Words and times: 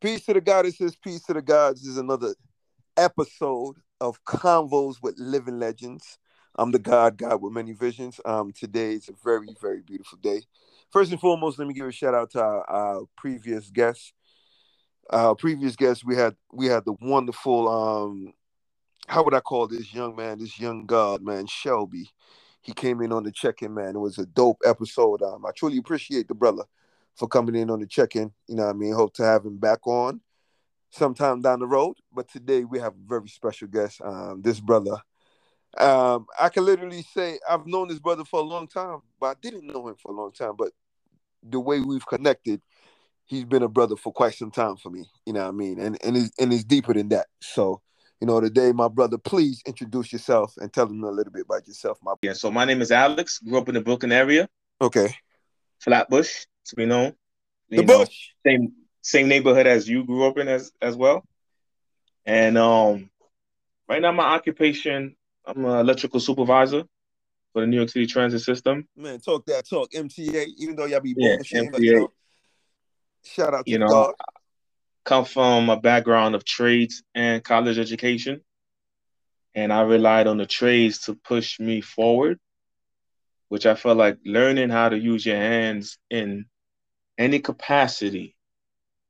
Peace 0.00 0.24
to 0.26 0.32
the 0.32 0.40
goddesses, 0.40 0.94
peace 0.94 1.24
to 1.24 1.32
the 1.32 1.42
gods 1.42 1.84
is 1.84 1.96
another 1.96 2.32
episode 2.96 3.74
of 4.00 4.22
Convos 4.24 5.02
with 5.02 5.16
Living 5.18 5.58
Legends. 5.58 6.18
I'm 6.54 6.70
the 6.70 6.78
God, 6.78 7.16
God 7.16 7.42
with 7.42 7.52
many 7.52 7.72
visions. 7.72 8.20
Um, 8.24 8.52
today 8.52 8.92
is 8.92 9.08
a 9.08 9.12
very, 9.24 9.48
very 9.60 9.80
beautiful 9.80 10.16
day. 10.18 10.42
First 10.92 11.10
and 11.10 11.20
foremost, 11.20 11.58
let 11.58 11.66
me 11.66 11.74
give 11.74 11.84
a 11.84 11.90
shout 11.90 12.14
out 12.14 12.30
to 12.30 12.40
our, 12.40 12.70
our 12.70 13.02
previous 13.16 13.70
guests. 13.70 14.12
Our 15.10 15.34
previous 15.34 15.74
guests, 15.74 16.04
we 16.04 16.14
had 16.14 16.36
we 16.52 16.66
had 16.66 16.84
the 16.84 16.94
wonderful 17.00 17.68
um, 17.68 18.34
how 19.08 19.24
would 19.24 19.34
I 19.34 19.40
call 19.40 19.66
this 19.66 19.92
young 19.92 20.14
man, 20.14 20.38
this 20.38 20.60
young 20.60 20.86
God 20.86 21.22
man, 21.22 21.48
Shelby. 21.48 22.08
He 22.60 22.72
came 22.72 23.00
in 23.02 23.10
on 23.10 23.24
the 23.24 23.32
check-in, 23.32 23.74
man. 23.74 23.96
It 23.96 23.98
was 23.98 24.18
a 24.18 24.26
dope 24.26 24.60
episode. 24.64 25.22
Um, 25.22 25.44
I 25.44 25.50
truly 25.56 25.78
appreciate 25.78 26.28
the 26.28 26.34
brother 26.34 26.62
for 27.18 27.28
coming 27.28 27.56
in 27.56 27.70
on 27.70 27.80
the 27.80 27.86
check-in. 27.86 28.32
You 28.46 28.56
know 28.56 28.66
what 28.66 28.74
I 28.74 28.78
mean? 28.78 28.94
Hope 28.94 29.12
to 29.14 29.24
have 29.24 29.44
him 29.44 29.58
back 29.58 29.86
on 29.86 30.20
sometime 30.90 31.42
down 31.42 31.58
the 31.58 31.66
road. 31.66 31.96
But 32.12 32.28
today 32.30 32.64
we 32.64 32.78
have 32.78 32.92
a 32.92 33.08
very 33.08 33.28
special 33.28 33.68
guest. 33.68 34.00
Um, 34.02 34.40
this 34.42 34.60
brother. 34.60 34.96
Um, 35.76 36.26
I 36.40 36.48
can 36.48 36.64
literally 36.64 37.02
say 37.02 37.38
I've 37.48 37.66
known 37.66 37.88
this 37.88 37.98
brother 37.98 38.24
for 38.24 38.40
a 38.40 38.44
long 38.44 38.68
time, 38.68 39.00
but 39.20 39.26
I 39.26 39.34
didn't 39.42 39.66
know 39.66 39.88
him 39.88 39.96
for 40.00 40.12
a 40.12 40.14
long 40.14 40.32
time. 40.32 40.54
But 40.56 40.70
the 41.42 41.60
way 41.60 41.80
we've 41.80 42.06
connected, 42.06 42.62
he's 43.26 43.44
been 43.44 43.62
a 43.62 43.68
brother 43.68 43.96
for 43.96 44.12
quite 44.12 44.34
some 44.34 44.50
time 44.50 44.76
for 44.76 44.90
me. 44.90 45.04
You 45.26 45.34
know 45.34 45.42
what 45.42 45.48
I 45.48 45.52
mean? 45.52 45.78
And 45.78 45.98
and 46.02 46.16
it's, 46.16 46.30
and 46.38 46.52
it's 46.52 46.64
deeper 46.64 46.94
than 46.94 47.10
that. 47.10 47.26
So 47.40 47.82
you 48.20 48.26
know, 48.26 48.40
today, 48.40 48.72
my 48.72 48.88
brother, 48.88 49.16
please 49.16 49.62
introduce 49.64 50.12
yourself 50.12 50.54
and 50.56 50.72
tell 50.72 50.86
them 50.86 51.04
a 51.04 51.10
little 51.10 51.32
bit 51.32 51.42
about 51.42 51.68
yourself, 51.68 51.98
my 52.02 52.14
Yeah, 52.22 52.32
so 52.32 52.50
my 52.50 52.64
name 52.64 52.82
is 52.82 52.90
Alex, 52.90 53.38
grew 53.38 53.58
up 53.58 53.68
in 53.68 53.74
the 53.74 53.80
Brooklyn 53.80 54.10
area. 54.10 54.48
Okay. 54.80 55.14
Flatbush, 55.78 56.46
to 56.68 56.86
know, 56.86 57.02
known. 57.02 57.14
The 57.70 57.82
know, 57.82 57.98
Bush. 57.98 58.30
Same 58.46 58.72
same 59.02 59.28
neighborhood 59.28 59.66
as 59.66 59.88
you 59.88 60.04
grew 60.04 60.26
up 60.26 60.38
in 60.38 60.48
as 60.48 60.72
as 60.80 60.96
well. 60.96 61.24
And 62.26 62.58
um 62.58 63.10
right 63.88 64.02
now 64.02 64.12
my 64.12 64.34
occupation, 64.34 65.16
I'm 65.46 65.64
an 65.64 65.78
electrical 65.80 66.20
supervisor 66.20 66.84
for 67.52 67.60
the 67.62 67.66
New 67.66 67.76
York 67.76 67.88
City 67.88 68.06
transit 68.06 68.42
system. 68.42 68.86
Man, 68.96 69.20
talk 69.20 69.46
that 69.46 69.68
talk. 69.68 69.90
MTA, 69.92 70.46
even 70.58 70.76
though 70.76 70.84
y'all 70.84 71.00
be 71.00 71.14
yeah, 71.16 71.36
bullshit, 71.36 71.72
MTA. 71.72 71.80
you 71.80 71.94
know, 71.94 72.12
shout 73.24 73.54
out 73.54 73.64
to 73.64 73.70
you 73.70 73.78
know, 73.78 73.88
God. 73.88 74.14
come 75.04 75.24
from 75.24 75.70
a 75.70 75.80
background 75.80 76.34
of 76.34 76.44
trades 76.44 77.02
and 77.14 77.42
college 77.42 77.78
education. 77.78 78.42
And 79.54 79.72
I 79.72 79.80
relied 79.80 80.26
on 80.26 80.36
the 80.36 80.46
trades 80.46 81.00
to 81.06 81.14
push 81.14 81.58
me 81.58 81.80
forward, 81.80 82.38
which 83.48 83.66
I 83.66 83.74
felt 83.74 83.96
like 83.96 84.18
learning 84.24 84.68
how 84.70 84.90
to 84.90 84.98
use 84.98 85.24
your 85.26 85.36
hands 85.36 85.98
in 86.10 86.46
any 87.18 87.40
capacity 87.40 88.36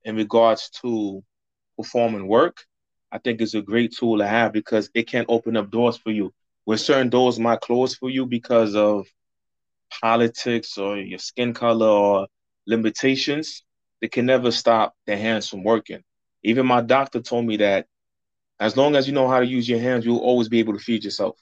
in 0.04 0.16
regards 0.16 0.70
to 0.82 1.22
performing 1.76 2.26
work, 2.26 2.64
I 3.12 3.18
think 3.18 3.40
is 3.40 3.54
a 3.54 3.62
great 3.62 3.94
tool 3.94 4.18
to 4.18 4.26
have 4.26 4.52
because 4.52 4.90
it 4.94 5.06
can 5.06 5.26
open 5.28 5.56
up 5.56 5.70
doors 5.70 5.96
for 5.96 6.10
you. 6.10 6.32
Where 6.64 6.78
certain 6.78 7.08
doors 7.08 7.38
might 7.38 7.60
close 7.60 7.94
for 7.94 8.10
you 8.10 8.26
because 8.26 8.74
of 8.74 9.06
politics 10.02 10.76
or 10.76 10.98
your 10.98 11.18
skin 11.18 11.54
color 11.54 11.86
or 11.86 12.26
limitations, 12.66 13.64
they 14.00 14.08
can 14.08 14.26
never 14.26 14.50
stop 14.50 14.94
their 15.06 15.16
hands 15.16 15.48
from 15.48 15.64
working. 15.64 16.02
Even 16.42 16.66
my 16.66 16.80
doctor 16.80 17.20
told 17.20 17.46
me 17.46 17.56
that 17.58 17.86
as 18.60 18.76
long 18.76 18.96
as 18.96 19.06
you 19.06 19.14
know 19.14 19.28
how 19.28 19.40
to 19.40 19.46
use 19.46 19.68
your 19.68 19.80
hands, 19.80 20.04
you'll 20.04 20.18
always 20.18 20.48
be 20.48 20.58
able 20.58 20.74
to 20.74 20.78
feed 20.78 21.04
yourself. 21.04 21.38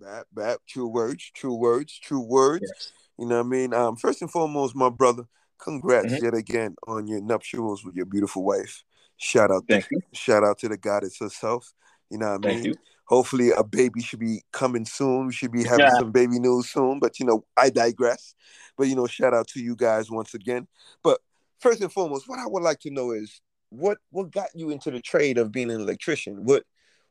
That, 0.00 0.26
that, 0.34 0.58
true 0.68 0.86
words, 0.86 1.30
true 1.34 1.54
words, 1.54 1.98
true 1.98 2.20
words. 2.20 2.70
Yes. 2.74 2.92
You 3.18 3.26
know 3.26 3.38
what 3.38 3.46
I 3.46 3.48
mean? 3.48 3.74
Um, 3.74 3.96
first 3.96 4.22
and 4.22 4.30
foremost, 4.30 4.76
my 4.76 4.90
brother, 4.90 5.24
congrats 5.58 6.14
Mhm. 6.14 6.22
yet 6.22 6.34
again 6.34 6.76
on 6.86 7.06
your 7.06 7.20
nuptials 7.20 7.84
with 7.84 7.96
your 7.96 8.06
beautiful 8.06 8.44
wife. 8.44 8.84
Shout 9.16 9.50
out, 9.50 9.64
Thank 9.68 9.88
to, 9.88 9.96
you. 9.96 10.02
shout 10.12 10.44
out 10.44 10.58
to 10.58 10.68
the 10.68 10.76
goddess 10.76 11.18
herself. 11.18 11.72
You 12.10 12.18
know 12.18 12.26
what 12.32 12.46
I 12.46 12.48
Thank 12.48 12.62
mean? 12.62 12.72
you. 12.72 12.74
Hopefully, 13.06 13.50
a 13.50 13.64
baby 13.64 14.02
should 14.02 14.20
be 14.20 14.42
coming 14.52 14.84
soon. 14.84 15.26
We 15.26 15.32
should 15.32 15.50
be 15.50 15.64
having 15.64 15.86
Yeah. 15.86 15.98
some 15.98 16.12
baby 16.12 16.38
news 16.38 16.70
soon. 16.70 17.00
But 17.00 17.18
you 17.18 17.26
know, 17.26 17.44
I 17.56 17.70
digress. 17.70 18.34
But 18.76 18.86
you 18.86 18.94
know, 18.94 19.06
shout 19.06 19.34
out 19.34 19.48
to 19.48 19.60
you 19.60 19.74
guys 19.74 20.10
once 20.10 20.34
again. 20.34 20.68
But 21.02 21.20
first 21.58 21.80
and 21.80 21.92
foremost, 21.92 22.28
what 22.28 22.38
I 22.38 22.46
would 22.46 22.62
like 22.62 22.80
to 22.80 22.90
know 22.90 23.10
is 23.10 23.40
what 23.70 23.98
what 24.10 24.30
got 24.30 24.50
you 24.54 24.70
into 24.70 24.90
the 24.90 25.00
trade 25.00 25.38
of 25.38 25.50
being 25.50 25.70
an 25.70 25.80
electrician? 25.80 26.44
What 26.44 26.64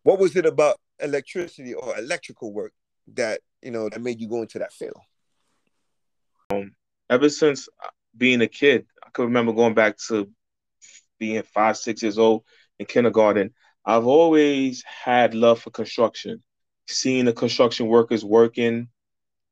what 0.04 0.20
was 0.20 0.36
it 0.36 0.46
about 0.46 0.80
electricity 1.00 1.74
or 1.74 1.98
electrical 1.98 2.54
work 2.54 2.74
that 3.16 3.42
you 3.62 3.72
know 3.72 3.90
that 3.90 4.02
made 4.02 4.22
you 4.22 4.30
go 4.30 4.42
into 4.42 4.60
that 4.60 4.72
field? 4.72 5.02
Ever 7.10 7.30
since 7.30 7.70
being 8.16 8.42
a 8.42 8.48
kid, 8.48 8.86
I 9.06 9.10
can 9.14 9.26
remember 9.26 9.54
going 9.54 9.74
back 9.74 9.98
to 10.08 10.30
being 11.20 11.44
five, 11.44 11.78
six 11.78 12.02
years 12.02 12.18
old 12.18 12.44
in 12.80 12.86
kindergarten. 12.86 13.54
I've 13.86 14.06
always 14.06 14.84
had 14.84 15.34
love 15.34 15.60
for 15.62 15.72
construction, 15.72 16.44
seeing 16.88 17.26
the 17.26 17.34
construction 17.34 17.88
workers 17.88 18.26
working, 18.26 18.90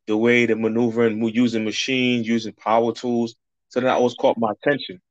the 0.08 0.18
way 0.18 0.46
they're 0.46 0.56
maneuvering, 0.56 1.24
using 1.34 1.64
machines, 1.64 2.28
using 2.28 2.54
power 2.54 2.94
tools. 2.94 3.36
So 3.70 3.80
that 3.80 3.90
always 3.90 4.16
caught 4.16 4.38
my 4.38 4.52
attention. 4.52 5.02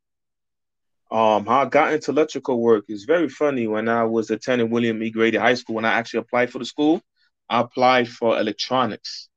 Um, 1.10 1.46
how 1.46 1.62
I 1.62 1.66
got 1.66 1.92
into 1.92 2.10
electrical 2.10 2.60
work 2.60 2.84
is 2.88 3.04
very 3.04 3.28
funny. 3.28 3.66
When 3.66 3.88
I 3.88 4.04
was 4.04 4.30
attending 4.30 4.70
William 4.70 5.02
E. 5.02 5.10
Grady 5.10 5.38
High 5.38 5.54
School, 5.54 5.76
when 5.76 5.84
I 5.84 5.92
actually 5.94 6.20
applied 6.20 6.50
for 6.50 6.58
the 6.58 6.64
school, 6.64 7.00
I 7.48 7.60
applied 7.60 8.08
for 8.08 8.38
electronics. 8.38 9.28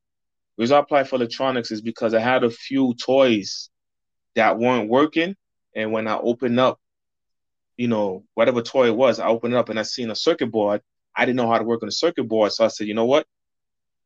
The 0.58 0.62
reason 0.62 0.76
I 0.76 0.80
applied 0.80 1.08
for 1.08 1.14
electronics 1.14 1.70
is 1.70 1.80
because 1.80 2.14
I 2.14 2.18
had 2.18 2.42
a 2.42 2.50
few 2.50 2.92
toys 2.94 3.70
that 4.34 4.58
weren't 4.58 4.90
working. 4.90 5.36
And 5.76 5.92
when 5.92 6.08
I 6.08 6.18
opened 6.18 6.58
up, 6.58 6.80
you 7.76 7.86
know, 7.86 8.24
whatever 8.34 8.60
toy 8.60 8.88
it 8.88 8.96
was, 8.96 9.20
I 9.20 9.28
opened 9.28 9.54
it 9.54 9.56
up 9.56 9.68
and 9.68 9.78
I 9.78 9.84
seen 9.84 10.10
a 10.10 10.16
circuit 10.16 10.48
board. 10.50 10.82
I 11.14 11.26
didn't 11.26 11.36
know 11.36 11.48
how 11.48 11.58
to 11.58 11.64
work 11.64 11.84
on 11.84 11.88
a 11.88 11.92
circuit 11.92 12.24
board. 12.24 12.50
So 12.50 12.64
I 12.64 12.68
said, 12.68 12.88
you 12.88 12.94
know 12.94 13.04
what? 13.04 13.24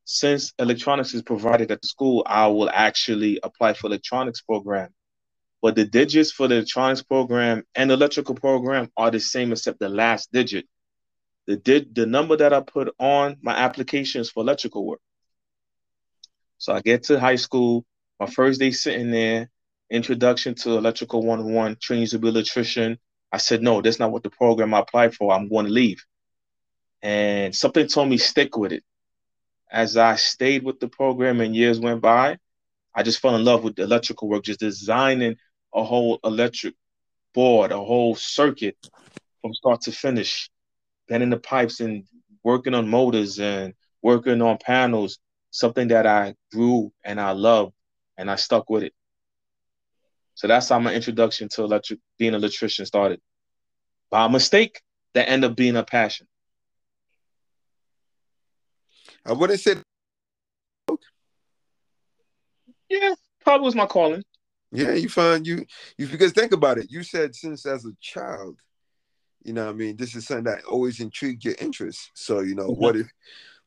Since 0.05 0.53
electronics 0.59 1.15
is 1.15 1.23
provided 1.23 1.71
at 1.71 1.81
the 1.81 1.89
school, 1.89 2.23
I 2.27 2.49
will 2.49 2.69
actually 2.69 3.41
apply 3.43 3.73
for 3.73 3.87
electronics 3.87 4.43
program. 4.43 4.93
But 5.63 5.75
the 5.75 5.87
digits 5.87 6.33
for 6.33 6.49
the 6.49 6.57
electronics 6.57 7.03
program 7.03 7.63
and 7.75 7.91
electrical 7.91 8.35
program 8.35 8.91
are 8.99 9.11
the 9.11 9.21
same 9.21 9.53
except 9.53 9.79
the 9.79 9.89
last 9.89 10.31
digit. 10.33 10.67
The 11.47 11.57
did 11.57 11.95
the 11.95 12.05
number 12.05 12.37
that 12.37 12.53
I 12.53 12.61
put 12.61 12.95
on 12.99 13.39
my 13.41 13.55
application 13.55 14.21
is 14.21 14.31
for 14.31 14.43
electrical 14.43 14.85
work. 14.85 15.01
So 16.63 16.73
I 16.73 16.81
get 16.81 17.03
to 17.05 17.19
high 17.19 17.35
school, 17.35 17.85
my 18.21 18.27
first 18.27 18.61
day 18.61 18.71
sitting 18.71 19.11
there, 19.11 19.51
introduction 19.91 20.55
to 20.55 20.77
electrical 20.77 21.27
101, 21.27 21.77
training 21.81 22.07
to 22.07 22.21
be 22.21 22.29
an 22.29 22.37
electrician. 22.37 23.01
I 23.33 23.39
said, 23.39 23.65
no, 23.65 23.83
that's 23.83 23.99
not 23.99 24.13
what 24.13 24.23
the 24.23 24.31
program 24.31 24.73
I 24.73 24.79
applied 24.79 25.13
for. 25.13 25.33
I'm 25.33 25.49
going 25.49 25.67
to 25.67 25.73
leave. 25.73 26.05
And 27.03 27.53
something 27.53 27.89
told 27.89 28.11
me 28.11 28.17
stick 28.17 28.57
with 28.57 28.71
it. 28.71 28.85
As 29.73 29.97
I 29.97 30.15
stayed 30.15 30.63
with 30.63 30.79
the 30.79 30.87
program 30.87 31.41
and 31.41 31.53
years 31.57 31.81
went 31.81 32.01
by, 32.01 32.39
I 32.95 33.03
just 33.03 33.19
fell 33.19 33.35
in 33.35 33.45
love 33.45 33.65
with 33.65 33.81
electrical 33.81 34.29
work, 34.29 34.45
just 34.45 34.61
designing 34.61 35.39
a 35.75 35.83
whole 35.83 36.21
electric 36.23 36.77
board, 37.35 37.73
a 37.73 37.77
whole 37.77 38.15
circuit 38.15 38.77
from 39.41 39.53
start 39.53 39.81
to 39.81 39.91
finish, 39.91 40.49
bending 41.09 41.31
the 41.31 41.39
pipes 41.39 41.81
and 41.81 42.05
working 42.45 42.75
on 42.75 42.89
motors 42.89 43.41
and 43.41 43.75
working 44.01 44.41
on 44.41 44.59
panels, 44.59 45.19
something 45.53 45.89
that 45.89 46.07
I 46.07 46.35
grew 46.51 46.93
and 47.05 47.21
I 47.21 47.31
loved 47.33 47.75
and 48.19 48.31
I 48.31 48.37
stuck 48.37 48.69
with 48.69 48.83
it. 48.83 48.95
So 50.35 50.49
that's 50.49 50.69
how 50.69 50.81
my 50.81 50.93
introduction 50.95 51.49
to 51.51 51.63
electric 51.63 52.01
being 52.19 52.31
an 52.35 52.41
electrician 52.41 52.87
started. 52.87 53.21
By 54.11 54.27
mistake, 54.29 54.81
that 55.15 55.29
ended 55.29 55.51
up 55.53 55.57
being 55.57 55.77
a 55.77 55.85
passion. 55.85 56.27
I 59.25 59.33
wouldn't 59.33 59.61
say 59.61 59.77
Yeah, 62.89 63.15
probably 63.45 63.65
was 63.65 63.75
my 63.75 63.87
calling. 63.87 64.23
Yeah, 64.73 64.93
you 64.95 65.09
find 65.09 65.47
you 65.47 65.67
you 65.99 66.09
because 66.09 66.33
think 66.33 66.53
about 66.53 66.79
it. 66.79 66.91
You 66.91 67.03
said 67.03 67.35
since 67.35 67.67
as 67.67 67.85
a 67.85 67.93
child, 68.01 68.59
you 69.45 69.53
know 69.53 69.67
what 69.67 69.73
I 69.73 69.77
mean, 69.77 69.97
this 69.97 70.15
is 70.15 70.27
something 70.27 70.45
that 70.45 70.65
always 70.65 71.01
intrigued 71.01 71.45
your 71.45 71.55
interest. 71.61 72.11
So, 72.15 72.41
you 72.41 72.55
know, 72.55 72.69
Mhm. 72.69 72.77
what 72.79 72.97
if 72.97 73.09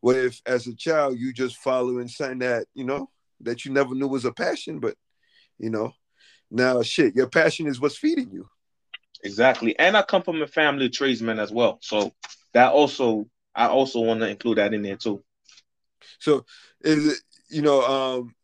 what 0.06 0.18
if 0.18 0.40
as 0.46 0.68
a 0.68 0.76
child 0.76 1.18
you 1.18 1.34
just 1.34 1.58
following 1.58 2.08
something 2.08 2.38
that, 2.38 2.68
you 2.76 2.84
know, 2.84 3.10
that 3.42 3.66
you 3.66 3.72
never 3.72 3.96
knew 3.96 4.08
was 4.08 4.24
a 4.24 4.32
passion, 4.32 4.80
but 4.80 4.94
you 5.58 5.72
know, 5.72 5.94
now 6.52 6.84
shit, 6.84 7.16
your 7.16 7.28
passion 7.28 7.66
is 7.66 7.82
what's 7.82 7.98
feeding 7.98 8.30
you. 8.32 8.48
Exactly. 9.24 9.76
And 9.80 9.98
I 9.98 10.04
come 10.04 10.22
from 10.22 10.44
a 10.44 10.48
family 10.48 10.86
of 10.86 10.92
tradesmen 10.92 11.40
as 11.40 11.52
well. 11.52 11.80
So 11.82 12.14
that 12.54 12.72
also 12.72 13.28
I 13.56 13.66
also 13.66 14.00
want 14.02 14.20
to 14.20 14.30
include 14.30 14.60
that 14.60 14.76
in 14.76 14.84
there 14.84 14.96
too. 14.96 15.24
So 16.20 16.46
is 16.82 17.14
it, 17.14 17.20
you 17.50 17.64
know, 17.64 17.82
um, 17.82 18.36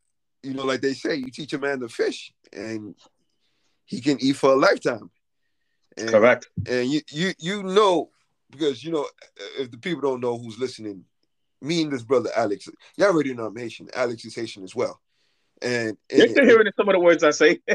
you 0.41 0.55
know, 0.55 0.65
like 0.65 0.81
they 0.81 0.95
say, 0.95 1.13
you 1.13 1.29
teach 1.29 1.53
a 1.53 1.59
man 1.59 1.81
to 1.81 1.89
fish 1.89 2.33
and 2.51 2.95
he 3.85 4.01
can 4.01 4.17
eat 4.19 4.35
for 4.35 4.53
a 4.53 4.55
lifetime. 4.55 5.11
And, 5.95 6.09
Correct. 6.09 6.49
and 6.67 6.89
you 6.89 7.01
you 7.11 7.33
you 7.37 7.61
know 7.61 8.09
because 8.49 8.83
you 8.83 8.91
know 8.91 9.05
if 9.59 9.69
the 9.69 9.77
people 9.77 10.01
don't 10.01 10.21
know 10.21 10.39
who's 10.39 10.57
listening, 10.57 11.05
me 11.61 11.83
and 11.83 11.91
this 11.91 12.03
brother 12.03 12.29
Alex, 12.35 12.67
y'all 12.97 13.07
already 13.09 13.33
know 13.33 13.45
I'm 13.45 13.55
Haitian. 13.55 13.89
Alex 13.95 14.25
is 14.25 14.35
Haitian 14.35 14.63
as 14.63 14.75
well, 14.75 14.99
and, 15.61 15.97
You're 16.11 16.29
still 16.29 16.45
hearing 16.45 16.71
some 16.75 16.89
of 16.89 16.93
the 16.93 16.99
words 16.99 17.23
I 17.23 17.31
say. 17.31 17.59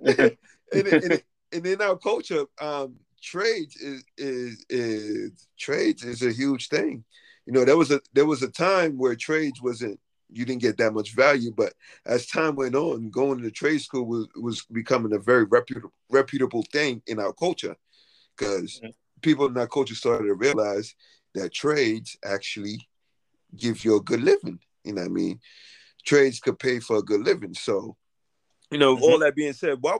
and, 0.00 0.36
and, 0.72 1.22
and 1.52 1.66
in 1.66 1.82
our 1.82 1.96
culture, 1.96 2.44
um, 2.60 2.96
trades 3.22 3.76
is 3.76 4.04
is 4.16 4.64
is 4.68 5.48
trades 5.58 6.04
is 6.04 6.22
a 6.22 6.32
huge 6.32 6.68
thing. 6.68 7.04
You 7.46 7.52
know, 7.52 7.64
there 7.64 7.76
was 7.76 7.90
a 7.90 8.00
there 8.12 8.26
was 8.26 8.42
a 8.42 8.50
time 8.50 8.96
where 8.98 9.16
trades 9.16 9.60
wasn't 9.60 9.98
you 10.30 10.44
didn't 10.44 10.62
get 10.62 10.78
that 10.78 10.92
much 10.92 11.14
value, 11.14 11.52
but 11.56 11.74
as 12.06 12.26
time 12.26 12.56
went 12.56 12.74
on, 12.74 13.10
going 13.10 13.42
to 13.42 13.50
trade 13.50 13.80
school 13.80 14.06
was 14.06 14.28
was 14.36 14.64
becoming 14.72 15.12
a 15.12 15.18
very 15.18 15.44
reputable 15.44 15.92
reputable 16.10 16.64
thing 16.72 17.02
in 17.06 17.18
our 17.18 17.32
culture 17.32 17.76
because 18.36 18.80
mm-hmm. 18.82 18.90
people 19.22 19.46
in 19.46 19.56
our 19.58 19.68
culture 19.68 19.94
started 19.94 20.26
to 20.26 20.34
realize 20.34 20.94
that 21.34 21.52
trades 21.52 22.16
actually 22.24 22.78
give 23.56 23.84
you 23.84 23.96
a 23.96 24.02
good 24.02 24.22
living. 24.22 24.58
You 24.84 24.94
know 24.94 25.02
what 25.02 25.10
I 25.10 25.12
mean? 25.12 25.40
Trades 26.04 26.40
could 26.40 26.58
pay 26.58 26.80
for 26.80 26.98
a 26.98 27.02
good 27.02 27.20
living. 27.20 27.54
So, 27.54 27.96
you 28.70 28.78
know, 28.78 28.94
mm-hmm. 28.94 29.04
all 29.04 29.18
that 29.20 29.34
being 29.34 29.52
said, 29.52 29.78
why 29.80 29.96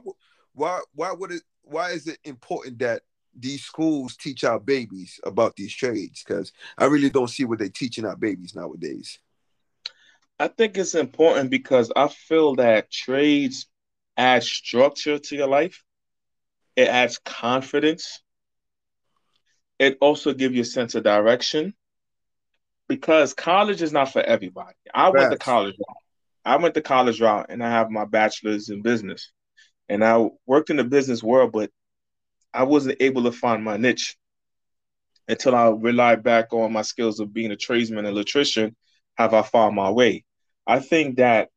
why 0.53 0.79
why 0.93 1.11
would 1.11 1.31
it 1.31 1.41
why 1.63 1.91
is 1.91 2.07
it 2.07 2.19
important 2.23 2.79
that 2.79 3.01
these 3.37 3.63
schools 3.63 4.15
teach 4.15 4.43
our 4.43 4.59
babies 4.59 5.19
about 5.23 5.55
these 5.55 5.73
trades? 5.73 6.23
Because 6.23 6.53
I 6.77 6.85
really 6.85 7.09
don't 7.09 7.29
see 7.29 7.45
what 7.45 7.59
they're 7.59 7.69
teaching 7.69 8.05
our 8.05 8.15
babies 8.15 8.55
nowadays. 8.55 9.19
I 10.39 10.47
think 10.49 10.77
it's 10.77 10.95
important 10.95 11.49
because 11.49 11.91
I 11.95 12.07
feel 12.09 12.55
that 12.55 12.91
trades 12.91 13.67
add 14.17 14.43
structure 14.43 15.17
to 15.17 15.35
your 15.35 15.47
life. 15.47 15.83
It 16.75 16.89
adds 16.89 17.19
confidence. 17.19 18.21
It 19.79 19.97
also 20.01 20.33
gives 20.33 20.55
you 20.55 20.61
a 20.61 20.65
sense 20.65 20.95
of 20.95 21.03
direction. 21.03 21.73
Because 22.87 23.33
college 23.33 23.81
is 23.81 23.91
not 23.91 24.13
for 24.13 24.21
everybody. 24.21 24.75
I 24.93 25.09
went 25.09 25.31
to 25.31 25.37
college 25.37 25.75
route. 25.79 25.97
I 26.45 26.57
went 26.57 26.75
to 26.75 26.81
college 26.81 27.19
route 27.19 27.47
and 27.49 27.63
I 27.63 27.69
have 27.69 27.89
my 27.89 28.05
bachelor's 28.05 28.69
in 28.69 28.83
business. 28.83 29.31
And 29.89 30.03
I 30.03 30.29
worked 30.45 30.69
in 30.69 30.77
the 30.77 30.83
business 30.83 31.23
world, 31.23 31.51
but 31.51 31.71
I 32.53 32.63
wasn't 32.63 33.01
able 33.01 33.23
to 33.23 33.31
find 33.31 33.63
my 33.63 33.77
niche 33.77 34.15
until 35.27 35.55
I 35.55 35.69
relied 35.69 36.21
back 36.21 36.53
on 36.53 36.71
my 36.73 36.83
skills 36.83 37.19
of 37.19 37.33
being 37.33 37.51
a 37.51 37.55
tradesman 37.55 38.05
and 38.05 38.07
electrician. 38.07 38.75
Have 39.15 39.33
I 39.33 39.41
found 39.41 39.75
my 39.75 39.89
way? 39.89 40.23
I 40.67 40.79
think 40.79 41.17
that 41.17 41.49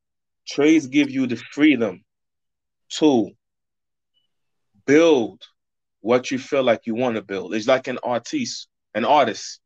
trades 0.46 0.86
give 0.86 1.10
you 1.10 1.26
the 1.26 1.36
freedom 1.36 2.04
to 2.98 3.30
build 4.86 5.42
what 6.00 6.30
you 6.30 6.38
feel 6.38 6.62
like 6.62 6.86
you 6.86 6.94
want 6.94 7.16
to 7.16 7.22
build. 7.22 7.54
It's 7.54 7.66
like 7.66 7.88
an 7.88 7.98
artist, 8.02 8.68
an 8.94 9.04
artist 9.04 9.60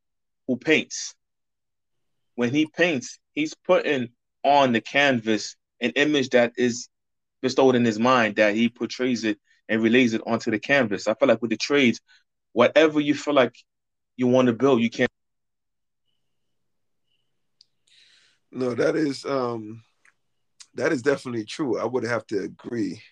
who 0.46 0.56
paints. 0.56 1.14
When 2.34 2.50
he 2.54 2.66
paints, 2.66 3.18
he's 3.32 3.54
putting 3.54 4.10
on 4.44 4.72
the 4.72 4.80
canvas 4.80 5.56
an 5.80 5.90
image 5.96 6.30
that 6.30 6.52
is 6.56 6.88
bestowed 7.42 7.74
in 7.74 7.84
his 7.84 7.98
mind 7.98 8.36
that 8.36 8.54
he 8.54 8.68
portrays 8.68 9.24
it 9.24 9.38
and 9.68 9.82
relays 9.82 10.14
it 10.14 10.22
onto 10.26 10.50
the 10.50 10.58
canvas. 10.58 11.06
I 11.08 11.14
feel 11.14 11.28
like 11.28 11.42
with 11.42 11.50
the 11.50 11.56
trades, 11.56 12.00
whatever 12.52 13.00
you 13.00 13.14
feel 13.14 13.34
like 13.34 13.54
you 14.16 14.26
want 14.26 14.46
to 14.46 14.52
build, 14.52 14.80
you 14.80 14.90
can. 14.90 15.06
not 18.50 18.60
No, 18.60 18.74
that 18.74 18.96
is 18.96 19.24
um 19.24 19.82
that 20.74 20.92
is 20.92 21.02
definitely 21.02 21.44
true. 21.44 21.78
I 21.78 21.84
would 21.84 22.04
have 22.04 22.26
to 22.28 22.40
agree. 22.40 23.02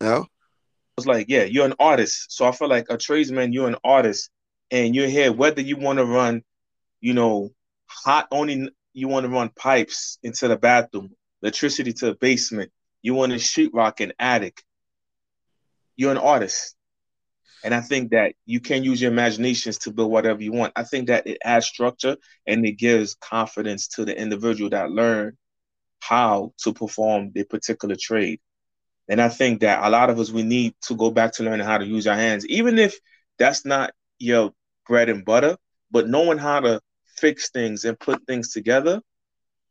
No? 0.00 0.26
It's 0.96 1.06
like, 1.06 1.26
yeah, 1.28 1.44
you're 1.44 1.66
an 1.66 1.74
artist. 1.78 2.32
So 2.32 2.46
I 2.46 2.52
feel 2.52 2.68
like 2.68 2.86
a 2.90 2.96
tradesman, 2.96 3.52
you're 3.52 3.68
an 3.68 3.76
artist, 3.84 4.30
and 4.70 4.94
you're 4.94 5.08
here, 5.08 5.32
whether 5.32 5.60
you 5.60 5.76
want 5.76 5.98
to 5.98 6.04
run, 6.04 6.42
you 7.00 7.14
know, 7.14 7.50
hot 7.86 8.28
only 8.30 8.70
you 8.92 9.08
want 9.08 9.24
to 9.24 9.30
run 9.30 9.50
pipes 9.50 10.18
into 10.22 10.48
the 10.48 10.56
bathroom, 10.56 11.10
electricity 11.42 11.92
to 11.92 12.06
the 12.06 12.14
basement, 12.14 12.70
you 13.02 13.14
want 13.14 13.32
to 13.32 13.38
sheetrock 13.38 14.00
an 14.00 14.12
attic. 14.18 14.62
You're 15.96 16.12
an 16.12 16.18
artist. 16.18 16.76
And 17.62 17.74
I 17.74 17.80
think 17.80 18.10
that 18.10 18.34
you 18.46 18.60
can 18.60 18.84
use 18.84 19.02
your 19.02 19.12
imaginations 19.12 19.78
to 19.78 19.92
build 19.92 20.10
whatever 20.10 20.42
you 20.42 20.52
want. 20.52 20.72
I 20.76 20.82
think 20.82 21.08
that 21.08 21.26
it 21.26 21.38
adds 21.44 21.66
structure 21.66 22.16
and 22.46 22.64
it 22.64 22.72
gives 22.72 23.14
confidence 23.14 23.88
to 23.88 24.04
the 24.04 24.18
individual 24.18 24.70
that 24.70 24.90
learn 24.90 25.36
how 26.00 26.54
to 26.62 26.72
perform 26.72 27.32
their 27.34 27.44
particular 27.44 27.96
trade. 28.00 28.40
And 29.10 29.20
I 29.20 29.28
think 29.28 29.60
that 29.60 29.84
a 29.84 29.90
lot 29.90 30.08
of 30.08 30.20
us 30.20 30.30
we 30.30 30.44
need 30.44 30.74
to 30.82 30.94
go 30.94 31.10
back 31.10 31.32
to 31.34 31.42
learning 31.42 31.66
how 31.66 31.78
to 31.78 31.84
use 31.84 32.06
our 32.06 32.14
hands, 32.14 32.46
even 32.46 32.78
if 32.78 32.96
that's 33.38 33.66
not 33.66 33.92
your 34.20 34.52
bread 34.86 35.08
and 35.08 35.24
butter, 35.24 35.56
but 35.90 36.08
knowing 36.08 36.38
how 36.38 36.60
to 36.60 36.80
fix 37.18 37.50
things 37.50 37.84
and 37.84 37.98
put 37.98 38.24
things 38.28 38.52
together. 38.52 39.02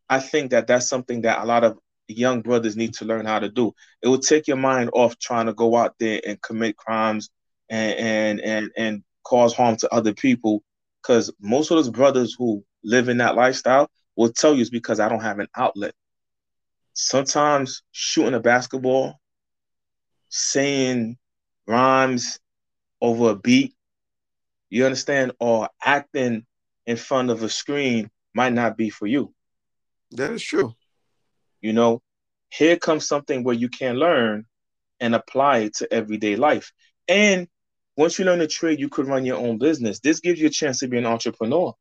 I 0.09 0.19
think 0.19 0.51
that 0.51 0.67
that's 0.67 0.89
something 0.89 1.21
that 1.21 1.41
a 1.41 1.45
lot 1.45 1.63
of 1.63 1.79
young 2.09 2.41
brothers 2.41 2.75
need 2.75 2.95
to 2.95 3.05
learn 3.05 3.25
how 3.25 3.39
to 3.39 3.49
do. 3.49 3.71
It 4.01 4.09
will 4.09 4.19
take 4.19 4.47
your 4.47 4.57
mind 4.57 4.89
off 4.93 5.17
trying 5.17 5.45
to 5.45 5.53
go 5.53 5.77
out 5.77 5.95
there 5.99 6.19
and 6.27 6.41
commit 6.41 6.75
crimes 6.75 7.29
and 7.69 7.97
and 7.97 8.41
and, 8.41 8.71
and 8.75 9.03
cause 9.23 9.53
harm 9.53 9.77
to 9.77 9.93
other 9.93 10.13
people. 10.13 10.63
Because 11.01 11.31
most 11.39 11.71
of 11.71 11.77
those 11.77 11.89
brothers 11.89 12.35
who 12.37 12.65
live 12.83 13.07
in 13.07 13.17
that 13.19 13.35
lifestyle 13.35 13.89
will 14.17 14.33
tell 14.33 14.53
you 14.53 14.61
it's 14.61 14.69
because 14.69 14.99
I 14.99 15.07
don't 15.07 15.23
have 15.23 15.39
an 15.39 15.47
outlet. 15.55 15.93
Sometimes 16.93 17.83
shooting 17.93 18.33
a 18.33 18.41
basketball, 18.41 19.19
saying 20.29 21.17
rhymes 21.67 22.39
over 23.01 23.31
a 23.31 23.35
beat, 23.35 23.75
you 24.69 24.85
understand, 24.85 25.33
or 25.39 25.69
acting 25.83 26.45
in 26.85 26.97
front 26.97 27.29
of 27.29 27.43
a 27.43 27.49
screen 27.49 28.09
might 28.33 28.53
not 28.53 28.77
be 28.77 28.89
for 28.89 29.07
you. 29.07 29.33
That 30.11 30.31
is 30.31 30.43
true. 30.43 30.75
You 31.61 31.73
know, 31.73 32.01
here 32.49 32.77
comes 32.77 33.07
something 33.07 33.43
where 33.43 33.55
you 33.55 33.69
can 33.69 33.95
learn 33.95 34.45
and 34.99 35.15
apply 35.15 35.59
it 35.59 35.75
to 35.75 35.93
everyday 35.93 36.35
life. 36.35 36.71
And 37.07 37.47
once 37.95 38.17
you 38.17 38.25
learn 38.25 38.41
a 38.41 38.47
trade, 38.47 38.79
you 38.79 38.89
could 38.89 39.07
run 39.07 39.25
your 39.25 39.37
own 39.37 39.57
business. 39.57 39.99
This 39.99 40.19
gives 40.19 40.39
you 40.39 40.47
a 40.47 40.51
chance 40.51 40.79
to 40.79 40.87
be 40.87 40.97
an 40.97 41.05
entrepreneur. 41.05 41.73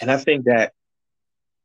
And 0.00 0.10
I 0.10 0.16
think 0.16 0.46
that, 0.46 0.72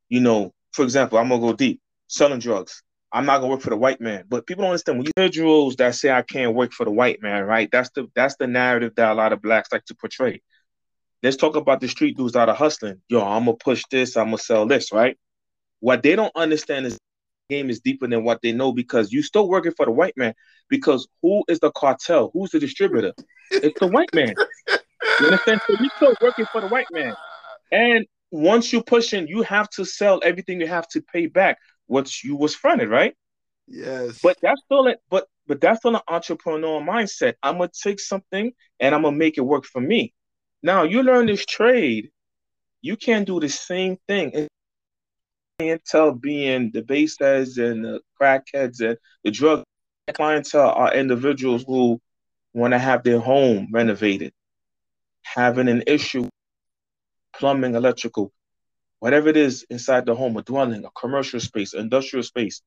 you 0.09 0.19
know, 0.19 0.53
for 0.71 0.83
example, 0.83 1.17
I'm 1.17 1.29
gonna 1.29 1.41
go 1.41 1.53
deep, 1.53 1.81
selling 2.07 2.39
drugs. 2.39 2.83
I'm 3.13 3.25
not 3.25 3.39
gonna 3.39 3.51
work 3.51 3.61
for 3.61 3.69
the 3.69 3.77
white 3.77 3.99
man. 3.99 4.23
But 4.29 4.47
people 4.47 4.63
don't 4.63 4.71
understand 4.71 4.99
when 4.99 5.05
you 5.05 5.11
individuals 5.17 5.75
that 5.77 5.95
say 5.95 6.11
I 6.11 6.21
can't 6.21 6.55
work 6.55 6.71
for 6.71 6.85
the 6.85 6.91
white 6.91 7.21
man, 7.21 7.43
right? 7.43 7.69
That's 7.71 7.89
the 7.91 8.07
that's 8.15 8.35
the 8.37 8.47
narrative 8.47 8.93
that 8.95 9.11
a 9.11 9.13
lot 9.13 9.33
of 9.33 9.41
blacks 9.41 9.71
like 9.71 9.85
to 9.85 9.95
portray. 9.95 10.41
Let's 11.21 11.37
talk 11.37 11.55
about 11.55 11.81
the 11.81 11.87
street 11.87 12.17
dudes 12.17 12.33
that 12.33 12.49
are 12.49 12.55
hustling. 12.55 13.01
Yo, 13.09 13.21
I'm 13.21 13.45
gonna 13.45 13.57
push 13.57 13.83
this, 13.91 14.15
I'm 14.15 14.27
gonna 14.27 14.37
sell 14.37 14.65
this, 14.65 14.91
right? 14.91 15.17
What 15.79 16.03
they 16.03 16.15
don't 16.15 16.31
understand 16.35 16.85
is 16.85 16.93
the 17.49 17.55
game 17.55 17.69
is 17.69 17.81
deeper 17.81 18.07
than 18.07 18.23
what 18.23 18.41
they 18.41 18.53
know 18.53 18.71
because 18.71 19.11
you 19.11 19.21
still 19.23 19.47
working 19.49 19.73
for 19.73 19.85
the 19.85 19.91
white 19.91 20.15
man. 20.15 20.33
Because 20.69 21.07
who 21.21 21.43
is 21.47 21.59
the 21.59 21.71
cartel? 21.71 22.31
Who's 22.33 22.51
the 22.51 22.59
distributor? 22.59 23.13
It's 23.51 23.79
the 23.79 23.87
white 23.87 24.13
man. 24.13 24.33
You 25.19 25.25
understand? 25.25 25.59
So 25.67 25.75
you 25.79 25.89
still 25.97 26.15
working 26.21 26.45
for 26.51 26.61
the 26.61 26.67
white 26.67 26.87
man. 26.91 27.13
And 27.71 28.05
once 28.31 28.71
you 28.71 28.81
push 28.81 29.13
in, 29.13 29.27
you 29.27 29.41
have 29.43 29.69
to 29.71 29.85
sell 29.85 30.21
everything 30.23 30.61
you 30.61 30.67
have 30.67 30.87
to 30.89 31.01
pay 31.01 31.27
back 31.27 31.57
what 31.91 32.23
you 32.23 32.35
was 32.35 32.55
fronted, 32.55 32.89
right? 32.89 33.13
Yes. 33.67 34.19
But 34.23 34.37
that's 34.41 34.61
still 34.65 34.87
it. 34.87 34.99
But 35.09 35.27
but 35.47 35.59
that's 35.59 35.79
still 35.79 35.95
an 35.95 36.01
entrepreneur 36.07 36.81
mindset. 36.81 37.35
I'm 37.43 37.57
gonna 37.57 37.69
take 37.83 37.99
something 37.99 38.53
and 38.79 38.95
I'm 38.95 39.01
gonna 39.03 39.17
make 39.17 39.37
it 39.37 39.41
work 39.41 39.65
for 39.65 39.81
me. 39.81 40.13
Now 40.63 40.83
you 40.83 41.03
learn 41.03 41.25
this 41.25 41.45
trade, 41.45 42.09
you 42.81 42.95
can't 42.95 43.27
do 43.27 43.39
the 43.39 43.49
same 43.49 43.97
thing 44.07 44.47
clientele 45.59 46.13
being 46.13 46.71
the 46.73 46.81
base 46.81 47.17
heads 47.19 47.57
and 47.57 47.85
the 47.85 48.01
crackheads 48.19 48.79
and 48.79 48.97
the 49.23 49.31
drug 49.31 49.63
clientele 50.13 50.69
are 50.69 50.93
individuals 50.93 51.63
who 51.67 52.01
want 52.53 52.73
to 52.73 52.79
have 52.79 53.03
their 53.03 53.19
home 53.19 53.67
renovated, 53.71 54.33
having 55.23 55.67
an 55.67 55.83
issue, 55.85 56.27
plumbing, 57.33 57.75
electrical, 57.75 58.31
whatever 59.01 59.29
it 59.29 59.35
is 59.35 59.65
inside 59.71 60.05
the 60.05 60.13
home, 60.13 60.37
a 60.37 60.43
dwelling, 60.43 60.85
a 60.85 60.91
commercial 60.91 61.39
space, 61.39 61.73
industrial 61.73 62.21
space. 62.21 62.61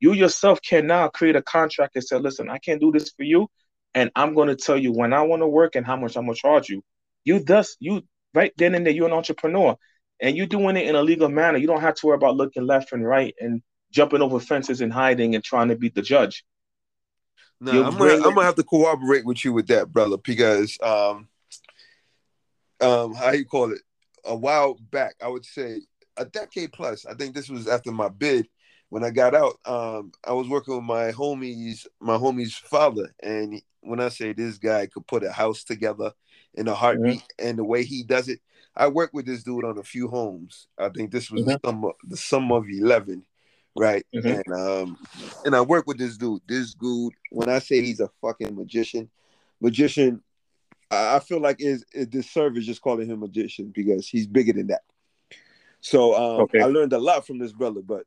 You 0.00 0.14
yourself 0.14 0.62
can 0.62 0.86
now 0.86 1.08
create 1.08 1.36
a 1.36 1.42
contract 1.42 1.94
and 1.94 2.02
say, 2.02 2.16
listen, 2.16 2.48
I 2.48 2.56
can't 2.56 2.80
do 2.80 2.90
this 2.90 3.10
for 3.10 3.22
you. 3.22 3.48
And 3.94 4.10
I'm 4.16 4.34
going 4.34 4.48
to 4.48 4.56
tell 4.56 4.78
you 4.78 4.92
when 4.92 5.12
I 5.12 5.20
want 5.22 5.42
to 5.42 5.46
work 5.46 5.76
and 5.76 5.84
how 5.84 5.96
much 5.96 6.16
I'm 6.16 6.24
going 6.24 6.34
to 6.34 6.40
charge 6.40 6.70
you. 6.70 6.82
You 7.24 7.40
thus, 7.40 7.76
you 7.80 8.02
right 8.32 8.50
then 8.56 8.74
and 8.74 8.86
there, 8.86 8.94
you're 8.94 9.08
an 9.08 9.12
entrepreneur 9.12 9.76
and 10.22 10.38
you're 10.38 10.46
doing 10.46 10.78
it 10.78 10.86
in 10.86 10.94
a 10.94 11.02
legal 11.02 11.28
manner. 11.28 11.58
You 11.58 11.66
don't 11.66 11.82
have 11.82 11.96
to 11.96 12.06
worry 12.06 12.16
about 12.16 12.36
looking 12.36 12.66
left 12.66 12.92
and 12.92 13.06
right 13.06 13.34
and 13.38 13.60
jumping 13.90 14.22
over 14.22 14.40
fences 14.40 14.80
and 14.80 14.90
hiding 14.90 15.34
and 15.34 15.44
trying 15.44 15.68
to 15.68 15.76
beat 15.76 15.94
the 15.94 16.00
judge. 16.02 16.46
No, 17.60 17.84
I'm 17.84 17.98
gonna, 17.98 18.14
I'm 18.14 18.34
gonna 18.34 18.44
have 18.44 18.54
to 18.54 18.64
cooperate 18.64 19.26
with 19.26 19.44
you 19.44 19.52
with 19.52 19.66
that, 19.66 19.92
brother, 19.92 20.16
because 20.16 20.78
um, 20.80 21.28
um, 22.80 23.12
how 23.14 23.32
you 23.32 23.44
call 23.44 23.72
it? 23.72 23.80
A 24.24 24.36
while 24.36 24.74
back, 24.90 25.14
I 25.22 25.28
would 25.28 25.44
say 25.44 25.80
a 26.16 26.24
decade 26.24 26.72
plus. 26.72 27.06
I 27.06 27.14
think 27.14 27.34
this 27.34 27.48
was 27.48 27.68
after 27.68 27.92
my 27.92 28.08
bid. 28.08 28.48
When 28.90 29.04
I 29.04 29.10
got 29.10 29.34
out, 29.34 29.58
um, 29.66 30.12
I 30.26 30.32
was 30.32 30.48
working 30.48 30.74
with 30.74 30.84
my 30.84 31.12
homies, 31.12 31.86
my 32.00 32.16
homie's 32.16 32.54
father, 32.54 33.14
and 33.22 33.60
when 33.80 34.00
I 34.00 34.08
say 34.08 34.32
this 34.32 34.56
guy 34.56 34.86
could 34.86 35.06
put 35.06 35.24
a 35.24 35.30
house 35.30 35.62
together 35.62 36.12
in 36.54 36.68
a 36.68 36.74
heartbeat, 36.74 37.20
mm-hmm. 37.20 37.46
and 37.46 37.58
the 37.58 37.64
way 37.64 37.84
he 37.84 38.02
does 38.02 38.28
it, 38.28 38.40
I 38.74 38.88
worked 38.88 39.12
with 39.12 39.26
this 39.26 39.42
dude 39.42 39.64
on 39.64 39.76
a 39.78 39.82
few 39.82 40.08
homes. 40.08 40.68
I 40.78 40.88
think 40.88 41.10
this 41.10 41.30
was 41.30 41.42
mm-hmm. 41.42 41.50
the 41.50 41.60
summer 41.68 41.92
the 42.04 42.16
summer 42.16 42.56
of 42.56 42.64
eleven, 42.70 43.24
right? 43.76 44.06
Mm-hmm. 44.14 44.28
And 44.28 44.60
um 44.60 44.98
and 45.44 45.54
I 45.54 45.60
worked 45.60 45.86
with 45.86 45.98
this 45.98 46.16
dude. 46.16 46.42
This 46.48 46.74
dude, 46.74 47.12
when 47.30 47.48
I 47.48 47.58
say 47.58 47.82
he's 47.82 48.00
a 48.00 48.10
fucking 48.22 48.56
magician, 48.56 49.10
magician, 49.60 50.22
I 50.90 51.18
feel 51.18 51.40
like 51.40 51.60
is 51.60 51.84
this 51.92 52.30
service 52.30 52.64
just 52.64 52.80
calling 52.80 53.08
him 53.08 53.20
magician 53.20 53.72
because 53.74 54.08
he's 54.08 54.26
bigger 54.26 54.54
than 54.54 54.68
that. 54.68 54.82
So 55.80 56.14
um, 56.14 56.40
okay. 56.42 56.60
I 56.60 56.66
learned 56.66 56.92
a 56.92 56.98
lot 56.98 57.26
from 57.26 57.38
this 57.38 57.52
brother, 57.52 57.80
but 57.82 58.04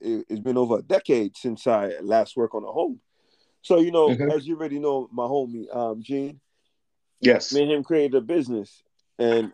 it, 0.00 0.26
has 0.28 0.40
been 0.40 0.56
over 0.56 0.78
a 0.78 0.82
decade 0.82 1.36
since 1.36 1.66
I 1.66 1.92
last 2.02 2.36
worked 2.36 2.54
on 2.54 2.64
a 2.64 2.72
home. 2.72 3.00
So 3.62 3.78
you 3.78 3.92
know, 3.92 4.08
mm-hmm. 4.08 4.30
as 4.30 4.46
you 4.46 4.56
already 4.56 4.78
know, 4.78 5.08
my 5.12 5.24
homie 5.24 5.74
um, 5.74 6.02
Gene, 6.02 6.40
yes, 7.20 7.52
me 7.52 7.62
and 7.62 7.72
him 7.72 7.84
created 7.84 8.14
a 8.16 8.20
business, 8.20 8.82
and 9.18 9.52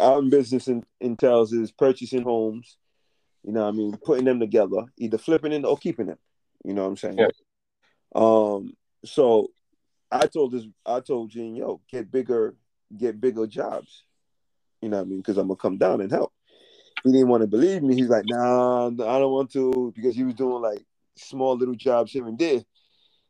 our 0.00 0.22
business 0.22 0.66
in, 0.66 0.84
entails 1.00 1.52
is 1.52 1.70
purchasing 1.70 2.22
homes. 2.22 2.76
You 3.44 3.52
know, 3.52 3.68
I 3.68 3.70
mean, 3.70 3.96
putting 3.98 4.24
them 4.24 4.40
together, 4.40 4.86
either 4.96 5.18
flipping 5.18 5.52
it 5.52 5.64
or 5.64 5.76
keeping 5.76 6.06
them. 6.06 6.18
You 6.64 6.72
know 6.72 6.82
what 6.82 6.88
I'm 6.88 6.96
saying? 6.96 7.18
Yes. 7.18 7.32
Um. 8.14 8.72
So 9.04 9.50
I 10.10 10.26
told 10.26 10.52
this, 10.52 10.64
I 10.86 11.00
told 11.00 11.30
Gene, 11.30 11.56
yo, 11.56 11.80
get 11.90 12.10
bigger, 12.10 12.54
get 12.96 13.20
bigger 13.20 13.46
jobs. 13.46 14.04
You 14.80 14.88
know 14.90 14.98
what 14.98 15.06
I 15.06 15.08
mean? 15.08 15.18
Because 15.18 15.38
I'm 15.38 15.48
gonna 15.48 15.56
come 15.56 15.78
down 15.78 16.00
and 16.00 16.10
help 16.10 16.32
he 17.04 17.12
didn't 17.12 17.28
want 17.28 17.42
to 17.42 17.46
believe 17.46 17.82
me. 17.82 17.94
He's 17.94 18.08
like, 18.08 18.24
nah, 18.26 18.86
I 18.86 18.90
don't 18.90 19.32
want 19.32 19.52
to 19.52 19.92
because 19.94 20.16
he 20.16 20.24
was 20.24 20.34
doing 20.34 20.62
like 20.62 20.84
small 21.16 21.56
little 21.56 21.74
jobs 21.74 22.12
here 22.12 22.26
and 22.26 22.38
there. 22.38 22.62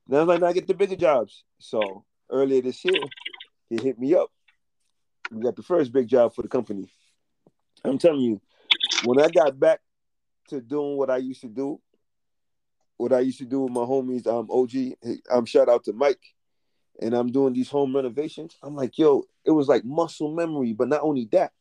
And 0.06 0.16
I 0.16 0.20
was 0.20 0.28
like, 0.28 0.40
nah, 0.40 0.52
get 0.52 0.66
the 0.66 0.74
bigger 0.74 0.96
jobs. 0.96 1.44
So 1.58 2.04
earlier 2.30 2.62
this 2.62 2.84
year, 2.84 3.00
he 3.68 3.82
hit 3.82 3.98
me 3.98 4.14
up. 4.14 4.30
We 5.32 5.42
got 5.42 5.56
the 5.56 5.62
first 5.62 5.92
big 5.92 6.06
job 6.06 6.34
for 6.34 6.42
the 6.42 6.48
company. 6.48 6.88
I'm 7.84 7.98
telling 7.98 8.20
you, 8.20 8.40
when 9.04 9.20
I 9.20 9.28
got 9.28 9.58
back 9.58 9.80
to 10.50 10.60
doing 10.60 10.96
what 10.96 11.10
I 11.10 11.16
used 11.16 11.40
to 11.40 11.48
do, 11.48 11.80
what 12.96 13.12
I 13.12 13.20
used 13.20 13.38
to 13.38 13.44
do 13.44 13.62
with 13.62 13.72
my 13.72 13.80
homies, 13.80 14.26
um, 14.28 14.48
OG, 14.50 14.96
I'm 15.32 15.38
um, 15.38 15.46
shout 15.46 15.68
out 15.68 15.84
to 15.84 15.92
Mike, 15.92 16.20
and 17.00 17.14
I'm 17.14 17.32
doing 17.32 17.54
these 17.54 17.70
home 17.70 17.94
renovations. 17.94 18.56
I'm 18.62 18.74
like, 18.74 18.98
yo, 18.98 19.24
it 19.44 19.50
was 19.50 19.68
like 19.68 19.84
muscle 19.84 20.32
memory, 20.32 20.72
but 20.72 20.88
not 20.88 21.02
only 21.02 21.28
that, 21.32 21.52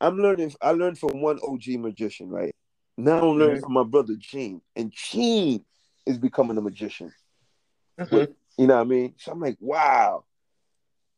I'm 0.00 0.18
learning. 0.18 0.54
I 0.60 0.72
learned 0.72 0.98
from 0.98 1.20
one 1.20 1.38
OG 1.42 1.68
magician, 1.80 2.30
right? 2.30 2.54
Now 2.96 3.18
I'm 3.18 3.38
learning 3.38 3.56
mm-hmm. 3.56 3.64
from 3.64 3.72
my 3.74 3.84
brother 3.84 4.14
Gene, 4.18 4.60
and 4.76 4.92
Gene 4.92 5.64
is 6.06 6.18
becoming 6.18 6.56
a 6.56 6.62
magician. 6.62 7.12
Mm-hmm. 7.98 8.32
You 8.58 8.66
know 8.66 8.76
what 8.76 8.80
I 8.80 8.84
mean? 8.84 9.14
So 9.18 9.32
I'm 9.32 9.40
like, 9.40 9.56
wow. 9.60 10.24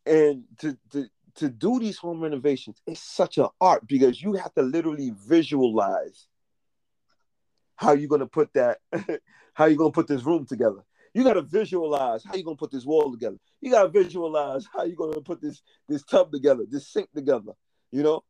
And 0.07 0.45
to 0.59 0.77
to 0.93 1.07
to 1.37 1.49
do 1.49 1.79
these 1.81 1.97
home 1.97 2.21
renovations, 2.21 2.81
it's 2.87 3.01
such 3.01 3.39
an 3.39 3.49
art 3.61 3.87
because 3.87 4.21
you 4.21 4.35
have 4.35 4.53
to 4.55 4.63
literally 4.63 5.15
visualize 5.27 6.27
how 7.77 7.93
you're 7.93 8.09
gonna 8.09 8.27
put 8.27 8.53
that, 8.55 8.79
how 9.55 9.67
you're 9.67 9.77
gonna 9.77 9.91
put 9.91 10.09
this 10.09 10.25
room 10.25 10.47
together. 10.47 10.85
You 11.15 11.25
gotta 11.25 11.43
visualize 11.43 12.25
how 12.25 12.35
you're 12.35 12.45
gonna 12.45 12.57
put 12.57 12.71
this 12.71 12.87
wall 12.87 13.11
together. 13.11 13.37
You 13.61 13.71
gotta 13.71 13.89
visualize 13.89 14.67
how 14.73 14.85
you're 14.85 14.97
gonna 14.97 15.21
put 15.21 15.41
this 15.41 15.63
this 15.89 16.03
tub 16.05 16.33
together, 16.33 16.65
this 16.69 16.89
sink 16.89 17.09
together. 17.15 17.53
You 17.91 18.03
know, 18.03 18.25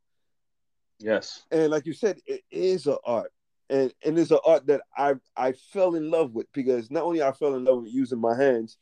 Yes. 1.03 1.43
And 1.51 1.69
like 1.69 1.85
you 1.85 1.93
said, 1.93 2.19
it 2.25 2.43
is 2.49 2.87
an 2.87 2.97
art. 3.05 3.31
And 3.69 3.93
and 4.05 4.17
it's 4.17 4.31
an 4.31 4.39
art 4.45 4.65
that 4.67 4.81
I 4.97 5.15
I 5.35 5.51
fell 5.51 5.95
in 5.95 6.09
love 6.09 6.33
with 6.33 6.47
because 6.53 6.89
not 6.89 7.03
only 7.03 7.21
I 7.21 7.31
fell 7.33 7.55
in 7.55 7.65
love 7.65 7.83
with 7.83 7.93
using 7.93 8.19
my 8.19 8.35
hands, 8.35 8.77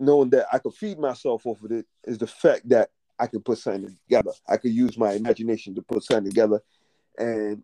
knowing 0.00 0.30
that 0.30 0.46
I 0.52 0.58
could 0.58 0.74
feed 0.74 0.98
myself 0.98 1.46
off 1.46 1.62
of 1.62 1.70
it, 1.70 1.86
is 2.04 2.18
the 2.18 2.26
fact 2.26 2.68
that 2.70 2.90
I 3.18 3.26
could 3.26 3.44
put 3.44 3.58
something 3.58 3.96
together. 4.08 4.32
I 4.48 4.56
could 4.56 4.72
use 4.72 4.98
my 4.98 5.12
imagination 5.12 5.74
to 5.76 5.82
put 5.82 6.02
something 6.02 6.30
together, 6.30 6.60
and 7.18 7.62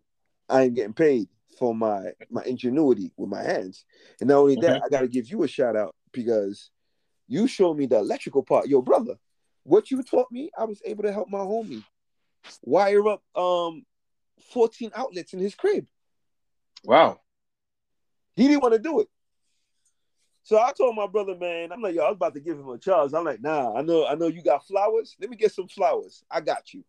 I 0.49 0.62
ain't 0.62 0.75
getting 0.75 0.92
paid 0.92 1.28
for 1.57 1.75
my 1.75 2.12
my 2.31 2.43
ingenuity 2.45 3.12
with 3.17 3.31
my 3.31 3.43
hands. 3.43 3.85
And 4.21 4.28
not 4.28 4.38
only 4.38 4.57
that, 4.57 4.76
mm-hmm. 4.76 4.85
I 4.85 4.88
got 4.88 5.00
to 5.00 5.09
give 5.09 5.31
you 5.31 5.43
a 5.43 5.49
shout 5.49 5.76
out 5.76 5.95
because 6.12 6.71
you 7.26 7.47
showed 7.47 7.76
me 7.76 7.87
the 7.87 7.99
electrical 7.99 8.43
part. 8.43 8.69
Your 8.69 8.83
brother, 8.83 9.17
what 9.64 9.90
you 9.90 10.02
taught 10.02 10.31
me, 10.33 10.50
I 10.59 10.64
was 10.64 10.81
able 10.85 11.05
to 11.05 11.12
help 11.12 11.28
my 11.28 11.38
homie 11.38 11.85
wire 12.62 13.07
up 13.09 13.23
um 13.35 13.85
14 14.52 14.90
outlets 14.95 15.33
in 15.33 15.40
his 15.40 15.55
crib. 15.55 15.87
Wow. 16.85 17.21
He 18.37 18.47
didn't 18.47 18.62
want 18.62 18.75
to 18.75 18.81
do 18.81 19.00
it. 19.00 19.09
So 20.45 20.59
I 20.59 20.73
told 20.73 20.97
my 20.97 21.07
brother, 21.07 21.37
man, 21.37 21.73
I'm 21.73 21.83
like, 21.83 21.95
yo, 21.95 22.05
I 22.05 22.09
was 22.09 22.17
about 22.17 22.35
to 22.35 22.40
give 22.40 22.59
him 22.59 22.69
a 22.69 22.78
charge. 22.78 23.12
I'm 23.12 23.25
like, 23.25 23.43
nah, 23.43 23.75
I 23.75 23.83
know, 23.83 24.07
I 24.07 24.14
know 24.14 24.28
you 24.28 24.43
got 24.43 24.67
flowers. 24.67 25.14
Let 25.21 25.28
me 25.28 25.37
get 25.37 25.52
some 25.52 25.69
flowers. 25.69 26.23
I 26.31 26.40
got 26.40 26.73
you. 26.73 26.85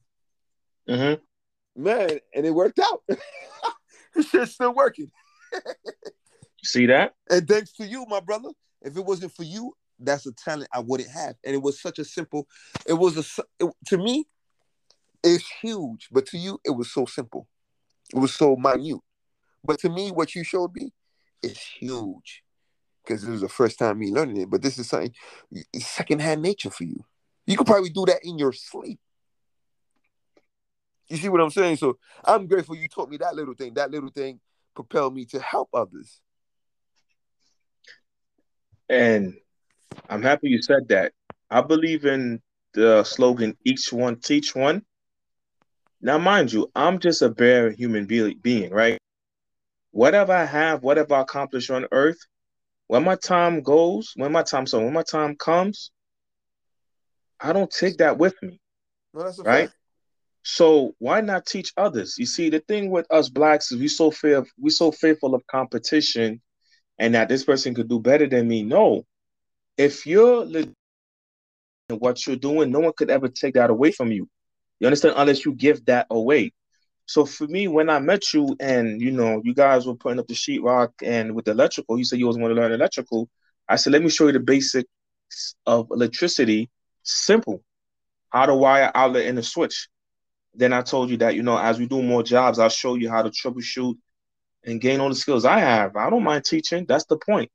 Mm-hmm. 0.87 1.83
Man, 1.83 2.19
and 2.33 2.45
it 2.45 2.51
worked 2.51 2.79
out. 2.79 3.03
this 4.15 4.29
shit's 4.29 4.53
still 4.53 4.73
working. 4.73 5.11
See 6.63 6.85
that? 6.87 7.15
And 7.29 7.47
thanks 7.47 7.73
to 7.73 7.85
you, 7.85 8.05
my 8.07 8.19
brother. 8.19 8.49
If 8.81 8.97
it 8.97 9.05
wasn't 9.05 9.33
for 9.33 9.43
you, 9.43 9.73
that's 9.99 10.25
a 10.25 10.31
talent 10.33 10.69
I 10.73 10.79
wouldn't 10.79 11.09
have. 11.09 11.35
And 11.43 11.53
it 11.53 11.61
was 11.61 11.81
such 11.81 11.99
a 11.99 12.05
simple. 12.05 12.47
It 12.87 12.93
was 12.93 13.17
a 13.17 13.43
it, 13.59 13.71
to 13.87 13.97
me. 13.97 14.25
It's 15.21 15.45
huge, 15.61 16.07
but 16.11 16.25
to 16.27 16.37
you, 16.37 16.59
it 16.63 16.69
was 16.69 16.91
so 16.93 17.05
simple. 17.05 17.45
It 18.13 18.19
was 18.19 18.33
so 18.33 18.55
minute. 18.55 19.01
But 19.63 19.79
to 19.79 19.89
me, 19.89 20.11
what 20.11 20.33
you 20.33 20.45
showed 20.45 20.73
me 20.73 20.93
is 21.43 21.59
huge 21.59 22.43
because 23.03 23.23
it 23.23 23.31
was 23.31 23.41
the 23.41 23.49
first 23.49 23.79
time 23.79 23.99
me 23.99 24.11
learning 24.11 24.37
it. 24.37 24.49
But 24.49 24.61
this 24.61 24.77
is 24.77 24.87
something 24.87 25.13
secondhand 25.77 26.41
nature 26.41 26.69
for 26.69 26.85
you. 26.85 27.03
You 27.45 27.57
could 27.57 27.67
probably 27.67 27.89
do 27.89 28.05
that 28.05 28.19
in 28.23 28.37
your 28.37 28.53
sleep. 28.53 28.99
You 31.09 31.17
see 31.17 31.29
what 31.29 31.41
I'm 31.41 31.49
saying? 31.49 31.77
So 31.77 31.97
I'm 32.23 32.47
grateful 32.47 32.75
you 32.75 32.87
taught 32.87 33.09
me 33.09 33.17
that 33.17 33.35
little 33.35 33.53
thing. 33.53 33.73
That 33.73 33.91
little 33.91 34.09
thing 34.09 34.39
propelled 34.75 35.15
me 35.15 35.25
to 35.25 35.39
help 35.39 35.69
others. 35.73 36.21
And 38.87 39.35
I'm 40.09 40.21
happy 40.21 40.49
you 40.49 40.61
said 40.61 40.87
that. 40.89 41.13
I 41.49 41.61
believe 41.61 42.05
in 42.05 42.41
the 42.73 43.03
slogan 43.03 43.57
each 43.65 43.91
one 43.91 44.19
teach 44.19 44.55
one 44.55 44.83
now, 46.01 46.17
mind 46.17 46.53
you, 46.53 46.71
I'm 46.75 46.99
just 46.99 47.21
a 47.21 47.29
bare 47.29 47.71
human 47.71 48.05
be- 48.05 48.35
being, 48.35 48.71
right? 48.71 48.97
Whatever 49.91 50.33
I 50.33 50.45
have, 50.45 50.81
whatever 50.81 51.15
I 51.15 51.21
accomplish 51.21 51.69
on 51.69 51.87
earth, 51.91 52.19
when 52.87 53.03
my 53.03 53.15
time 53.15 53.61
goes, 53.61 54.13
when 54.15 54.31
my 54.31 54.43
time, 54.43 54.65
so 54.65 54.79
when 54.79 54.93
my 54.93 55.03
time 55.03 55.35
comes, 55.35 55.91
I 57.39 57.51
don't 57.51 57.69
take 57.69 57.97
that 57.97 58.17
with 58.17 58.35
me. 58.41 58.61
No, 59.13 59.23
that's 59.23 59.39
right. 59.39 59.67
Fact. 59.67 59.78
So 60.43 60.95
why 60.99 61.21
not 61.21 61.45
teach 61.45 61.73
others? 61.77 62.15
You 62.17 62.25
see, 62.25 62.49
the 62.49 62.59
thing 62.61 62.89
with 62.89 63.05
us 63.11 63.29
blacks 63.29 63.71
is 63.71 63.79
we 63.79 63.87
so 63.87 64.11
fear 64.11 64.45
we 64.59 64.69
so 64.69 64.91
fearful 64.91 65.35
of 65.35 65.45
competition, 65.47 66.41
and 66.97 67.13
that 67.15 67.29
this 67.29 67.43
person 67.43 67.73
could 67.73 67.89
do 67.89 67.99
better 67.99 68.27
than 68.27 68.47
me. 68.47 68.63
No, 68.63 69.05
if 69.77 70.05
you're 70.05 70.45
what 71.89 72.25
you're 72.25 72.35
doing, 72.35 72.71
no 72.71 72.79
one 72.79 72.93
could 72.95 73.09
ever 73.09 73.27
take 73.27 73.55
that 73.55 73.69
away 73.69 73.91
from 73.91 74.11
you. 74.11 74.29
You 74.79 74.87
understand? 74.87 75.15
Unless 75.17 75.45
you 75.45 75.53
give 75.53 75.85
that 75.85 76.07
away. 76.09 76.53
So 77.05 77.25
for 77.25 77.47
me, 77.47 77.67
when 77.67 77.89
I 77.89 77.99
met 77.99 78.33
you 78.33 78.55
and 78.59 79.01
you 79.01 79.11
know 79.11 79.41
you 79.43 79.53
guys 79.53 79.87
were 79.87 79.95
putting 79.95 80.19
up 80.19 80.27
the 80.27 80.35
sheetrock 80.35 80.89
and 81.03 81.33
with 81.33 81.45
the 81.45 81.51
electrical, 81.51 81.97
you 81.97 82.03
said 82.03 82.19
you 82.19 82.25
always 82.25 82.37
want 82.37 82.51
to 82.51 82.61
learn 82.61 82.71
electrical. 82.71 83.27
I 83.67 83.75
said, 83.75 83.93
let 83.93 84.03
me 84.03 84.09
show 84.09 84.27
you 84.27 84.33
the 84.33 84.39
basics 84.39 84.87
of 85.65 85.87
electricity. 85.91 86.69
Simple. 87.03 87.63
How 88.29 88.45
to 88.45 88.55
wire 88.55 88.91
outlet 88.93 89.25
in 89.25 89.37
a 89.37 89.43
switch. 89.43 89.87
Then 90.59 90.73
I 90.73 90.81
told 90.81 91.09
you 91.09 91.15
that, 91.17 91.35
you 91.35 91.41
know, 91.41 91.57
as 91.57 91.79
we 91.79 91.85
do 91.85 92.03
more 92.03 92.21
jobs, 92.21 92.59
I'll 92.59 92.67
show 92.67 92.95
you 92.95 93.09
how 93.09 93.21
to 93.21 93.29
troubleshoot 93.29 93.95
and 94.65 94.81
gain 94.81 94.99
all 94.99 95.07
the 95.07 95.15
skills 95.15 95.45
I 95.45 95.57
have. 95.57 95.95
I 95.95 96.09
don't 96.09 96.23
mind 96.23 96.43
teaching. 96.43 96.85
That's 96.85 97.05
the 97.05 97.17
point. 97.17 97.49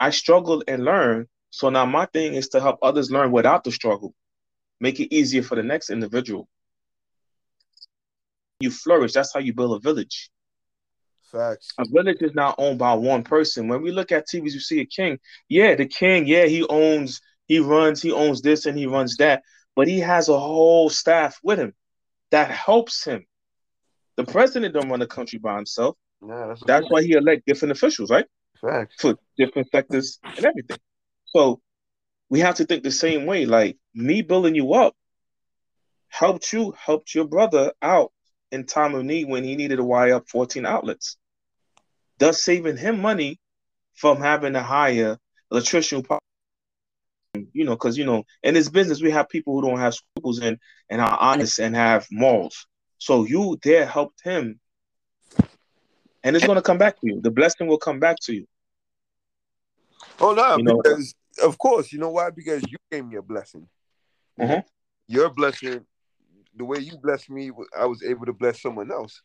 I 0.00 0.10
struggled 0.10 0.64
and 0.66 0.84
learned. 0.84 1.28
So 1.50 1.70
now 1.70 1.86
my 1.86 2.06
thing 2.06 2.34
is 2.34 2.48
to 2.48 2.60
help 2.60 2.80
others 2.82 3.12
learn 3.12 3.30
without 3.30 3.62
the 3.62 3.70
struggle. 3.70 4.12
Make 4.80 4.98
it 4.98 5.14
easier 5.14 5.44
for 5.44 5.54
the 5.54 5.62
next 5.62 5.88
individual 5.88 6.48
you 8.58 8.72
flourish. 8.72 9.12
That's 9.12 9.32
how 9.32 9.38
you 9.38 9.54
build 9.54 9.76
a 9.76 9.78
village. 9.78 10.28
Facts. 11.30 11.74
A 11.78 11.84
village 11.88 12.22
is 12.22 12.34
not 12.34 12.56
owned 12.58 12.80
by 12.80 12.92
one 12.94 13.22
person. 13.22 13.68
When 13.68 13.82
we 13.82 13.92
look 13.92 14.10
at 14.10 14.26
TVs, 14.26 14.52
you 14.52 14.58
see 14.58 14.80
a 14.80 14.84
king. 14.84 15.20
Yeah, 15.48 15.76
the 15.76 15.86
king, 15.86 16.26
yeah, 16.26 16.46
he 16.46 16.66
owns, 16.68 17.20
he 17.46 17.60
runs, 17.60 18.02
he 18.02 18.10
owns 18.10 18.42
this 18.42 18.66
and 18.66 18.76
he 18.76 18.86
runs 18.86 19.16
that, 19.18 19.44
but 19.76 19.86
he 19.86 20.00
has 20.00 20.28
a 20.28 20.36
whole 20.36 20.90
staff 20.90 21.38
with 21.44 21.60
him 21.60 21.72
that 22.30 22.50
helps 22.50 23.04
him. 23.04 23.24
The 24.16 24.24
president 24.24 24.74
don't 24.74 24.88
run 24.88 25.00
the 25.00 25.06
country 25.06 25.38
by 25.38 25.56
himself. 25.56 25.96
Yeah, 26.26 26.48
that's, 26.48 26.62
that's 26.66 26.90
why 26.90 27.02
he 27.02 27.12
elect 27.12 27.46
different 27.46 27.72
officials, 27.72 28.10
right? 28.10 28.26
Facts. 28.60 28.96
For 29.00 29.14
different 29.36 29.68
sectors 29.70 30.18
and 30.24 30.44
everything. 30.44 30.78
So 31.26 31.60
we 32.28 32.40
have 32.40 32.56
to 32.56 32.64
think 32.64 32.82
the 32.82 32.90
same 32.90 33.26
way. 33.26 33.46
Like 33.46 33.76
me 33.94 34.22
building 34.22 34.54
you 34.54 34.74
up 34.74 34.94
helped 36.08 36.52
you, 36.52 36.74
helped 36.76 37.14
your 37.14 37.26
brother 37.26 37.72
out 37.82 38.12
in 38.50 38.64
time 38.64 38.94
of 38.94 39.04
need 39.04 39.28
when 39.28 39.44
he 39.44 39.56
needed 39.56 39.76
to 39.76 39.84
wire 39.84 40.14
up 40.14 40.28
14 40.28 40.66
outlets, 40.66 41.16
thus 42.18 42.42
saving 42.42 42.76
him 42.76 43.00
money 43.00 43.38
from 43.94 44.18
having 44.18 44.54
to 44.54 44.62
hire 44.62 45.18
electrician. 45.50 46.02
You 47.52 47.64
know, 47.64 47.72
because 47.72 47.96
you 47.96 48.04
know, 48.04 48.24
in 48.42 48.54
this 48.54 48.68
business 48.68 49.02
we 49.02 49.10
have 49.10 49.28
people 49.28 49.54
who 49.54 49.68
don't 49.68 49.78
have 49.78 49.94
scruples 49.94 50.40
and 50.40 50.58
and 50.90 51.00
are 51.00 51.18
honest 51.20 51.58
and 51.58 51.76
have 51.76 52.06
morals. 52.10 52.66
So 52.98 53.24
you 53.24 53.58
there 53.62 53.86
helped 53.86 54.22
him, 54.24 54.58
and 56.24 56.36
it's 56.36 56.46
gonna 56.46 56.62
come 56.62 56.78
back 56.78 57.00
to 57.00 57.06
you. 57.06 57.20
The 57.20 57.30
blessing 57.30 57.66
will 57.66 57.78
come 57.78 58.00
back 58.00 58.16
to 58.22 58.34
you. 58.34 58.46
Oh 60.20 60.32
no, 60.32 60.56
you 60.56 60.64
because 60.64 61.14
of 61.42 61.58
course, 61.58 61.92
you 61.92 61.98
know 61.98 62.10
why? 62.10 62.30
Because 62.30 62.62
you 62.68 62.76
gave 62.90 63.06
me 63.06 63.16
a 63.16 63.22
blessing. 63.22 63.68
Mm-hmm. 64.40 64.60
Your 65.06 65.30
blessing, 65.30 65.84
the 66.56 66.64
way 66.64 66.78
you 66.80 66.98
blessed 66.98 67.30
me, 67.30 67.50
I 67.76 67.86
was 67.86 68.02
able 68.02 68.26
to 68.26 68.32
bless 68.32 68.62
someone 68.62 68.90
else. 68.90 69.22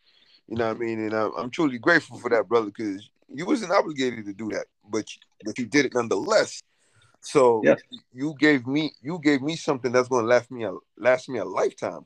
You 0.48 0.58
know 0.58 0.68
what 0.68 0.78
I 0.78 0.80
mean? 0.80 1.00
And 1.00 1.14
I'm, 1.14 1.32
I'm 1.38 1.50
truly 1.50 1.78
grateful 1.78 2.20
for 2.20 2.30
that, 2.30 2.48
brother, 2.48 2.68
because 2.68 3.10
you 3.34 3.46
wasn't 3.46 3.72
obligated 3.72 4.26
to 4.26 4.34
do 4.34 4.50
that, 4.50 4.66
but 4.90 5.06
but 5.46 5.58
you 5.58 5.66
did 5.66 5.86
it 5.86 5.94
nonetheless. 5.94 6.62
So 7.24 7.62
yes. 7.64 7.80
you 8.12 8.36
gave 8.38 8.68
me 8.68 8.92
you 9.02 9.18
gave 9.20 9.42
me 9.42 9.56
something 9.56 9.92
that's 9.92 10.10
going 10.10 10.26
to 10.26 10.30
last 10.30 10.52
me 10.52 10.66
a 10.66 10.74
last 10.98 11.30
me 11.30 11.40
a 11.40 11.46
lifetime. 11.46 12.06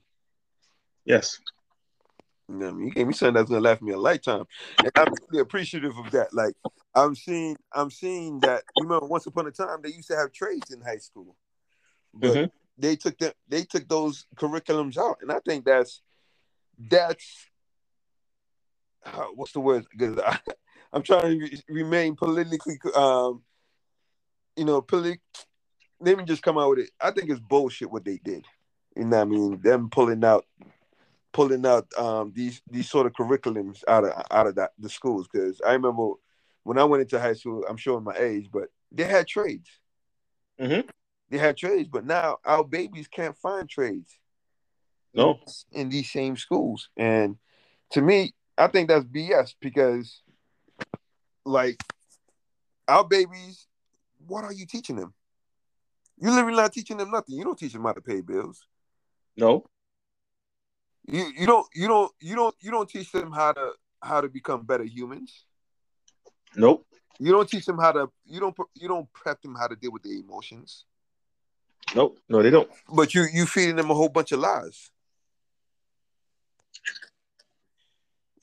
Yes. 1.05 1.39
You 2.47 2.55
know 2.55 2.69
I 2.69 2.71
mean? 2.71 2.87
You 2.87 2.93
gave 2.93 3.07
me 3.07 3.13
something 3.13 3.33
that's 3.33 3.49
going 3.49 3.61
to 3.61 3.69
last 3.69 3.81
me 3.81 3.93
a 3.93 3.97
lifetime, 3.97 4.45
and 4.79 4.91
I'm 4.95 5.11
really 5.27 5.41
appreciative 5.41 5.97
of 5.97 6.11
that. 6.11 6.33
Like 6.33 6.53
I'm 6.93 7.15
seeing 7.15 7.57
I'm 7.73 7.89
seeing 7.89 8.39
that. 8.41 8.63
You 8.75 8.83
remember 8.83 9.07
once 9.07 9.25
upon 9.25 9.47
a 9.47 9.51
time 9.51 9.79
they 9.81 9.89
used 9.89 10.07
to 10.09 10.15
have 10.15 10.31
trades 10.31 10.71
in 10.71 10.81
high 10.81 10.97
school, 10.97 11.35
but 12.13 12.29
mm-hmm. 12.29 12.45
they 12.77 12.95
took 12.95 13.17
them 13.17 13.33
they 13.49 13.63
took 13.63 13.87
those 13.89 14.27
curriculums 14.35 14.97
out, 14.97 15.17
and 15.21 15.31
I 15.31 15.39
think 15.39 15.65
that's 15.65 16.01
that's 16.77 17.47
uh, 19.03 19.25
what's 19.33 19.53
the 19.53 19.59
word? 19.59 19.87
Because 19.91 20.19
I, 20.19 20.39
am 20.93 21.01
trying 21.01 21.39
to 21.39 21.39
re- 21.39 21.63
remain 21.69 22.15
politically, 22.15 22.79
um, 22.95 23.41
you 24.57 24.65
know, 24.65 24.81
politic. 24.81 25.21
Let 25.99 26.17
me 26.17 26.25
just 26.25 26.43
come 26.43 26.57
out 26.57 26.71
with 26.71 26.79
it. 26.79 26.89
I 26.99 27.11
think 27.11 27.29
it's 27.29 27.39
bullshit 27.39 27.91
what 27.91 28.05
they 28.05 28.19
did. 28.23 28.45
You 28.95 29.05
know 29.05 29.17
what 29.17 29.21
I 29.21 29.25
mean? 29.25 29.61
Them 29.61 29.89
pulling 29.89 30.23
out, 30.23 30.45
pulling 31.31 31.65
out 31.65 31.87
um, 31.97 32.33
these 32.35 32.61
these 32.69 32.89
sort 32.89 33.05
of 33.05 33.13
curriculums 33.13 33.83
out 33.87 34.03
of 34.03 34.11
out 34.31 34.47
of 34.47 34.55
that, 34.55 34.71
the 34.77 34.89
schools. 34.89 35.27
Because 35.31 35.61
I 35.65 35.73
remember 35.73 36.13
when 36.63 36.77
I 36.77 36.83
went 36.83 37.01
into 37.01 37.19
high 37.19 37.33
school. 37.33 37.63
I'm 37.69 37.77
showing 37.77 38.03
my 38.03 38.15
age, 38.17 38.49
but 38.51 38.69
they 38.91 39.05
had 39.05 39.27
trades. 39.27 39.69
Mm-hmm. 40.59 40.87
They 41.29 41.37
had 41.37 41.57
trades, 41.57 41.89
but 41.89 42.05
now 42.05 42.37
our 42.43 42.63
babies 42.63 43.07
can't 43.07 43.37
find 43.37 43.69
trades. 43.69 44.17
No, 45.13 45.39
in 45.71 45.89
these 45.89 46.11
same 46.11 46.37
schools, 46.37 46.89
and 46.97 47.37
to 47.91 48.01
me, 48.01 48.33
I 48.57 48.67
think 48.67 48.89
that's 48.89 49.05
BS 49.05 49.55
because, 49.61 50.21
like, 51.45 51.81
our 52.87 53.03
babies, 53.03 53.66
what 54.27 54.43
are 54.43 54.53
you 54.53 54.65
teaching 54.65 54.95
them? 54.95 55.13
You're 56.19 56.31
literally 56.31 56.57
not 56.57 56.73
teaching 56.73 56.97
them 56.97 57.11
nothing. 57.11 57.35
You 57.35 57.43
don't 57.43 57.57
teach 57.57 57.73
them 57.73 57.83
how 57.83 57.93
to 57.93 58.01
pay 58.01 58.21
bills. 58.21 58.65
No. 59.35 59.65
You 61.07 61.31
you 61.37 61.45
don't 61.45 61.67
you 61.73 61.87
don't 61.87 62.11
you 62.19 62.35
don't 62.35 62.55
you 62.59 62.71
don't 62.71 62.89
teach 62.89 63.11
them 63.11 63.31
how 63.31 63.53
to 63.53 63.71
how 64.01 64.21
to 64.21 64.29
become 64.29 64.65
better 64.65 64.83
humans. 64.83 65.45
Nope. 66.55 66.85
You 67.19 67.31
don't 67.31 67.49
teach 67.49 67.65
them 67.65 67.77
how 67.77 67.91
to 67.91 68.09
you 68.25 68.39
don't 68.39 68.55
you 68.75 68.87
don't 68.87 69.11
prep 69.13 69.41
them 69.41 69.55
how 69.55 69.67
to 69.67 69.75
deal 69.75 69.91
with 69.91 70.03
their 70.03 70.13
emotions. 70.13 70.85
Nope. 71.95 72.19
No, 72.27 72.41
they 72.41 72.49
don't. 72.49 72.69
But 72.91 73.13
you 73.13 73.25
you 73.31 73.45
feeding 73.45 73.75
them 73.75 73.91
a 73.91 73.93
whole 73.93 74.09
bunch 74.09 74.31
of 74.31 74.39
lies. 74.39 74.91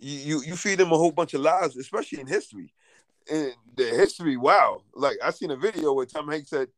you, 0.05 0.19
you 0.19 0.43
you 0.43 0.57
feed 0.57 0.79
them 0.79 0.93
a 0.93 0.97
whole 0.97 1.11
bunch 1.11 1.35
of 1.35 1.41
lies, 1.41 1.77
especially 1.77 2.21
in 2.21 2.27
history. 2.27 2.73
And 3.31 3.53
the 3.75 3.85
history, 3.85 4.37
wow! 4.37 4.83
Like 4.95 5.17
I 5.23 5.31
seen 5.31 5.51
a 5.51 5.57
video 5.57 5.93
where 5.93 6.07
Tom 6.07 6.29
Hanks 6.29 6.51
said 6.51 6.69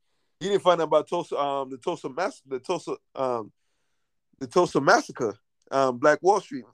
he 0.40 0.48
didn't 0.48 0.62
find 0.62 0.80
out 0.80 0.84
about 0.84 1.08
Tulsa, 1.08 1.36
um, 1.36 1.70
the 1.70 1.78
Tulsa 1.78 2.08
mass, 2.08 2.40
the 2.46 2.60
Tulsa, 2.60 2.96
um, 3.14 3.52
the 4.38 4.46
Tulsa 4.46 4.80
massacre, 4.80 5.34
um, 5.70 5.98
Black 5.98 6.22
Wall 6.22 6.40
Street 6.40 6.64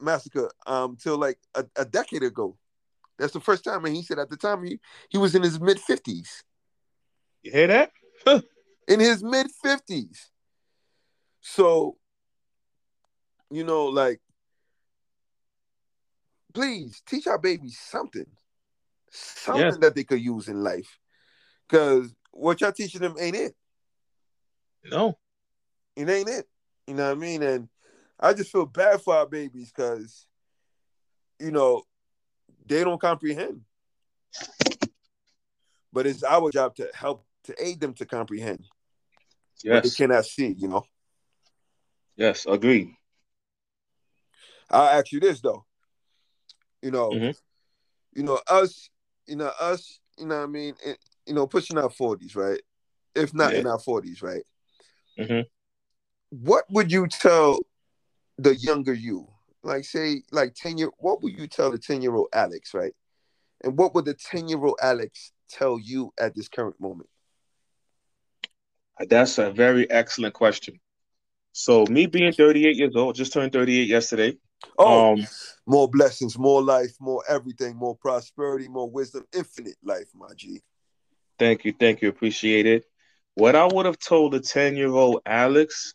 massacre, 0.00 0.50
um, 0.66 0.96
till 0.96 1.18
like 1.18 1.38
a, 1.54 1.64
a 1.76 1.84
decade 1.84 2.22
ago. 2.22 2.56
That's 3.18 3.32
the 3.32 3.40
first 3.40 3.64
time, 3.64 3.84
and 3.84 3.94
he 3.94 4.02
said 4.02 4.18
at 4.18 4.28
the 4.28 4.36
time 4.36 4.64
he 4.64 4.80
he 5.08 5.18
was 5.18 5.34
in 5.34 5.42
his 5.42 5.60
mid 5.60 5.78
fifties. 5.78 6.42
You 7.42 7.52
hear 7.52 7.66
that? 7.68 7.92
in 8.88 9.00
his 9.00 9.22
mid 9.22 9.46
fifties. 9.62 10.30
So, 11.40 11.96
you 13.50 13.64
know, 13.64 13.86
like 13.86 14.20
please 16.54 17.02
teach 17.06 17.26
our 17.26 17.38
babies 17.38 17.78
something, 17.78 18.26
something 19.14 19.64
yeah. 19.64 19.70
that 19.80 19.94
they 19.94 20.04
could 20.04 20.20
use 20.20 20.48
in 20.48 20.62
life. 20.62 20.98
Because 21.68 22.14
what 22.32 22.60
y'all 22.60 22.72
teaching 22.72 23.00
them 23.00 23.16
ain't 23.18 23.36
it. 23.36 23.54
No, 24.84 25.16
it 25.96 26.08
ain't 26.08 26.28
it. 26.28 26.46
You 26.86 26.94
know 26.94 27.06
what 27.06 27.16
I 27.16 27.20
mean? 27.20 27.42
And 27.42 27.68
I 28.20 28.34
just 28.34 28.52
feel 28.52 28.66
bad 28.66 29.00
for 29.00 29.14
our 29.14 29.26
babies 29.26 29.72
because, 29.74 30.26
you 31.40 31.50
know, 31.50 31.82
they 32.66 32.84
don't 32.84 33.00
comprehend. 33.00 33.62
But 35.92 36.06
it's 36.06 36.24
our 36.24 36.50
job 36.50 36.74
to 36.76 36.90
help 36.92 37.24
to 37.44 37.54
aid 37.64 37.80
them 37.80 37.94
to 37.94 38.06
comprehend. 38.06 38.64
Yes. 39.62 39.84
they 39.84 39.90
cannot 39.90 40.26
see, 40.26 40.54
you 40.58 40.68
know. 40.68 40.84
Yes, 42.16 42.46
agreed. 42.46 42.94
I'll 44.70 44.98
ask 44.98 45.12
you 45.12 45.20
this 45.20 45.40
though. 45.40 45.64
You 46.82 46.90
know, 46.90 47.10
mm-hmm. 47.10 47.30
you 48.14 48.22
know 48.24 48.40
us. 48.48 48.90
You 49.26 49.36
know 49.36 49.50
us. 49.60 50.00
You 50.18 50.26
know, 50.26 50.42
I 50.42 50.46
mean, 50.46 50.74
it, 50.84 50.98
you 51.26 51.34
know, 51.34 51.46
pushing 51.46 51.78
our 51.78 51.90
forties, 51.90 52.36
right? 52.36 52.60
If 53.14 53.34
not 53.34 53.52
yeah. 53.52 53.60
in 53.60 53.66
our 53.66 53.78
forties, 53.78 54.22
right? 54.22 54.42
Mm-hmm. 55.18 55.40
What 56.30 56.64
would 56.70 56.90
you 56.90 57.06
tell 57.06 57.58
the 58.38 58.54
younger 58.56 58.92
you? 58.92 59.28
Like, 59.62 59.84
say, 59.84 60.22
like 60.30 60.54
ten 60.54 60.78
year. 60.78 60.90
What 60.98 61.22
would 61.22 61.38
you 61.38 61.46
tell 61.46 61.70
the 61.70 61.78
ten 61.78 62.02
year 62.02 62.14
old 62.14 62.28
Alex, 62.32 62.74
right? 62.74 62.92
And 63.62 63.78
what 63.78 63.94
would 63.94 64.04
the 64.04 64.14
ten 64.14 64.48
year 64.48 64.62
old 64.62 64.78
Alex 64.82 65.32
tell 65.48 65.78
you 65.78 66.12
at 66.18 66.34
this 66.34 66.48
current 66.48 66.80
moment? 66.80 67.08
That's 69.08 69.38
a 69.38 69.50
very 69.50 69.90
excellent 69.90 70.34
question. 70.34 70.80
So, 71.52 71.84
me 71.88 72.06
being 72.06 72.32
38 72.32 72.76
years 72.76 72.96
old, 72.96 73.14
just 73.14 73.32
turned 73.32 73.52
38 73.52 73.88
yesterday. 73.88 74.36
Oh, 74.78 75.12
um, 75.12 75.26
more 75.66 75.88
blessings, 75.88 76.38
more 76.38 76.62
life, 76.62 76.96
more 77.00 77.22
everything, 77.28 77.76
more 77.76 77.96
prosperity, 77.96 78.68
more 78.68 78.90
wisdom, 78.90 79.24
infinite 79.34 79.76
life, 79.82 80.08
my 80.14 80.28
G. 80.36 80.60
Thank 81.38 81.64
you, 81.64 81.72
thank 81.78 82.02
you, 82.02 82.08
appreciate 82.08 82.66
it. 82.66 82.84
What 83.34 83.56
I 83.56 83.66
would 83.66 83.86
have 83.86 83.98
told 83.98 84.32
the 84.32 84.40
10 84.40 84.76
year 84.76 84.90
old 84.90 85.22
Alex, 85.26 85.94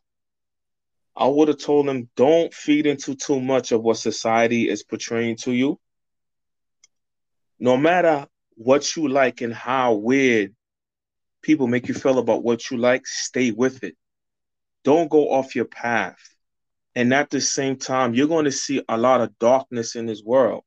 I 1.15 1.27
would 1.27 1.47
have 1.47 1.57
told 1.57 1.87
him 1.87 2.09
don't 2.15 2.53
feed 2.53 2.85
into 2.85 3.15
too 3.15 3.39
much 3.39 3.71
of 3.71 3.81
what 3.81 3.97
society 3.97 4.69
is 4.69 4.83
portraying 4.83 5.37
to 5.37 5.51
you. 5.51 5.79
No 7.59 7.77
matter 7.77 8.27
what 8.55 8.95
you 8.95 9.07
like 9.07 9.41
and 9.41 9.53
how 9.53 9.93
weird 9.93 10.55
people 11.41 11.67
make 11.67 11.87
you 11.87 11.93
feel 11.93 12.19
about 12.19 12.43
what 12.43 12.69
you 12.69 12.77
like, 12.77 13.05
stay 13.05 13.51
with 13.51 13.83
it. 13.83 13.95
Don't 14.83 15.09
go 15.09 15.29
off 15.31 15.55
your 15.55 15.65
path. 15.65 16.19
And 16.99 17.13
at 17.13 17.29
the 17.29 17.39
same 17.39 17.77
time, 17.77 18.13
you're 18.13 18.27
going 18.27 18.43
to 18.43 18.51
see 18.51 18.83
a 18.89 18.97
lot 18.97 19.21
of 19.21 19.39
darkness 19.39 19.95
in 19.95 20.05
this 20.05 20.21
world. 20.21 20.65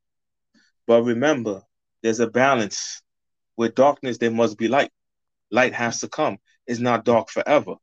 But 0.87 1.03
remember, 1.03 1.61
there's 2.03 2.21
a 2.21 2.27
balance. 2.27 3.03
With 3.59 3.75
darkness, 3.75 4.17
there 4.17 4.31
must 4.31 4.57
be 4.57 4.67
light. 4.67 4.91
Light 5.51 5.75
has 5.75 6.01
to 6.01 6.09
come. 6.09 6.39
It's 6.67 6.81
not 6.81 7.05
dark 7.05 7.29
forever. 7.29 7.75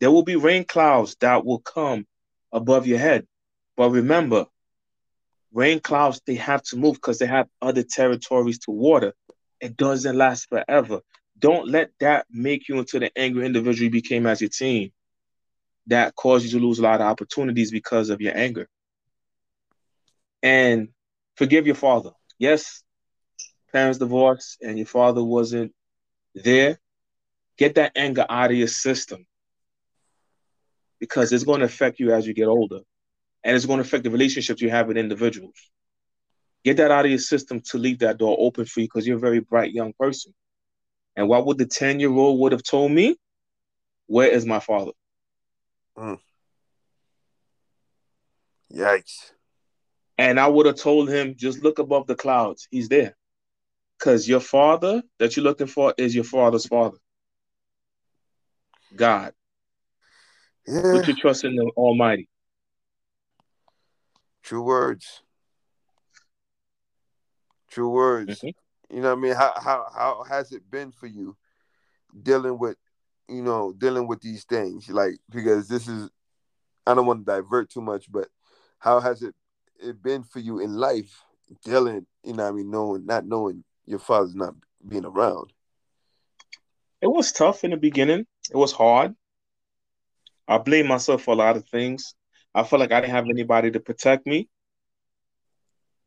There 0.00 0.10
will 0.10 0.22
be 0.22 0.36
rain 0.36 0.64
clouds 0.64 1.16
that 1.20 1.46
will 1.46 1.60
come 1.60 2.06
above 2.52 2.86
your 2.86 2.98
head. 2.98 3.26
But 3.74 3.88
remember, 3.88 4.44
rain 5.50 5.80
clouds, 5.80 6.20
they 6.26 6.34
have 6.34 6.62
to 6.64 6.76
move 6.76 6.96
because 6.96 7.18
they 7.18 7.26
have 7.26 7.48
other 7.62 7.84
territories 7.84 8.58
to 8.66 8.70
water. 8.70 9.14
It 9.62 9.78
doesn't 9.78 10.14
last 10.14 10.50
forever. 10.50 11.00
Don't 11.38 11.68
let 11.68 11.88
that 12.00 12.26
make 12.30 12.68
you 12.68 12.80
into 12.80 12.98
the 12.98 13.10
angry 13.16 13.46
individual 13.46 13.84
you 13.84 13.90
became 13.90 14.26
as 14.26 14.42
your 14.42 14.50
teen 14.50 14.92
that 15.86 16.14
caused 16.14 16.44
you 16.44 16.58
to 16.58 16.64
lose 16.64 16.78
a 16.78 16.82
lot 16.82 17.00
of 17.00 17.06
opportunities 17.06 17.70
because 17.70 18.10
of 18.10 18.20
your 18.20 18.36
anger. 18.36 18.68
And 20.42 20.88
forgive 21.36 21.66
your 21.66 21.74
father. 21.74 22.10
Yes, 22.38 22.82
parents 23.72 23.98
divorced 23.98 24.58
and 24.62 24.78
your 24.78 24.86
father 24.86 25.22
wasn't 25.22 25.72
there. 26.34 26.78
Get 27.56 27.76
that 27.76 27.92
anger 27.96 28.26
out 28.28 28.50
of 28.50 28.56
your 28.56 28.68
system 28.68 29.26
because 30.98 31.32
it's 31.32 31.44
going 31.44 31.60
to 31.60 31.66
affect 31.66 32.00
you 32.00 32.12
as 32.12 32.26
you 32.26 32.34
get 32.34 32.48
older 32.48 32.80
and 33.44 33.54
it's 33.54 33.66
going 33.66 33.78
to 33.78 33.84
affect 33.84 34.04
the 34.04 34.10
relationships 34.10 34.62
you 34.62 34.70
have 34.70 34.88
with 34.88 34.96
individuals. 34.96 35.54
Get 36.64 36.78
that 36.78 36.90
out 36.90 37.04
of 37.04 37.10
your 37.10 37.18
system 37.18 37.60
to 37.66 37.78
leave 37.78 37.98
that 37.98 38.16
door 38.16 38.36
open 38.40 38.64
for 38.64 38.80
you 38.80 38.86
because 38.86 39.06
you're 39.06 39.18
a 39.18 39.20
very 39.20 39.40
bright 39.40 39.72
young 39.72 39.92
person. 39.98 40.34
And 41.14 41.28
what 41.28 41.46
would 41.46 41.58
the 41.58 41.66
10 41.66 42.00
year 42.00 42.10
old 42.10 42.40
would 42.40 42.52
have 42.52 42.62
told 42.62 42.90
me? 42.90 43.16
Where 44.06 44.28
is 44.28 44.46
my 44.46 44.60
father? 44.60 44.92
Mm. 45.96 46.18
Yikes. 48.72 49.32
And 50.18 50.38
I 50.38 50.48
would 50.48 50.66
have 50.66 50.76
told 50.76 51.08
him, 51.08 51.34
just 51.36 51.62
look 51.62 51.78
above 51.78 52.06
the 52.06 52.14
clouds. 52.14 52.68
He's 52.70 52.88
there. 52.88 53.16
Because 53.98 54.28
your 54.28 54.40
father 54.40 55.02
that 55.18 55.36
you're 55.36 55.44
looking 55.44 55.66
for 55.66 55.94
is 55.96 56.14
your 56.14 56.24
father's 56.24 56.66
father. 56.66 56.98
God. 58.94 59.32
Yeah. 60.66 60.92
Put 60.92 61.08
your 61.08 61.16
trust 61.16 61.44
in 61.44 61.54
the 61.56 61.70
Almighty. 61.76 62.28
True 64.42 64.62
words. 64.62 65.22
True 67.70 67.90
words. 67.90 68.38
Mm-hmm. 68.38 68.94
You 68.94 69.02
know 69.02 69.14
what 69.14 69.18
I 69.18 69.20
mean? 69.20 69.34
How 69.34 69.52
how 69.56 69.86
how 69.92 70.24
has 70.28 70.52
it 70.52 70.70
been 70.70 70.92
for 70.92 71.06
you 71.06 71.36
dealing 72.22 72.58
with 72.58 72.76
you 73.28 73.42
know 73.42 73.72
dealing 73.76 74.06
with 74.06 74.20
these 74.20 74.44
things? 74.44 74.88
Like 74.88 75.14
because 75.30 75.68
this 75.68 75.88
is 75.88 76.10
I 76.86 76.94
don't 76.94 77.06
want 77.06 77.26
to 77.26 77.32
divert 77.32 77.70
too 77.70 77.80
much, 77.80 78.10
but 78.10 78.28
how 78.78 79.00
has 79.00 79.22
it 79.22 79.34
it 79.80 80.02
been 80.02 80.22
for 80.22 80.38
you 80.38 80.60
in 80.60 80.74
life 80.74 81.22
dealing, 81.64 82.06
you 82.22 82.34
know 82.34 82.48
I 82.48 82.52
mean, 82.52 82.70
knowing 82.70 83.06
not 83.06 83.26
knowing 83.26 83.64
your 83.86 83.98
father's 83.98 84.34
not 84.34 84.54
being 84.86 85.04
around? 85.04 85.52
It 87.00 87.08
was 87.08 87.32
tough 87.32 87.64
in 87.64 87.70
the 87.70 87.76
beginning. 87.76 88.26
It 88.50 88.56
was 88.56 88.72
hard. 88.72 89.14
I 90.46 90.58
blame 90.58 90.86
myself 90.86 91.22
for 91.22 91.32
a 91.32 91.36
lot 91.36 91.56
of 91.56 91.66
things. 91.68 92.14
I 92.54 92.62
felt 92.62 92.80
like 92.80 92.92
I 92.92 93.00
didn't 93.00 93.14
have 93.14 93.28
anybody 93.28 93.70
to 93.72 93.80
protect 93.80 94.26
me. 94.26 94.48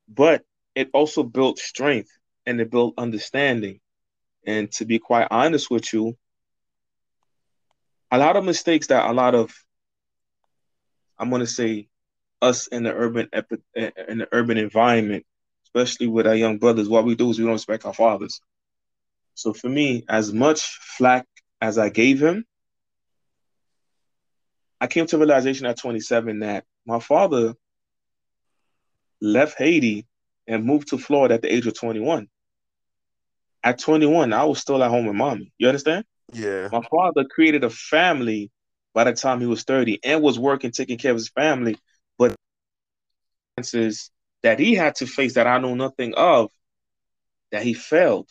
But 0.08 0.44
it 0.76 0.90
also 0.94 1.24
built 1.24 1.60
strength 1.60 2.10
and 2.46 2.62
it 2.62 2.72
built 2.72 2.94
understanding. 2.98 3.80
And 4.46 4.72
to 4.74 4.86
be 4.86 5.00
quite 5.00 5.28
honest 5.30 5.70
with 5.70 5.92
you, 5.92 6.18
a 8.12 8.18
lot 8.18 8.38
of 8.38 8.44
mistakes 8.46 8.88
that 8.88 9.10
a 9.10 9.14
lot 9.14 9.36
of 9.36 9.54
I'm 11.20 11.30
gonna 11.30 11.48
say 11.48 11.88
us 12.42 12.68
in 12.68 12.84
the 12.84 12.94
urban 12.94 13.30
in 13.76 14.20
the 14.20 14.28
urban 14.32 14.58
environment, 14.58 15.26
especially 15.66 16.08
with 16.08 16.28
our 16.28 16.36
young 16.36 16.58
brothers, 16.58 16.90
what 16.90 17.06
we 17.06 17.16
do 17.16 17.30
is 17.30 17.40
we 17.40 17.46
don't 17.46 17.54
respect 17.54 17.86
our 17.86 17.94
fathers. 17.94 18.42
So 19.34 19.54
for 19.54 19.70
me, 19.70 20.04
as 20.10 20.34
much 20.34 20.62
flack 20.98 21.26
as 21.62 21.78
I 21.78 21.90
gave 21.90 22.22
him, 22.22 22.46
I 24.80 24.88
came 24.88 25.08
to 25.08 25.18
realization 25.18 25.66
at 25.66 25.80
27 25.80 26.40
that 26.40 26.66
my 26.86 27.00
father 27.00 27.56
left 29.22 29.58
Haiti 29.58 30.06
and 30.48 30.66
moved 30.66 30.90
to 30.90 30.98
Florida 30.98 31.36
at 31.36 31.42
the 31.42 31.54
age 31.54 31.66
of 31.68 31.78
21. 31.78 32.28
At 33.64 33.80
21, 33.80 34.34
I 34.34 34.46
was 34.46 34.60
still 34.60 34.84
at 34.84 34.90
home 34.90 35.08
with 35.08 35.16
mommy. 35.16 35.52
You 35.58 35.68
understand? 35.68 36.06
Yeah. 36.34 36.70
My 36.72 36.82
father 36.82 37.26
created 37.26 37.64
a 37.64 37.70
family 37.70 38.52
by 38.94 39.06
the 39.06 39.14
time 39.14 39.40
he 39.40 39.48
was 39.48 39.64
30 39.64 40.00
and 40.04 40.22
was 40.22 40.40
working, 40.40 40.72
taking 40.72 40.98
care 40.98 41.12
of 41.12 41.18
his 41.18 41.30
family. 41.30 41.78
But 42.18 42.36
that 43.58 44.60
he 44.60 44.76
had 44.76 44.96
to 44.96 45.08
face 45.08 45.36
that 45.36 45.48
I 45.48 45.60
know 45.60 45.76
nothing 45.76 46.14
of, 46.16 46.52
that 47.52 47.64
he 47.64 47.74
failed. 47.74 48.30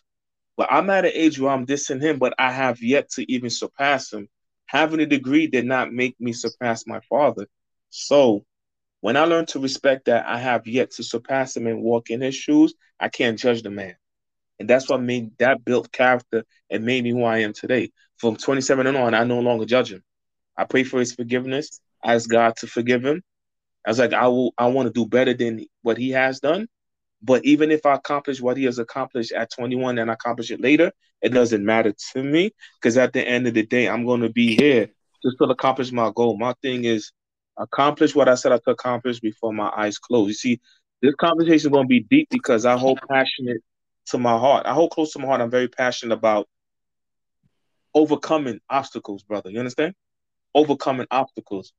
But 0.57 0.69
I'm 0.71 0.89
at 0.91 1.05
an 1.05 1.13
age 1.15 1.39
where 1.39 1.53
I'm 1.53 1.67
dissing 1.67 2.01
him, 2.01 2.19
but 2.19 2.35
I 2.39 2.51
have 2.51 2.83
yet 2.83 3.11
to 3.11 3.31
even 3.31 3.51
surpass 3.51 4.13
him 4.13 4.29
having 4.67 5.01
a 5.01 5.07
degree 5.07 5.47
did 5.47 5.65
not 5.65 5.93
make 5.93 6.21
me 6.21 6.33
surpass 6.33 6.87
my 6.87 7.01
father. 7.09 7.47
So 7.91 8.45
when 9.01 9.17
I 9.17 9.25
learned 9.25 9.49
to 9.49 9.61
respect 9.61 10.07
that 10.07 10.27
I 10.27 10.39
have 10.39 10.67
yet 10.67 10.91
to 10.93 11.03
surpass 11.03 11.57
him 11.57 11.67
and 11.67 11.83
walk 11.83 12.11
in 12.11 12.21
his 12.21 12.35
shoes, 12.35 12.75
I 12.99 13.09
can't 13.09 13.39
judge 13.39 13.63
the 13.63 13.71
man. 13.71 13.97
And 14.59 14.69
that's 14.69 14.89
what 14.89 15.03
made 15.03 15.37
that 15.39 15.65
built 15.65 15.93
character 15.93 16.45
and 16.71 16.85
made 16.85 17.05
me 17.05 17.11
who 17.11 17.25
I 17.25 17.39
am 17.39 17.53
today. 17.53 17.91
From 18.17 18.37
27 18.37 18.87
and 18.87 18.97
on, 18.97 19.15
I 19.15 19.25
no 19.25 19.41
longer 19.41 19.67
judge 19.67 19.93
him. 19.93 20.03
I 20.57 20.65
pray 20.65 20.85
for 20.85 20.99
his 20.99 21.15
forgiveness. 21.15 21.81
Ask 22.05 22.31
God 22.31 22.57
to 22.59 22.67
forgive 22.67 23.05
him. 23.05 23.23
I 23.87 23.91
was 23.91 23.99
like, 23.99 24.13
I 24.13 24.29
will 24.29 24.55
I 24.57 24.67
want 24.69 24.87
to 24.87 24.93
do 24.93 25.07
better 25.07 25.35
than 25.35 25.67
what 25.83 25.99
he 25.99 26.11
has 26.11 26.41
done. 26.41 26.69
But 27.23 27.45
even 27.45 27.71
if 27.71 27.85
I 27.87 27.95
accomplish 27.95 28.41
what 28.41 28.57
he 28.57 28.65
has 28.65 28.79
accomplished 28.79 29.33
at 29.33 29.51
21 29.51 29.99
and 29.99 30.11
accomplish 30.11 30.51
it 30.51 30.61
later, 30.61 30.93
it 31.23 31.31
doesn't 31.31 31.65
matter 31.65 31.95
to 32.13 32.23
me 32.23 32.53
because 32.81 32.97
at 32.97 33.13
the 33.13 33.27
end 33.27 33.47
of 33.47 33.55
the 33.55 33.65
day, 33.65 33.89
I'm 33.89 34.05
going 34.05 34.21
to 34.21 34.29
be 34.29 34.57
here 34.57 34.87
to 34.87 35.31
still 35.31 35.51
accomplish 35.51 35.93
my 35.93 36.11
goal. 36.15 36.37
My 36.39 36.55
thing 36.63 36.85
is 36.85 37.13
accomplish 37.59 38.15
what 38.15 38.29
I 38.29 38.35
said 38.35 38.53
I 38.53 38.59
could 38.59 38.73
accomplish 38.73 39.21
before 39.21 39.53
my 39.53 39.71
eyes 39.77 39.99
close. 39.99 40.29
You 40.29 40.35
see, 40.35 40.61
this 41.03 41.15
conversation 41.15 41.55
is 41.55 41.67
going 41.69 41.85
to 41.85 41.89
be 41.89 42.01
deep 42.01 42.29
because 42.31 42.67
I 42.67 42.77
hold 42.77 43.01
passionate 43.09 43.63
to 44.07 44.19
my 44.19 44.39
heart. 44.39 44.67
I 44.67 44.75
hold 44.75 44.91
close 44.91 45.13
to 45.13 45.19
my 45.19 45.27
heart. 45.27 45.41
I'm 45.41 45.51
very 45.51 45.69
passionate 45.69 46.15
about 46.15 46.49
overcoming 47.95 48.61
obstacles, 48.69 49.23
brother. 49.23 49.51
You 49.51 49.59
understand? 49.59 49.95
Overcoming 50.55 51.07
obstacles. 51.11 51.73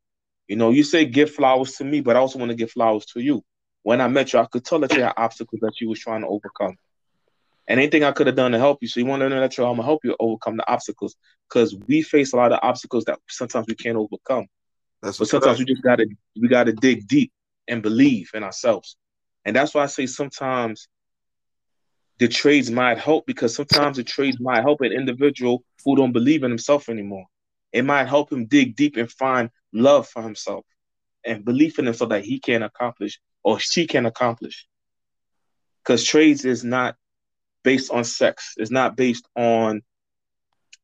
You 0.48 0.56
know, 0.56 0.72
you 0.72 0.84
say 0.84 1.06
give 1.06 1.32
flowers 1.32 1.74
to 1.74 1.84
me, 1.84 2.02
but 2.02 2.16
I 2.16 2.20
also 2.20 2.40
want 2.40 2.50
to 2.50 2.56
give 2.56 2.72
flowers 2.72 3.06
to 3.08 3.20
you 3.20 3.44
when 3.88 4.02
I 4.02 4.10
met 4.10 4.34
you, 4.34 4.40
I 4.40 4.46
could 4.46 4.66
tell 4.66 4.80
that 4.80 4.94
you 4.94 5.02
had 5.02 5.14
obstacles 5.16 5.62
that 5.62 5.80
you 5.80 5.88
was 5.88 6.02
trying 6.02 6.20
to 6.20 6.28
overcome. 6.28 6.76
And 7.70 7.80
anything 7.80 8.04
I 8.04 8.12
could 8.12 8.28
have 8.28 8.36
done 8.36 8.52
to 8.52 8.58
help 8.58 8.80
you. 8.82 8.90
So 8.90 9.00
you 9.00 9.06
want 9.06 9.22
to 9.22 9.30
know 9.30 9.40
that 9.40 9.58
I'm 9.58 9.64
gonna 9.64 9.84
help 9.84 10.04
you 10.04 10.14
overcome 10.20 10.58
the 10.58 10.70
obstacles 10.70 11.16
because 11.48 11.74
we 11.88 12.02
face 12.02 12.34
a 12.34 12.36
lot 12.36 12.52
of 12.52 12.60
obstacles 12.62 13.06
that 13.06 13.18
sometimes 13.30 13.66
we 13.66 13.76
can't 13.76 13.96
overcome. 13.96 14.48
That's 15.02 15.20
but 15.20 15.30
sometimes 15.30 15.60
we 15.60 15.64
just 15.64 15.84
gotta 15.84 16.06
we 16.36 16.50
gotta 16.50 16.74
dig 16.74 17.08
deep 17.08 17.32
and 17.70 17.82
believe 17.82 18.30
in 18.34 18.44
ourselves. 18.44 18.98
And 19.46 19.56
that's 19.56 19.74
why 19.74 19.84
I 19.84 19.88
say 19.88 20.06
sometimes 20.06 20.90
the 22.20 22.28
trades 22.28 22.72
might 22.72 22.98
help 22.98 23.26
because 23.26 23.56
sometimes 23.56 23.98
the 23.98 24.04
trades 24.04 24.40
might 24.40 24.64
help 24.64 24.82
an 24.82 24.92
individual 24.92 25.64
who 25.86 25.96
don't 25.96 26.14
believe 26.14 26.44
in 26.44 26.52
himself 26.52 26.90
anymore. 26.90 27.26
It 27.72 27.86
might 27.86 28.08
help 28.08 28.32
him 28.32 28.46
dig 28.46 28.76
deep 28.76 28.98
and 28.98 29.12
find 29.12 29.50
love 29.72 30.08
for 30.08 30.24
himself 30.24 30.66
and 31.26 31.46
belief 31.46 31.78
in 31.78 31.86
himself 31.86 32.10
that 32.10 32.26
he 32.26 32.40
can 32.40 32.64
accomplish 32.64 33.20
or 33.44 33.60
she 33.60 33.86
can 33.86 34.06
accomplish. 34.06 34.68
Because 35.84 36.04
trades 36.04 36.44
is 36.44 36.64
not 36.64 36.96
based 37.64 37.92
on 37.92 38.04
sex. 38.04 38.54
It's 38.58 38.72
not 38.72 38.98
based 38.98 39.28
on 39.36 39.84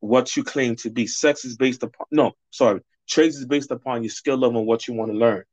what 0.00 0.36
you 0.36 0.44
claim 0.44 0.76
to 0.76 0.90
be. 0.90 1.06
Sex 1.06 1.44
is 1.44 1.56
based 1.56 1.82
upon 1.82 2.06
no, 2.10 2.32
sorry. 2.50 2.80
Trades 3.08 3.36
is 3.36 3.46
based 3.46 3.70
upon 3.70 4.02
your 4.02 4.10
skill 4.10 4.36
level 4.36 4.58
and 4.58 4.66
what 4.66 4.86
you 4.86 4.94
want 4.94 5.10
to 5.10 5.16
learn. 5.16 5.44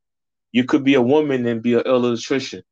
You 0.52 0.64
could 0.64 0.84
be 0.84 0.94
a 0.94 1.02
woman 1.02 1.46
and 1.46 1.62
be 1.62 1.74
an 1.74 1.82
electrician. 1.86 2.62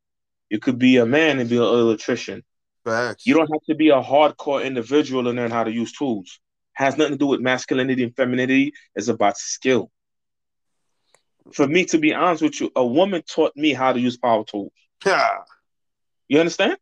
You 0.48 0.58
could 0.58 0.78
be 0.78 0.98
a 0.98 1.06
man 1.06 1.38
and 1.38 1.48
be 1.48 1.56
an 1.56 1.62
electrician. 1.62 2.44
Facts. 2.90 3.26
You 3.26 3.34
don't 3.34 3.50
have 3.52 3.62
to 3.68 3.74
be 3.74 3.90
a 3.90 4.02
hardcore 4.02 4.64
individual 4.64 5.24
to 5.24 5.30
learn 5.30 5.50
how 5.50 5.64
to 5.64 5.72
use 5.72 5.92
tools. 5.92 6.40
Has 6.74 6.96
nothing 6.96 7.14
to 7.14 7.18
do 7.18 7.26
with 7.26 7.40
masculinity 7.40 8.04
and 8.04 8.14
femininity. 8.16 8.72
It's 8.94 9.08
about 9.08 9.36
skill 9.36 9.90
for 11.52 11.66
me 11.66 11.84
to 11.86 11.98
be 11.98 12.14
honest 12.14 12.42
with 12.42 12.60
you, 12.60 12.70
a 12.76 12.84
woman 12.84 13.22
taught 13.22 13.56
me 13.56 13.72
how 13.72 13.92
to 13.92 14.00
use 14.00 14.16
power 14.16 14.44
tools. 14.44 14.72
Yeah. 15.04 15.38
You 16.28 16.40
understand? 16.40 16.76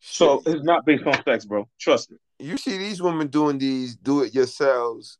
So 0.00 0.42
it's 0.46 0.64
not 0.64 0.84
based 0.84 1.06
on 1.06 1.22
sex, 1.24 1.44
bro. 1.44 1.68
Trust 1.78 2.10
me. 2.10 2.18
You 2.38 2.56
see 2.56 2.76
these 2.76 3.00
women 3.00 3.28
doing 3.28 3.58
these 3.58 3.94
do 3.94 4.22
it 4.22 4.34
yourselves 4.34 5.18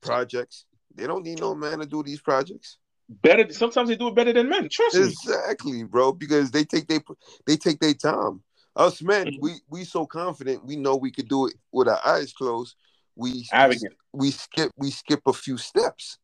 projects. 0.00 0.66
They 0.94 1.06
don't 1.06 1.24
need 1.24 1.40
no 1.40 1.54
man 1.54 1.80
to 1.80 1.86
do 1.86 2.02
these 2.02 2.20
projects. 2.20 2.78
Better 3.08 3.52
sometimes 3.52 3.88
they 3.88 3.96
do 3.96 4.08
it 4.08 4.14
better 4.14 4.32
than 4.32 4.48
men. 4.48 4.68
Trust 4.70 4.96
exactly, 4.96 5.32
me. 5.32 5.38
Exactly, 5.40 5.82
bro. 5.84 6.12
Because 6.12 6.52
they 6.52 6.64
take 6.64 6.86
they 6.86 7.00
they 7.46 7.56
take 7.56 7.80
their 7.80 7.94
time. 7.94 8.42
Us 8.76 9.02
men, 9.02 9.26
mm-hmm. 9.26 9.42
we 9.42 9.52
we 9.68 9.84
so 9.84 10.06
confident 10.06 10.64
we 10.64 10.76
know 10.76 10.96
we 10.96 11.10
could 11.10 11.28
do 11.28 11.46
it 11.46 11.54
with 11.72 11.88
our 11.88 12.00
eyes 12.06 12.32
closed. 12.32 12.76
We 13.16 13.46
Arrogant. 13.52 13.94
we 14.12 14.30
skip 14.30 14.70
we 14.76 14.90
skip 14.90 15.20
a 15.26 15.32
few 15.32 15.58
steps. 15.58 16.18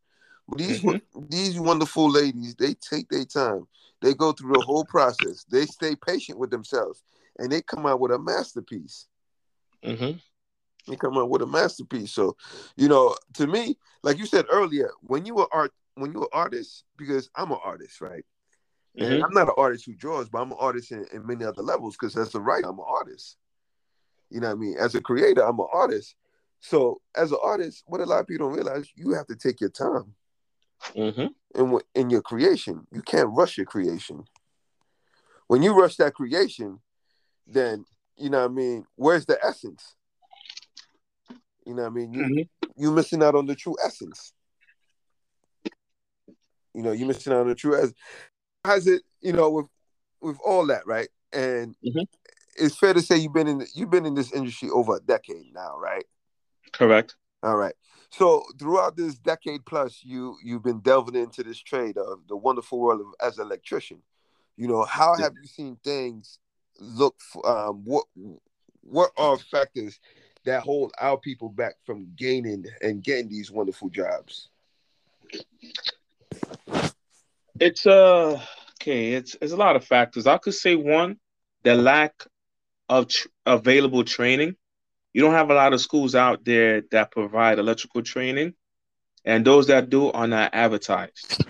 These 0.57 0.83
mm-hmm. 0.83 1.25
these 1.29 1.59
wonderful 1.59 2.11
ladies, 2.11 2.55
they 2.55 2.75
take 2.75 3.09
their 3.09 3.25
time. 3.25 3.67
They 4.01 4.15
go 4.15 4.33
through 4.33 4.53
the 4.55 4.65
whole 4.65 4.85
process. 4.85 5.45
They 5.51 5.67
stay 5.67 5.97
patient 5.97 6.39
with 6.39 6.51
themselves, 6.51 7.03
and 7.39 7.51
they 7.51 7.63
come 7.63 7.87
out 7.87 7.99
with 8.01 8.13
a 8.13 8.19
masterpiece. 8.19 9.07
Mm-hmm. 9.85 10.19
They 10.89 10.97
come 10.97 11.19
out 11.19 11.31
with 11.31 11.43
a 11.43 11.47
masterpiece. 11.47 12.13
So, 12.13 12.37
you 12.77 12.89
know, 12.89 13.17
to 13.35 13.47
me, 13.47 13.77
like 14.05 14.19
you 14.19 14.27
said 14.27 14.45
earlier, 14.51 14.91
when 15.01 15.27
you 15.27 15.35
were 15.35 15.49
art, 15.51 15.73
when 15.97 16.13
you 16.13 16.21
were 16.21 16.29
artist, 16.33 16.85
because 16.97 17.29
I'm 17.35 17.51
an 17.51 17.59
artist, 17.65 18.01
right? 18.01 18.25
Mm-hmm. 18.99 19.25
I'm 19.25 19.35
not 19.35 19.49
an 19.49 19.55
artist 19.59 19.85
who 19.85 19.95
draws, 19.95 20.29
but 20.29 20.41
I'm 20.41 20.53
an 20.53 20.59
artist 20.59 20.91
in, 20.91 21.05
in 21.13 21.27
many 21.27 21.45
other 21.45 21.63
levels. 21.63 21.97
Because 21.99 22.17
as 22.17 22.35
a 22.35 22.41
writer, 22.41 22.69
I'm 22.69 22.79
an 22.79 22.85
artist. 22.87 23.37
You 24.31 24.41
know 24.41 24.49
what 24.49 24.57
I 24.57 24.59
mean? 24.59 24.77
As 24.79 24.95
a 24.95 25.01
creator, 25.01 25.43
I'm 25.43 25.61
an 25.61 25.67
artist. 25.73 26.15
So, 26.61 27.01
as 27.15 27.31
an 27.33 27.39
artist, 27.43 27.85
what 27.87 28.01
a 28.01 28.07
lot 28.07 28.21
of 28.21 28.27
people 28.27 28.49
don't 28.49 28.57
realize, 28.57 28.89
you 28.97 29.13
have 29.13 29.27
to 29.27 29.37
take 29.37 29.61
your 29.61 29.71
time 29.71 30.15
mm-hmm. 30.95 31.27
in 31.55 31.81
in 31.95 32.11
your 32.11 32.23
creation. 32.23 32.87
You 32.93 33.03
can't 33.03 33.29
rush 33.31 33.57
your 33.57 33.67
creation. 33.67 34.25
When 35.47 35.63
you 35.63 35.79
rush 35.79 35.97
that 35.97 36.15
creation, 36.15 36.81
then 37.47 37.85
you 38.17 38.31
know 38.31 38.41
what 38.41 38.51
I 38.51 38.55
mean. 38.55 38.87
Where's 38.97 39.27
the 39.27 39.39
essence? 39.45 39.95
You 41.65 41.75
know 41.75 41.83
what 41.83 41.89
I 41.89 41.95
mean. 41.95 42.13
You 42.13 42.23
mm-hmm. 42.23 42.83
you 42.83 42.91
missing 42.91 43.23
out 43.23 43.35
on 43.35 43.47
the 43.47 43.55
true 43.55 43.77
essence. 43.85 44.33
You 46.75 46.83
know, 46.83 46.93
you're 46.93 47.09
missing 47.09 47.33
out 47.33 47.41
on 47.41 47.49
the 47.49 47.55
true 47.55 47.77
essence. 47.77 47.95
How's 48.67 48.87
it? 48.87 49.03
You 49.21 49.33
know, 49.33 49.51
with 49.51 49.67
with 50.21 50.39
all 50.45 50.67
that, 50.67 50.87
right? 50.87 51.09
And 51.33 51.75
mm-hmm. 51.85 52.03
it's 52.57 52.77
fair 52.77 52.95
to 52.95 53.03
say 53.03 53.17
you've 53.17 53.35
been 53.35 53.49
in 53.49 53.67
you've 53.75 53.91
been 53.91 54.07
in 54.07 54.15
this 54.15 54.33
industry 54.33 54.69
over 54.71 54.97
a 54.97 55.01
decade 55.01 55.53
now, 55.55 55.79
right? 55.79 56.05
Correct. 56.73 57.17
All 57.43 57.57
right. 57.57 57.75
So 58.11 58.45
throughout 58.59 58.97
this 58.97 59.17
decade 59.17 59.65
plus, 59.67 60.01
you 60.03 60.37
you've 60.43 60.63
been 60.63 60.81
delving 60.81 61.15
into 61.15 61.43
this 61.43 61.59
trade 61.59 61.97
of 61.97 62.21
the 62.29 62.37
wonderful 62.37 62.81
world 62.81 63.01
of 63.01 63.07
as 63.27 63.39
an 63.39 63.47
electrician. 63.47 64.03
You 64.57 64.69
know, 64.69 64.85
how 64.85 65.17
have 65.17 65.33
you 65.41 65.47
seen 65.47 65.77
things 65.85 66.39
look? 66.81 67.17
For, 67.21 67.47
um, 67.49 67.83
what 67.85 68.05
what 68.81 69.11
are 69.17 69.37
factors 69.39 70.01
that 70.45 70.63
hold 70.63 70.93
our 70.99 71.19
people 71.19 71.49
back 71.49 71.75
from 71.85 72.09
gaining 72.17 72.65
and 72.81 73.03
getting 73.03 73.29
these 73.29 73.51
wonderful 73.51 73.91
jobs? 73.91 74.49
It's 77.61 77.87
uh 77.87 78.41
okay. 78.87 79.13
It's 79.13 79.37
it's 79.41 79.53
a 79.53 79.57
lot 79.57 79.77
of 79.77 79.85
factors. 79.85 80.27
I 80.27 80.39
could 80.39 80.55
say 80.55 80.77
one, 80.77 81.19
the 81.63 81.75
lack 81.75 82.13
of 82.89 83.09
tr- 83.09 83.29
available 83.45 84.05
training. 84.05 84.57
You 85.13 85.23
don't 85.23 85.33
have 85.33 85.51
a 85.51 85.55
lot 85.55 85.73
of 85.73 85.81
schools 85.81 86.15
out 86.15 86.45
there 86.45 86.83
that 86.91 87.11
provide 87.11 87.59
electrical 87.59 88.03
training, 88.03 88.55
and 89.25 89.45
those 89.45 89.69
that 89.69 89.91
do 89.91 90.11
are 90.13 90.27
not 90.27 90.55
advertised. 90.55 91.45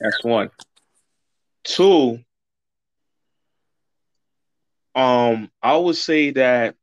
That's 0.00 0.24
one. 0.24 0.50
Two, 1.62 2.18
um, 4.94 5.50
I 5.62 5.76
would 5.76 5.96
say 5.96 6.30
that 6.32 6.74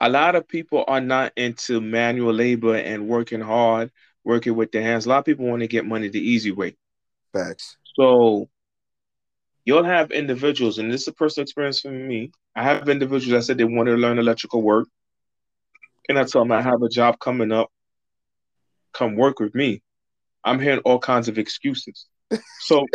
a 0.00 0.08
lot 0.08 0.36
of 0.36 0.46
people 0.46 0.84
are 0.86 1.00
not 1.00 1.32
into 1.36 1.80
manual 1.80 2.32
labor 2.32 2.76
and 2.76 3.08
working 3.08 3.40
hard, 3.40 3.90
working 4.24 4.54
with 4.54 4.72
their 4.72 4.82
hands. 4.82 5.06
A 5.06 5.08
lot 5.08 5.18
of 5.18 5.24
people 5.24 5.46
want 5.46 5.60
to 5.60 5.68
get 5.68 5.86
money 5.86 6.08
the 6.08 6.20
easy 6.20 6.52
way. 6.52 6.76
Facts. 7.32 7.76
So 8.00 8.48
you'll 9.66 9.84
have 9.84 10.10
individuals, 10.10 10.78
and 10.78 10.90
this 10.90 11.02
is 11.02 11.08
a 11.08 11.12
personal 11.12 11.42
experience 11.42 11.80
for 11.80 11.90
me. 11.90 12.30
I 12.56 12.62
have 12.62 12.88
individuals 12.88 13.28
that 13.32 13.42
said 13.42 13.58
they 13.58 13.64
want 13.64 13.88
to 13.88 13.94
learn 13.94 14.18
electrical 14.18 14.62
work. 14.62 14.88
And 16.08 16.18
I 16.18 16.24
tell 16.24 16.40
them 16.40 16.52
I 16.52 16.62
have 16.62 16.82
a 16.82 16.88
job 16.88 17.18
coming 17.18 17.52
up. 17.52 17.70
Come 18.94 19.16
work 19.16 19.38
with 19.38 19.54
me. 19.54 19.82
I'm 20.42 20.58
hearing 20.58 20.80
all 20.86 20.98
kinds 20.98 21.28
of 21.28 21.36
excuses. 21.36 22.06
So 22.60 22.86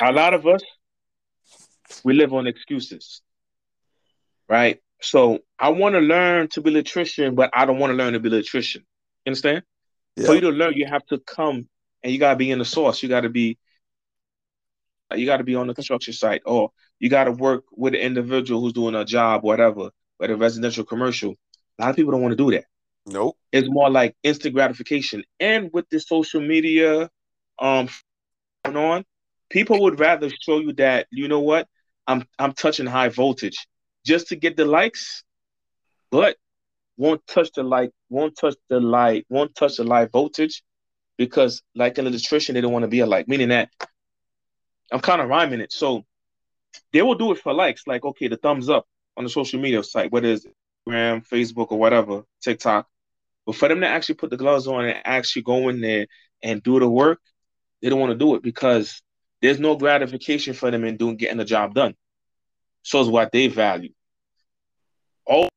a 0.00 0.12
lot 0.12 0.34
of 0.34 0.46
us 0.46 0.62
we 2.04 2.14
live 2.14 2.32
on 2.32 2.46
excuses. 2.46 3.22
Right? 4.48 4.80
So 5.02 5.40
I 5.58 5.70
want 5.70 5.96
to 5.96 6.00
learn 6.00 6.46
to 6.50 6.60
be 6.60 6.70
an 6.70 6.76
electrician, 6.76 7.34
but 7.34 7.50
I 7.52 7.66
don't 7.66 7.80
want 7.80 7.90
to 7.90 7.96
learn 7.96 8.12
to 8.12 8.20
be 8.20 8.28
an 8.28 8.34
electrician. 8.34 8.84
You 9.24 9.30
understand? 9.30 9.64
Yeah. 10.14 10.26
For 10.26 10.34
you 10.36 10.42
to 10.42 10.50
learn, 10.50 10.74
you 10.76 10.86
have 10.86 11.04
to 11.06 11.18
come 11.18 11.68
and 12.04 12.12
you 12.12 12.20
gotta 12.20 12.36
be 12.36 12.52
in 12.52 12.60
the 12.60 12.64
source. 12.64 13.02
You 13.02 13.08
gotta 13.08 13.30
be 13.30 13.58
you 15.14 15.26
gotta 15.26 15.44
be 15.44 15.54
on 15.54 15.66
the 15.66 15.74
construction 15.74 16.12
site, 16.12 16.42
or 16.44 16.70
you 16.98 17.08
gotta 17.08 17.32
work 17.32 17.64
with 17.72 17.94
an 17.94 18.00
individual 18.00 18.60
who's 18.60 18.72
doing 18.72 18.94
a 18.94 19.04
job, 19.04 19.42
whatever, 19.42 19.90
whether 20.18 20.36
residential, 20.36 20.84
commercial. 20.84 21.34
A 21.78 21.82
lot 21.82 21.90
of 21.90 21.96
people 21.96 22.12
don't 22.12 22.22
want 22.22 22.32
to 22.32 22.36
do 22.36 22.50
that. 22.52 22.64
Nope. 23.06 23.36
It's 23.52 23.68
more 23.70 23.90
like 23.90 24.16
instant 24.22 24.54
gratification. 24.54 25.24
And 25.38 25.70
with 25.72 25.88
the 25.90 26.00
social 26.00 26.40
media 26.40 27.10
um 27.58 27.88
going 28.64 28.76
on, 28.76 29.04
people 29.50 29.80
would 29.82 30.00
rather 30.00 30.30
show 30.40 30.58
you 30.58 30.72
that, 30.74 31.06
you 31.10 31.28
know 31.28 31.40
what, 31.40 31.68
I'm 32.06 32.24
I'm 32.38 32.52
touching 32.52 32.86
high 32.86 33.08
voltage 33.08 33.66
just 34.06 34.28
to 34.28 34.36
get 34.36 34.56
the 34.56 34.64
likes, 34.64 35.24
but 36.10 36.36
won't 36.96 37.26
touch 37.26 37.50
the 37.52 37.62
light, 37.62 37.90
won't 38.08 38.36
touch 38.38 38.54
the 38.68 38.80
light, 38.80 39.26
won't 39.28 39.54
touch 39.54 39.76
the 39.76 39.84
light 39.84 40.10
voltage 40.12 40.62
because 41.16 41.62
like 41.74 41.98
an 41.98 42.06
electrician, 42.06 42.54
they 42.54 42.60
don't 42.60 42.72
want 42.72 42.84
to 42.84 42.88
be 42.88 43.00
a 43.00 43.06
like, 43.06 43.28
meaning 43.28 43.48
that 43.48 43.70
I'm 44.92 45.00
kind 45.00 45.20
of 45.20 45.28
rhyming 45.28 45.60
it. 45.60 45.72
So 45.72 46.04
they 46.92 47.02
will 47.02 47.14
do 47.14 47.32
it 47.32 47.38
for 47.38 47.52
likes, 47.52 47.86
like 47.86 48.04
okay, 48.04 48.28
the 48.28 48.36
thumbs 48.36 48.68
up 48.68 48.86
on 49.16 49.24
the 49.24 49.30
social 49.30 49.60
media 49.60 49.82
site, 49.82 50.12
whether 50.12 50.28
it's 50.28 50.46
Instagram, 50.86 51.26
Facebook, 51.26 51.70
or 51.70 51.78
whatever, 51.78 52.22
TikTok. 52.42 52.86
But 53.46 53.56
for 53.56 53.68
them 53.68 53.80
to 53.80 53.88
actually 53.88 54.16
put 54.16 54.30
the 54.30 54.36
gloves 54.36 54.66
on 54.66 54.86
and 54.86 54.98
actually 55.04 55.42
go 55.42 55.68
in 55.68 55.80
there 55.80 56.06
and 56.42 56.62
do 56.62 56.80
the 56.80 56.88
work, 56.88 57.20
they 57.82 57.90
don't 57.90 58.00
want 58.00 58.12
to 58.12 58.18
do 58.18 58.34
it 58.34 58.42
because 58.42 59.02
there's 59.42 59.60
no 59.60 59.76
gratification 59.76 60.54
for 60.54 60.70
them 60.70 60.84
in 60.84 60.96
doing 60.96 61.16
getting 61.16 61.36
the 61.36 61.44
job 61.44 61.74
done. 61.74 61.94
So 62.82 63.00
is 63.00 63.08
what 63.08 63.32
they 63.32 63.48
value. 63.48 63.92
Oh, 65.28 65.48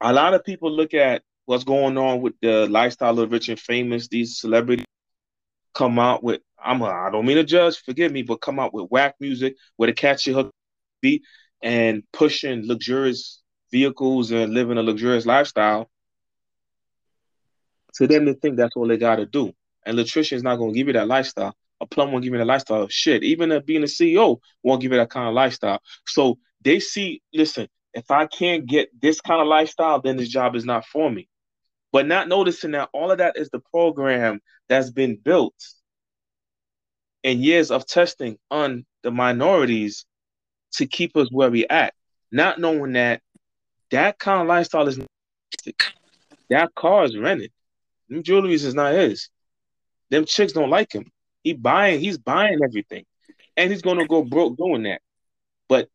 a 0.00 0.12
lot 0.12 0.34
of 0.34 0.44
people 0.44 0.70
look 0.70 0.94
at 0.94 1.22
what's 1.46 1.64
going 1.64 1.96
on 1.96 2.20
with 2.20 2.34
the 2.40 2.68
lifestyle 2.68 3.18
of 3.18 3.32
rich 3.32 3.48
and 3.48 3.58
famous. 3.58 4.08
These 4.08 4.38
celebrities 4.38 4.84
come 5.78 5.98
out 5.98 6.24
with 6.24 6.40
I'm 6.62 6.82
a, 6.82 6.86
I 6.86 7.10
don't 7.10 7.24
mean 7.24 7.36
to 7.36 7.44
judge, 7.44 7.78
forgive 7.78 8.10
me, 8.10 8.22
but 8.22 8.40
come 8.40 8.58
out 8.58 8.74
with 8.74 8.90
whack 8.90 9.14
music 9.20 9.54
with 9.78 9.88
a 9.88 9.92
catchy 9.92 10.32
hook 10.32 10.50
beat 11.00 11.22
and 11.62 12.02
pushing 12.12 12.66
luxurious 12.66 13.40
vehicles 13.70 14.32
and 14.32 14.52
living 14.52 14.76
a 14.76 14.82
luxurious 14.82 15.24
lifestyle. 15.24 15.88
To 17.94 18.08
them 18.08 18.26
to 18.26 18.34
think 18.34 18.56
that's 18.56 18.74
all 18.76 18.88
they 18.88 18.96
gotta 18.96 19.24
do. 19.24 19.52
And 19.86 19.98
is 19.98 20.42
not 20.42 20.56
gonna 20.56 20.72
give 20.72 20.88
you 20.88 20.94
that 20.94 21.06
lifestyle. 21.06 21.54
A 21.80 21.86
plumber 21.86 22.12
won't 22.12 22.24
give 22.24 22.32
you 22.32 22.38
that 22.38 22.44
lifestyle. 22.44 22.88
Shit, 22.88 23.22
even 23.22 23.52
a, 23.52 23.60
being 23.60 23.84
a 23.84 23.86
CEO 23.86 24.38
won't 24.64 24.82
give 24.82 24.90
you 24.90 24.98
that 24.98 25.10
kind 25.10 25.28
of 25.28 25.34
lifestyle. 25.34 25.80
So 26.08 26.38
they 26.60 26.80
see, 26.80 27.22
listen, 27.32 27.68
if 27.94 28.10
I 28.10 28.26
can't 28.26 28.66
get 28.66 28.88
this 29.00 29.20
kind 29.20 29.40
of 29.40 29.46
lifestyle, 29.46 30.00
then 30.00 30.16
this 30.16 30.28
job 30.28 30.56
is 30.56 30.64
not 30.64 30.84
for 30.86 31.08
me. 31.08 31.28
But 31.92 32.06
not 32.06 32.28
noticing 32.28 32.72
that 32.72 32.90
all 32.92 33.10
of 33.10 33.18
that 33.18 33.36
is 33.36 33.48
the 33.50 33.60
program 33.60 34.40
that's 34.68 34.90
been 34.90 35.16
built 35.16 35.54
in 37.22 37.42
years 37.42 37.70
of 37.70 37.86
testing 37.86 38.38
on 38.50 38.84
the 39.02 39.10
minorities 39.10 40.04
to 40.72 40.86
keep 40.86 41.16
us 41.16 41.28
where 41.30 41.50
we 41.50 41.66
at. 41.68 41.94
Not 42.30 42.60
knowing 42.60 42.92
that 42.92 43.22
that 43.90 44.18
kind 44.18 44.42
of 44.42 44.48
lifestyle 44.48 44.86
is 44.86 45.00
that 46.50 46.74
car 46.74 47.04
is 47.04 47.16
rented. 47.16 47.52
Them 48.08 48.22
jewelries 48.22 48.64
is 48.64 48.74
not 48.74 48.92
his. 48.92 49.28
Them 50.10 50.24
chicks 50.24 50.52
don't 50.52 50.70
like 50.70 50.92
him. 50.94 51.10
He 51.42 51.52
buying, 51.52 52.00
he's 52.00 52.18
buying 52.18 52.58
everything. 52.62 53.04
And 53.56 53.70
he's 53.70 53.82
gonna 53.82 54.06
go 54.06 54.22
broke 54.22 54.56
doing 54.56 54.84
that. 54.84 55.00
But 55.68 55.88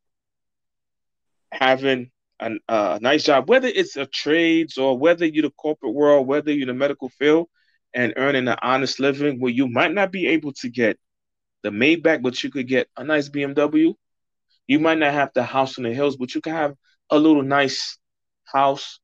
having 1.51 2.11
a, 2.39 2.51
a 2.67 2.99
nice 3.01 3.23
job, 3.23 3.49
whether 3.49 3.67
it's 3.67 3.95
a 3.95 4.05
trades 4.05 4.77
or 4.77 4.97
whether 4.97 5.25
you're 5.25 5.43
the 5.43 5.51
corporate 5.51 5.93
world, 5.93 6.27
whether 6.27 6.51
you're 6.51 6.67
the 6.67 6.73
medical 6.73 7.09
field, 7.09 7.47
and 7.93 8.13
earning 8.17 8.47
an 8.47 8.57
honest 8.61 8.99
living 8.99 9.39
where 9.39 9.51
you 9.51 9.67
might 9.67 9.93
not 9.93 10.11
be 10.11 10.27
able 10.27 10.51
to 10.53 10.69
get 10.69 10.97
the 11.63 11.69
Maybach, 11.69 12.21
but 12.21 12.43
you 12.43 12.49
could 12.49 12.67
get 12.67 12.87
a 12.97 13.03
nice 13.03 13.29
BMW. 13.29 13.93
You 14.67 14.79
might 14.79 14.97
not 14.97 15.13
have 15.13 15.31
the 15.33 15.43
house 15.43 15.77
in 15.77 15.83
the 15.83 15.93
hills, 15.93 16.17
but 16.17 16.33
you 16.35 16.41
can 16.41 16.53
have 16.53 16.73
a 17.09 17.17
little 17.17 17.43
nice 17.43 17.97
house 18.45 18.99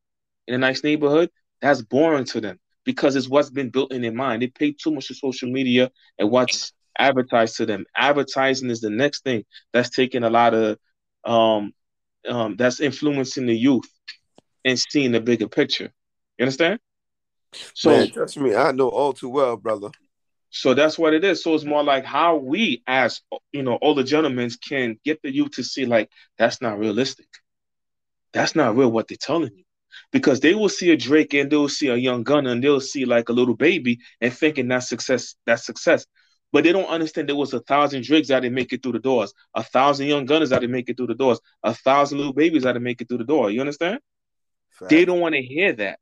in 0.48 0.56
a 0.56 0.58
nice 0.58 0.84
neighborhood. 0.84 1.30
That's 1.62 1.82
boring 1.82 2.26
to 2.26 2.42
them 2.42 2.60
because 2.86 3.16
it's 3.16 3.30
what's 3.30 3.50
been 3.50 3.70
built 3.70 3.94
in 3.94 4.02
their 4.02 4.12
mind. 4.14 4.42
They 4.42 4.48
pay 4.48 4.74
too 4.74 4.92
much 4.92 5.08
to 5.08 5.14
social 5.16 5.50
media 5.52 5.92
and 6.18 6.32
what's 6.32 6.74
advertised 6.98 7.58
to 7.58 7.66
them. 7.66 7.86
Advertising 7.96 8.70
is 8.70 8.82
the 8.82 8.90
next 8.90 9.24
thing 9.24 9.44
that's 9.74 9.90
taking 9.90 10.24
a 10.24 10.30
lot 10.30 10.54
of 10.54 10.78
um, 11.26 11.74
um, 12.28 12.56
that's 12.56 12.80
influencing 12.80 13.46
the 13.46 13.56
youth 13.56 13.90
and 14.66 14.80
seeing 14.80 15.12
the 15.12 15.22
bigger 15.22 15.48
picture. 15.48 15.92
You 16.38 16.44
understand? 16.44 16.80
So 17.74 17.90
Man, 17.90 18.12
trust 18.12 18.38
me, 18.38 18.56
I 18.56 18.72
know 18.72 18.90
all 18.90 19.14
too 19.14 19.30
well, 19.30 19.58
brother. 19.58 19.90
So 20.52 20.74
that's 20.74 20.98
what 20.98 21.14
it 21.14 21.24
is. 21.24 21.44
So 21.44 21.54
it's 21.54 21.64
more 21.64 21.84
like 21.84 22.06
how 22.06 22.38
we, 22.38 22.84
as 22.88 23.22
you 23.52 23.64
know, 23.64 23.78
older 23.82 24.04
gentlemen, 24.04 24.50
can 24.68 25.00
get 25.06 25.22
the 25.22 25.34
youth 25.34 25.52
to 25.52 25.64
see 25.64 25.86
like 25.86 26.10
that's 26.38 26.62
not 26.62 26.80
realistic. 26.80 27.28
That's 28.34 28.56
not 28.56 28.76
real 28.76 28.92
what 28.92 29.08
they're 29.08 29.18
telling 29.20 29.56
you, 29.56 29.64
because 30.12 30.40
they 30.40 30.54
will 30.54 30.70
see 30.70 30.92
a 30.92 30.98
Drake 30.98 31.34
and 31.34 31.52
they'll 31.52 31.70
see 31.70 31.88
a 31.88 31.96
Young 31.96 32.24
Gunna 32.24 32.52
and 32.52 32.64
they'll 32.64 32.82
see 32.82 33.06
like 33.06 33.30
a 33.30 33.34
Lil 33.34 33.54
Baby 33.56 34.00
and 34.22 34.34
thinking 34.34 34.68
that's 34.68 34.90
success. 34.90 35.36
That's 35.46 35.66
success. 35.66 36.06
But 36.52 36.64
they 36.64 36.72
don't 36.72 36.90
understand 36.90 37.30
there 37.30 37.36
was 37.36 37.54
a 37.54 37.60
thousand 37.60 38.04
Drakes 38.04 38.30
that 38.30 38.40
didn't 38.40 38.56
make 38.56 38.74
it 38.74 38.82
through 38.82 38.94
the 38.94 39.00
doors, 39.00 39.34
a 39.54 39.64
thousand 39.64 40.08
Young 40.08 40.26
Gunnas 40.26 40.50
that 40.50 40.62
didn't 40.62 40.74
make 40.74 40.90
it 40.90 40.98
through 40.98 41.08
the 41.08 41.16
doors, 41.16 41.40
a 41.64 41.74
thousand 41.74 42.18
Lil 42.18 42.34
Babies 42.34 42.64
that 42.64 42.74
didn't 42.74 42.84
make 42.84 43.02
it 43.02 43.08
through 43.08 43.20
the 43.20 43.24
door. 43.24 43.52
You 43.52 43.60
understand? 43.60 44.00
Facts. 44.72 44.90
They 44.90 45.06
don't 45.06 45.20
want 45.20 45.36
to 45.36 45.42
hear 45.42 45.74
that. 45.74 46.00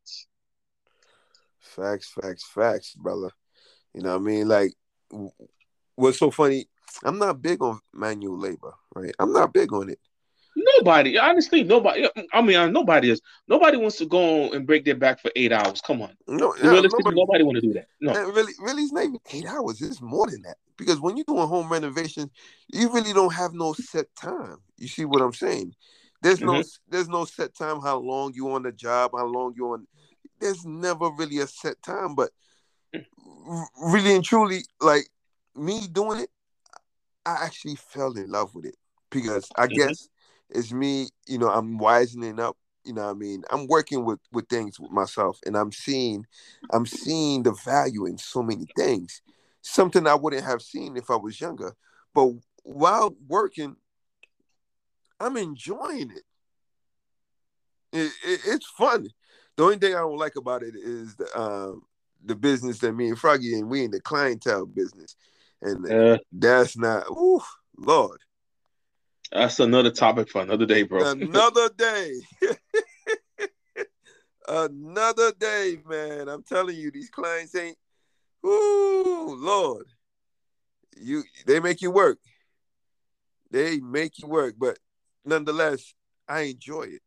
Facts, 1.59 2.09
facts, 2.09 2.45
facts, 2.47 2.95
brother. 2.95 3.31
You 3.93 4.01
know 4.01 4.17
what 4.17 4.21
I 4.21 4.23
mean? 4.23 4.47
Like, 4.47 4.73
what's 5.95 6.19
so 6.19 6.31
funny? 6.31 6.65
I'm 7.03 7.19
not 7.19 7.41
big 7.41 7.61
on 7.61 7.79
manual 7.93 8.37
labor, 8.37 8.73
right? 8.95 9.13
I'm 9.19 9.33
not 9.33 9.53
big 9.53 9.71
on 9.73 9.89
it. 9.89 9.99
Nobody, 10.59 11.19
honestly, 11.19 11.63
nobody. 11.63 12.07
I 12.33 12.41
mean, 12.41 12.55
uh, 12.55 12.67
nobody 12.67 13.11
is. 13.11 13.21
Nobody 13.47 13.77
wants 13.77 13.97
to 13.97 14.07
go 14.07 14.51
and 14.51 14.65
break 14.65 14.85
their 14.85 14.95
back 14.95 15.19
for 15.19 15.31
eight 15.35 15.51
hours. 15.51 15.81
Come 15.81 16.01
on. 16.01 16.15
No, 16.27 16.53
realistically, 16.53 17.13
nobody, 17.13 17.15
nobody 17.15 17.43
want 17.43 17.55
to 17.57 17.61
do 17.61 17.73
that. 17.73 17.87
No, 18.01 18.13
really, 18.31 18.53
really, 18.59 18.83
it's 18.83 18.91
not 18.91 19.03
even 19.03 19.19
eight 19.33 19.45
hours. 19.45 19.81
It's 19.81 20.01
more 20.01 20.27
than 20.27 20.41
that 20.43 20.57
because 20.75 20.99
when 20.99 21.15
you're 21.15 21.25
doing 21.27 21.47
home 21.47 21.71
renovation, 21.71 22.31
you 22.69 22.91
really 22.91 23.13
don't 23.13 23.33
have 23.33 23.53
no 23.53 23.73
set 23.73 24.07
time. 24.15 24.57
You 24.77 24.87
see 24.87 25.05
what 25.05 25.21
I'm 25.21 25.33
saying? 25.33 25.75
There's 26.23 26.39
mm-hmm. 26.39 26.47
no, 26.47 26.63
there's 26.89 27.07
no 27.07 27.25
set 27.25 27.53
time. 27.55 27.79
How 27.79 27.97
long 27.99 28.33
you 28.33 28.51
on 28.51 28.63
the 28.63 28.71
job? 28.71 29.11
How 29.15 29.25
long 29.25 29.53
you 29.55 29.73
on? 29.73 29.85
There's 30.39 30.65
never 30.65 31.11
really 31.11 31.37
a 31.37 31.47
set 31.47 31.81
time. 31.83 32.15
But 32.15 32.31
mm. 32.95 33.05
really 33.79 34.15
and 34.15 34.25
truly, 34.25 34.61
like 34.81 35.07
me 35.55 35.87
doing 35.91 36.21
it, 36.21 36.29
I 37.27 37.43
actually 37.45 37.75
fell 37.75 38.13
in 38.13 38.31
love 38.31 38.55
with 38.55 38.65
it 38.65 38.75
because 39.11 39.51
I 39.55 39.67
mm-hmm. 39.67 39.75
guess 39.75 40.09
it's 40.49 40.71
me, 40.71 41.09
you 41.27 41.37
know, 41.37 41.49
I'm 41.49 41.77
wisening 41.77 42.39
up, 42.39 42.57
you 42.83 42.93
know 42.93 43.09
I 43.09 43.13
mean? 43.13 43.43
I'm 43.49 43.67
working 43.67 44.05
with 44.05 44.19
with 44.31 44.47
things 44.47 44.79
with 44.79 44.91
myself 44.91 45.39
and 45.45 45.57
I'm 45.57 45.71
seeing 45.71 46.25
I'm 46.71 46.85
seeing 46.85 47.43
the 47.43 47.53
value 47.65 48.05
in 48.05 48.17
so 48.17 48.41
many 48.41 48.65
things. 48.75 49.21
Something 49.61 50.07
I 50.07 50.15
wouldn't 50.15 50.45
have 50.45 50.61
seen 50.61 50.95
if 50.95 51.09
I 51.09 51.15
was 51.17 51.39
younger. 51.41 51.73
But 52.13 52.31
while 52.63 53.15
working, 53.27 53.75
I'm 55.19 55.37
enjoying 55.37 56.11
it. 56.11 56.23
it, 57.91 58.11
it, 58.25 58.39
it's 58.45 58.67
fun. 58.67 59.09
The 59.55 59.63
only 59.63 59.77
thing 59.77 59.95
I 59.95 59.99
don't 59.99 60.17
like 60.17 60.35
about 60.35 60.63
it 60.63 60.75
is 60.75 61.15
the 61.15 61.39
um, 61.39 61.81
the 62.23 62.35
business 62.35 62.79
that 62.79 62.93
me 62.93 63.09
and 63.09 63.19
Froggy 63.19 63.53
and 63.53 63.69
we 63.69 63.83
in 63.83 63.91
the 63.91 64.01
clientele 64.01 64.65
business, 64.65 65.15
and 65.61 65.89
uh, 65.91 66.17
that's 66.31 66.77
not. 66.77 67.09
Ooh, 67.09 67.41
Lord. 67.77 68.19
That's 69.31 69.59
another 69.59 69.91
topic 69.91 70.29
for 70.29 70.41
another 70.41 70.65
day, 70.65 70.83
bro. 70.83 71.09
another 71.09 71.69
day. 71.77 72.13
another 74.47 75.31
day, 75.33 75.79
man. 75.85 76.29
I'm 76.29 76.43
telling 76.43 76.75
you, 76.75 76.91
these 76.91 77.09
clients 77.09 77.55
ain't. 77.55 77.77
Ooh, 78.45 79.35
Lord. 79.37 79.87
You 80.95 81.23
they 81.45 81.59
make 81.59 81.81
you 81.81 81.91
work. 81.91 82.19
They 83.51 83.79
make 83.79 84.19
you 84.19 84.27
work, 84.27 84.55
but 84.57 84.79
nonetheless, 85.25 85.93
I 86.27 86.41
enjoy 86.41 86.83
it. 86.83 87.01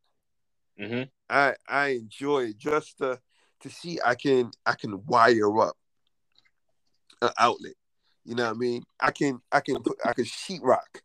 Mm-hmm. 0.81 1.03
I 1.29 1.55
I 1.69 1.87
enjoy 1.89 2.45
it 2.45 2.59
just 2.59 2.99
to 2.99 3.19
to 3.61 3.71
see 3.71 3.99
I 4.05 4.15
can 4.15 4.51
I 4.65 4.75
can 4.75 5.05
wire 5.07 5.61
up 5.61 5.77
an 7.23 7.31
outlet. 7.39 7.75
You 8.25 8.35
know 8.35 8.45
what 8.45 8.57
I 8.57 8.59
mean? 8.59 8.83
I 9.01 9.11
can 9.11 9.41
I 9.51 9.61
can 9.61 9.83
put 9.83 9.99
I 10.05 10.13
can 10.13 10.25
sheetrock. 10.25 11.01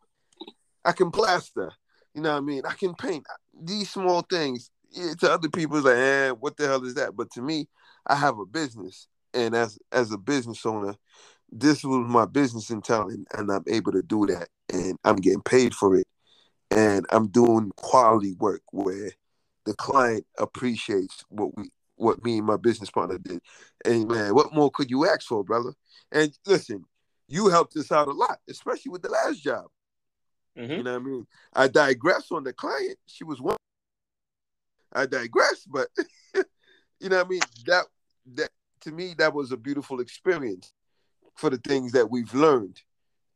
I 0.86 0.92
can 0.92 1.10
plaster. 1.10 1.72
You 2.14 2.22
know 2.22 2.32
what 2.32 2.38
I 2.38 2.40
mean? 2.40 2.62
I 2.64 2.74
can 2.74 2.94
paint. 2.94 3.26
These 3.60 3.90
small 3.90 4.22
things 4.22 4.70
yeah, 4.92 5.14
to 5.20 5.32
other 5.32 5.48
people, 5.50 5.76
it's 5.76 5.86
like, 5.86 5.96
eh, 5.96 6.30
what 6.30 6.56
the 6.56 6.66
hell 6.66 6.84
is 6.84 6.94
that? 6.94 7.16
But 7.16 7.30
to 7.32 7.42
me, 7.42 7.68
I 8.06 8.14
have 8.14 8.38
a 8.38 8.46
business, 8.46 9.08
and 9.34 9.54
as 9.54 9.78
as 9.92 10.12
a 10.12 10.18
business 10.18 10.64
owner, 10.64 10.94
this 11.50 11.84
was 11.84 12.06
my 12.08 12.24
business 12.24 12.70
in 12.70 12.80
town, 12.80 13.26
and 13.34 13.50
I'm 13.50 13.64
able 13.68 13.92
to 13.92 14.02
do 14.02 14.26
that, 14.26 14.48
and 14.72 14.96
I'm 15.04 15.16
getting 15.16 15.42
paid 15.42 15.74
for 15.74 15.96
it, 15.96 16.06
and 16.70 17.04
I'm 17.10 17.28
doing 17.28 17.72
quality 17.76 18.34
work 18.34 18.62
where 18.70 19.10
the 19.66 19.74
client 19.74 20.24
appreciates 20.38 21.24
what 21.28 21.56
we 21.56 21.70
what 21.96 22.24
me 22.24 22.38
and 22.38 22.46
my 22.46 22.56
business 22.56 22.90
partner 22.90 23.18
did. 23.18 23.40
And 23.84 24.08
man, 24.08 24.34
what 24.34 24.54
more 24.54 24.70
could 24.70 24.90
you 24.90 25.06
ask 25.08 25.22
for, 25.22 25.42
brother? 25.42 25.72
And 26.12 26.32
listen, 26.46 26.84
you 27.28 27.48
helped 27.48 27.76
us 27.76 27.90
out 27.90 28.08
a 28.08 28.12
lot, 28.12 28.38
especially 28.48 28.90
with 28.90 29.02
the 29.02 29.10
last 29.10 29.42
job. 29.42 29.66
Mm-hmm. 30.56 30.72
You 30.72 30.82
know 30.82 30.92
what 30.92 31.02
I 31.02 31.04
mean? 31.04 31.26
I 31.54 31.68
digress 31.68 32.32
on 32.32 32.44
the 32.44 32.52
client. 32.52 32.98
She 33.06 33.24
was 33.24 33.40
one. 33.40 33.56
I 34.92 35.06
digress, 35.06 35.66
but 35.66 35.88
you 37.00 37.08
know 37.08 37.18
what 37.18 37.26
I 37.26 37.28
mean? 37.28 37.40
That 37.66 37.84
that 38.34 38.50
to 38.82 38.92
me 38.92 39.14
that 39.18 39.34
was 39.34 39.52
a 39.52 39.56
beautiful 39.56 40.00
experience 40.00 40.72
for 41.34 41.50
the 41.50 41.58
things 41.58 41.92
that 41.92 42.10
we've 42.10 42.32
learned 42.34 42.80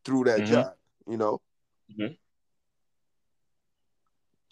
through 0.05 0.25
that 0.25 0.41
mm-hmm. 0.41 0.53
job, 0.53 0.75
you 1.07 1.17
know. 1.17 1.41
Mm-hmm 1.93 2.15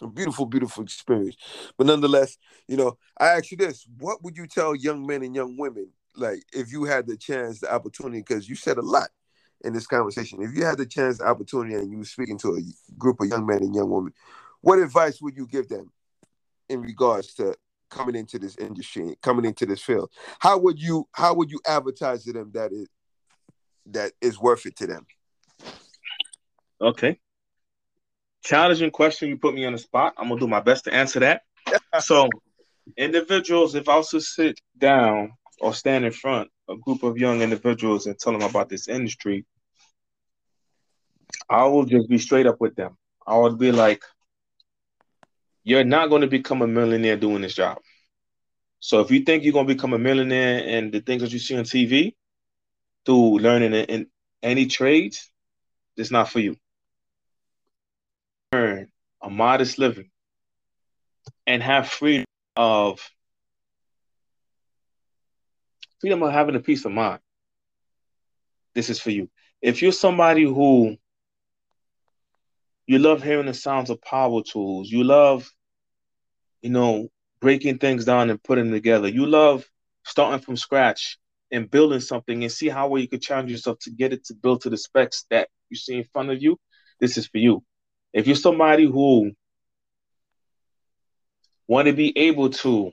a 0.00 0.06
beautiful, 0.06 0.46
beautiful 0.46 0.84
experience. 0.84 1.36
But 1.76 1.86
nonetheless, 1.86 2.38
you 2.66 2.76
know, 2.76 2.96
I 3.18 3.28
ask 3.28 3.50
you 3.50 3.56
this: 3.56 3.86
What 3.98 4.22
would 4.22 4.36
you 4.36 4.46
tell 4.46 4.74
young 4.74 5.06
men 5.06 5.22
and 5.22 5.34
young 5.34 5.56
women, 5.56 5.90
like 6.16 6.42
if 6.52 6.72
you 6.72 6.84
had 6.84 7.06
the 7.06 7.16
chance, 7.16 7.60
the 7.60 7.72
opportunity? 7.72 8.18
Because 8.18 8.48
you 8.48 8.54
said 8.54 8.78
a 8.78 8.82
lot 8.82 9.08
in 9.62 9.72
this 9.72 9.86
conversation. 9.86 10.42
If 10.42 10.56
you 10.56 10.64
had 10.64 10.78
the 10.78 10.86
chance, 10.86 11.20
opportunity, 11.20 11.74
and 11.74 11.90
you 11.90 11.98
were 11.98 12.04
speaking 12.04 12.38
to 12.38 12.56
a 12.56 12.60
group 12.98 13.20
of 13.20 13.28
young 13.28 13.46
men 13.46 13.58
and 13.58 13.74
young 13.74 13.90
women, 13.90 14.12
what 14.60 14.78
advice 14.78 15.20
would 15.20 15.36
you 15.36 15.46
give 15.46 15.68
them 15.68 15.90
in 16.68 16.80
regards 16.80 17.34
to 17.34 17.54
coming 17.90 18.14
into 18.14 18.38
this 18.38 18.56
industry, 18.56 19.16
coming 19.22 19.44
into 19.44 19.66
this 19.66 19.82
field? 19.82 20.10
How 20.38 20.58
would 20.58 20.80
you 20.80 21.08
how 21.12 21.34
would 21.34 21.50
you 21.50 21.60
advertise 21.66 22.24
to 22.24 22.32
them 22.32 22.50
that 22.54 22.72
it 22.72 22.88
that 23.86 24.12
is 24.20 24.38
worth 24.38 24.66
it 24.66 24.76
to 24.76 24.86
them? 24.86 25.06
Okay 26.80 27.18
challenging 28.48 28.90
question. 28.90 29.28
You 29.28 29.36
put 29.36 29.54
me 29.54 29.64
on 29.64 29.72
the 29.72 29.78
spot. 29.78 30.14
I'm 30.16 30.28
gonna 30.28 30.40
do 30.40 30.48
my 30.48 30.60
best 30.60 30.84
to 30.84 30.94
answer 30.94 31.20
that. 31.20 31.42
so, 32.00 32.28
individuals, 32.96 33.74
if 33.74 33.88
I 33.88 33.96
was 33.96 34.08
to 34.10 34.20
sit 34.20 34.58
down 34.78 35.32
or 35.60 35.74
stand 35.74 36.04
in 36.04 36.12
front 36.12 36.48
a 36.68 36.76
group 36.76 37.02
of 37.02 37.18
young 37.18 37.40
individuals 37.42 38.06
and 38.06 38.18
tell 38.18 38.32
them 38.32 38.42
about 38.42 38.68
this 38.68 38.88
industry, 38.88 39.44
I 41.48 41.64
will 41.64 41.84
just 41.84 42.08
be 42.08 42.18
straight 42.18 42.46
up 42.46 42.60
with 42.60 42.76
them. 42.76 42.96
I 43.26 43.36
would 43.36 43.58
be 43.58 43.72
like, 43.72 44.02
"You're 45.64 45.84
not 45.84 46.08
going 46.08 46.22
to 46.22 46.28
become 46.28 46.62
a 46.62 46.66
millionaire 46.66 47.16
doing 47.16 47.42
this 47.42 47.54
job." 47.54 47.78
So 48.80 49.00
if 49.00 49.10
you 49.10 49.20
think 49.20 49.44
you're 49.44 49.52
going 49.52 49.66
to 49.66 49.74
become 49.74 49.92
a 49.92 49.98
millionaire 49.98 50.62
and 50.64 50.92
the 50.92 51.00
things 51.00 51.22
that 51.22 51.32
you 51.32 51.38
see 51.38 51.56
on 51.56 51.64
TV 51.64 52.14
through 53.04 53.38
learning 53.38 53.74
in, 53.74 54.06
any 54.42 54.66
trades, 54.66 55.30
it's 55.96 56.10
not 56.10 56.28
for 56.28 56.38
you 56.38 56.56
earn 58.52 58.90
a 59.22 59.28
modest 59.28 59.78
living 59.78 60.10
and 61.46 61.62
have 61.62 61.88
freedom 61.88 62.24
of 62.56 63.00
freedom 66.00 66.22
of 66.22 66.32
having 66.32 66.56
a 66.56 66.60
peace 66.60 66.84
of 66.84 66.92
mind. 66.92 67.20
This 68.74 68.90
is 68.90 69.00
for 69.00 69.10
you. 69.10 69.28
If 69.60 69.82
you're 69.82 69.92
somebody 69.92 70.44
who 70.44 70.96
you 72.86 72.98
love 72.98 73.22
hearing 73.22 73.46
the 73.46 73.54
sounds 73.54 73.90
of 73.90 74.00
power 74.00 74.42
tools, 74.42 74.90
you 74.90 75.04
love, 75.04 75.50
you 76.62 76.70
know, 76.70 77.08
breaking 77.40 77.78
things 77.78 78.04
down 78.04 78.30
and 78.30 78.42
putting 78.42 78.70
together, 78.70 79.08
you 79.08 79.26
love 79.26 79.64
starting 80.04 80.40
from 80.40 80.56
scratch 80.56 81.18
and 81.50 81.70
building 81.70 82.00
something 82.00 82.42
and 82.42 82.52
see 82.52 82.68
how 82.68 82.88
well 82.88 83.00
you 83.00 83.08
could 83.08 83.22
challenge 83.22 83.50
yourself 83.50 83.78
to 83.80 83.90
get 83.90 84.12
it 84.12 84.24
to 84.24 84.34
build 84.34 84.62
to 84.62 84.70
the 84.70 84.76
specs 84.76 85.24
that 85.30 85.48
you 85.70 85.76
see 85.76 85.96
in 85.96 86.04
front 86.04 86.30
of 86.30 86.42
you, 86.42 86.58
this 87.00 87.16
is 87.16 87.26
for 87.26 87.38
you. 87.38 87.62
If 88.12 88.26
you're 88.26 88.36
somebody 88.36 88.84
who 88.84 89.32
want 91.66 91.86
to 91.86 91.92
be 91.92 92.16
able 92.16 92.50
to 92.50 92.92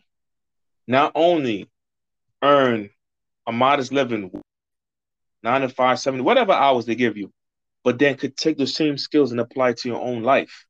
not 0.87 1.11
only 1.15 1.69
earn 2.41 2.89
a 3.47 3.51
modest 3.51 3.91
living, 3.91 4.31
nine 5.43 5.61
to 5.61 5.69
five, 5.69 5.99
seven, 5.99 6.23
whatever 6.23 6.53
hours 6.53 6.85
they 6.85 6.95
give 6.95 7.17
you, 7.17 7.31
but 7.83 7.99
then 7.99 8.15
could 8.15 8.35
take 8.35 8.57
the 8.57 8.67
same 8.67 8.97
skills 8.97 9.31
and 9.31 9.39
apply 9.39 9.73
to 9.73 9.87
your 9.87 10.01
own 10.01 10.23
life. 10.23 10.65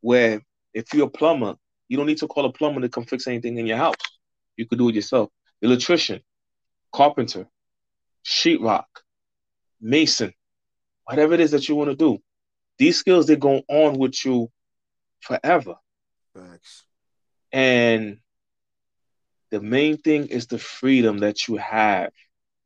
Where 0.00 0.42
if 0.74 0.92
you're 0.92 1.06
a 1.06 1.10
plumber, 1.10 1.54
you 1.88 1.96
don't 1.96 2.06
need 2.06 2.18
to 2.18 2.28
call 2.28 2.44
a 2.44 2.52
plumber 2.52 2.80
to 2.80 2.88
come 2.88 3.04
fix 3.04 3.26
anything 3.26 3.56
in 3.58 3.66
your 3.66 3.78
house. 3.78 3.96
You 4.56 4.66
could 4.66 4.78
do 4.78 4.88
it 4.88 4.94
yourself. 4.94 5.30
Electrician, 5.62 6.20
carpenter, 6.92 7.46
sheetrock, 8.24 8.84
mason, 9.80 10.32
whatever 11.04 11.34
it 11.34 11.40
is 11.40 11.52
that 11.52 11.68
you 11.68 11.74
want 11.74 11.90
to 11.90 11.96
do. 11.96 12.18
These 12.78 12.98
skills 12.98 13.26
they 13.26 13.36
go 13.36 13.62
on 13.68 13.98
with 13.98 14.24
you 14.24 14.50
forever. 15.20 15.76
Thanks. 16.34 16.84
And 17.52 18.18
the 19.54 19.60
main 19.60 19.96
thing 19.96 20.26
is 20.26 20.48
the 20.48 20.58
freedom 20.58 21.18
that 21.18 21.46
you 21.46 21.56
have 21.58 22.10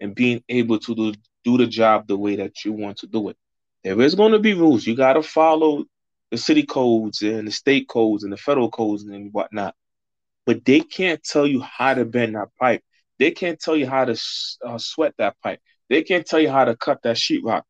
and 0.01 0.15
being 0.15 0.43
able 0.49 0.79
to 0.79 0.95
do, 0.95 1.13
do 1.45 1.59
the 1.59 1.67
job 1.67 2.07
the 2.07 2.17
way 2.17 2.37
that 2.37 2.65
you 2.65 2.73
want 2.73 2.97
to 2.99 3.07
do 3.07 3.29
it. 3.29 3.37
There 3.85 4.01
is 4.01 4.15
going 4.15 4.33
to 4.33 4.39
be 4.39 4.55
rules. 4.55 4.87
You 4.87 4.97
got 4.97 5.13
to 5.13 5.23
follow 5.23 5.85
the 6.31 6.39
city 6.39 6.63
codes 6.63 7.21
and 7.21 7.47
the 7.47 7.53
state 7.53 7.89
codes 7.89 8.25
and 8.25 8.33
the 8.33 8.39
federal 8.39 8.71
codes 8.71 9.03
and 9.03 9.31
whatnot. 9.35 9.75
But 10.47 10.65
they 10.65 10.81
can't 10.81 11.23
tell 11.23 11.47
you 11.47 11.61
how 11.61 11.93
to 11.93 12.07
bend 12.07 12.37
that 12.37 12.49
pipe. 12.59 12.83
They 13.19 13.33
can't 13.33 13.61
tell 13.61 13.77
you 13.77 13.87
how 13.87 14.07
to 14.07 14.17
uh, 14.65 14.79
sweat 14.79 15.13
that 15.19 15.37
pipe. 15.43 15.61
They 15.91 16.03
can't 16.03 16.27
tell 16.27 16.41
you 16.41 16.49
how 16.51 16.65
to 16.65 16.75
cut 16.75 17.03
that 17.03 17.17
sheetrock. 17.17 17.65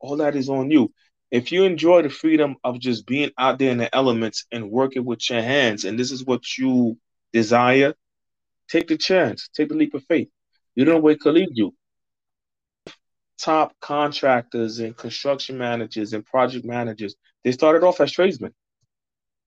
All 0.00 0.16
that 0.16 0.34
is 0.34 0.48
on 0.48 0.72
you 0.72 0.92
if 1.30 1.50
you 1.50 1.64
enjoy 1.64 2.02
the 2.02 2.08
freedom 2.08 2.56
of 2.62 2.78
just 2.78 3.06
being 3.06 3.30
out 3.38 3.58
there 3.58 3.72
in 3.72 3.78
the 3.78 3.94
elements 3.94 4.46
and 4.52 4.70
working 4.70 5.04
with 5.04 5.28
your 5.30 5.42
hands, 5.42 5.84
and 5.84 5.98
this 5.98 6.12
is 6.12 6.24
what 6.24 6.42
you 6.56 6.96
desire, 7.32 7.94
take 8.68 8.88
the 8.88 8.96
chance, 8.96 9.48
take 9.54 9.68
the 9.68 9.74
leap 9.74 9.94
of 9.94 10.04
faith. 10.04 10.28
You 10.74 10.84
don't 10.84 11.02
wait 11.02 11.20
to 11.22 11.32
lead 11.32 11.50
you. 11.52 11.74
Top 13.38 13.74
contractors 13.80 14.78
and 14.78 14.96
construction 14.96 15.58
managers 15.58 16.12
and 16.12 16.24
project 16.24 16.64
managers, 16.64 17.14
they 17.42 17.52
started 17.52 17.84
off 17.84 18.00
as 18.00 18.12
tradesmen. 18.12 18.54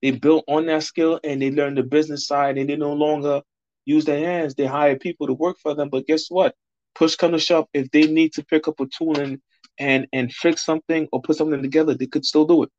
They 0.02 0.12
built 0.12 0.44
on 0.46 0.66
that 0.66 0.84
skill 0.84 1.18
and 1.24 1.42
they 1.42 1.50
learned 1.50 1.78
the 1.78 1.82
business 1.82 2.26
side 2.26 2.58
and 2.58 2.68
they 2.68 2.76
no 2.76 2.92
longer 2.92 3.42
use 3.84 4.04
their 4.04 4.24
hands. 4.24 4.54
They 4.54 4.66
hire 4.66 4.96
people 4.96 5.26
to 5.26 5.32
work 5.34 5.56
for 5.60 5.74
them. 5.74 5.88
But 5.88 6.06
guess 6.06 6.30
what? 6.30 6.54
Push 6.94 7.16
come 7.16 7.32
to 7.32 7.38
shove, 7.38 7.66
if 7.74 7.90
they 7.90 8.06
need 8.06 8.32
to 8.34 8.44
pick 8.44 8.68
up 8.68 8.80
a 8.80 8.86
tool 8.86 9.18
and 9.18 9.40
and 9.78 10.06
and 10.12 10.32
fix 10.32 10.64
something 10.64 11.08
or 11.12 11.22
put 11.22 11.36
something 11.36 11.62
together, 11.62 11.94
they 11.94 12.06
could 12.06 12.24
still 12.24 12.44
do 12.44 12.64
it. 12.64 12.70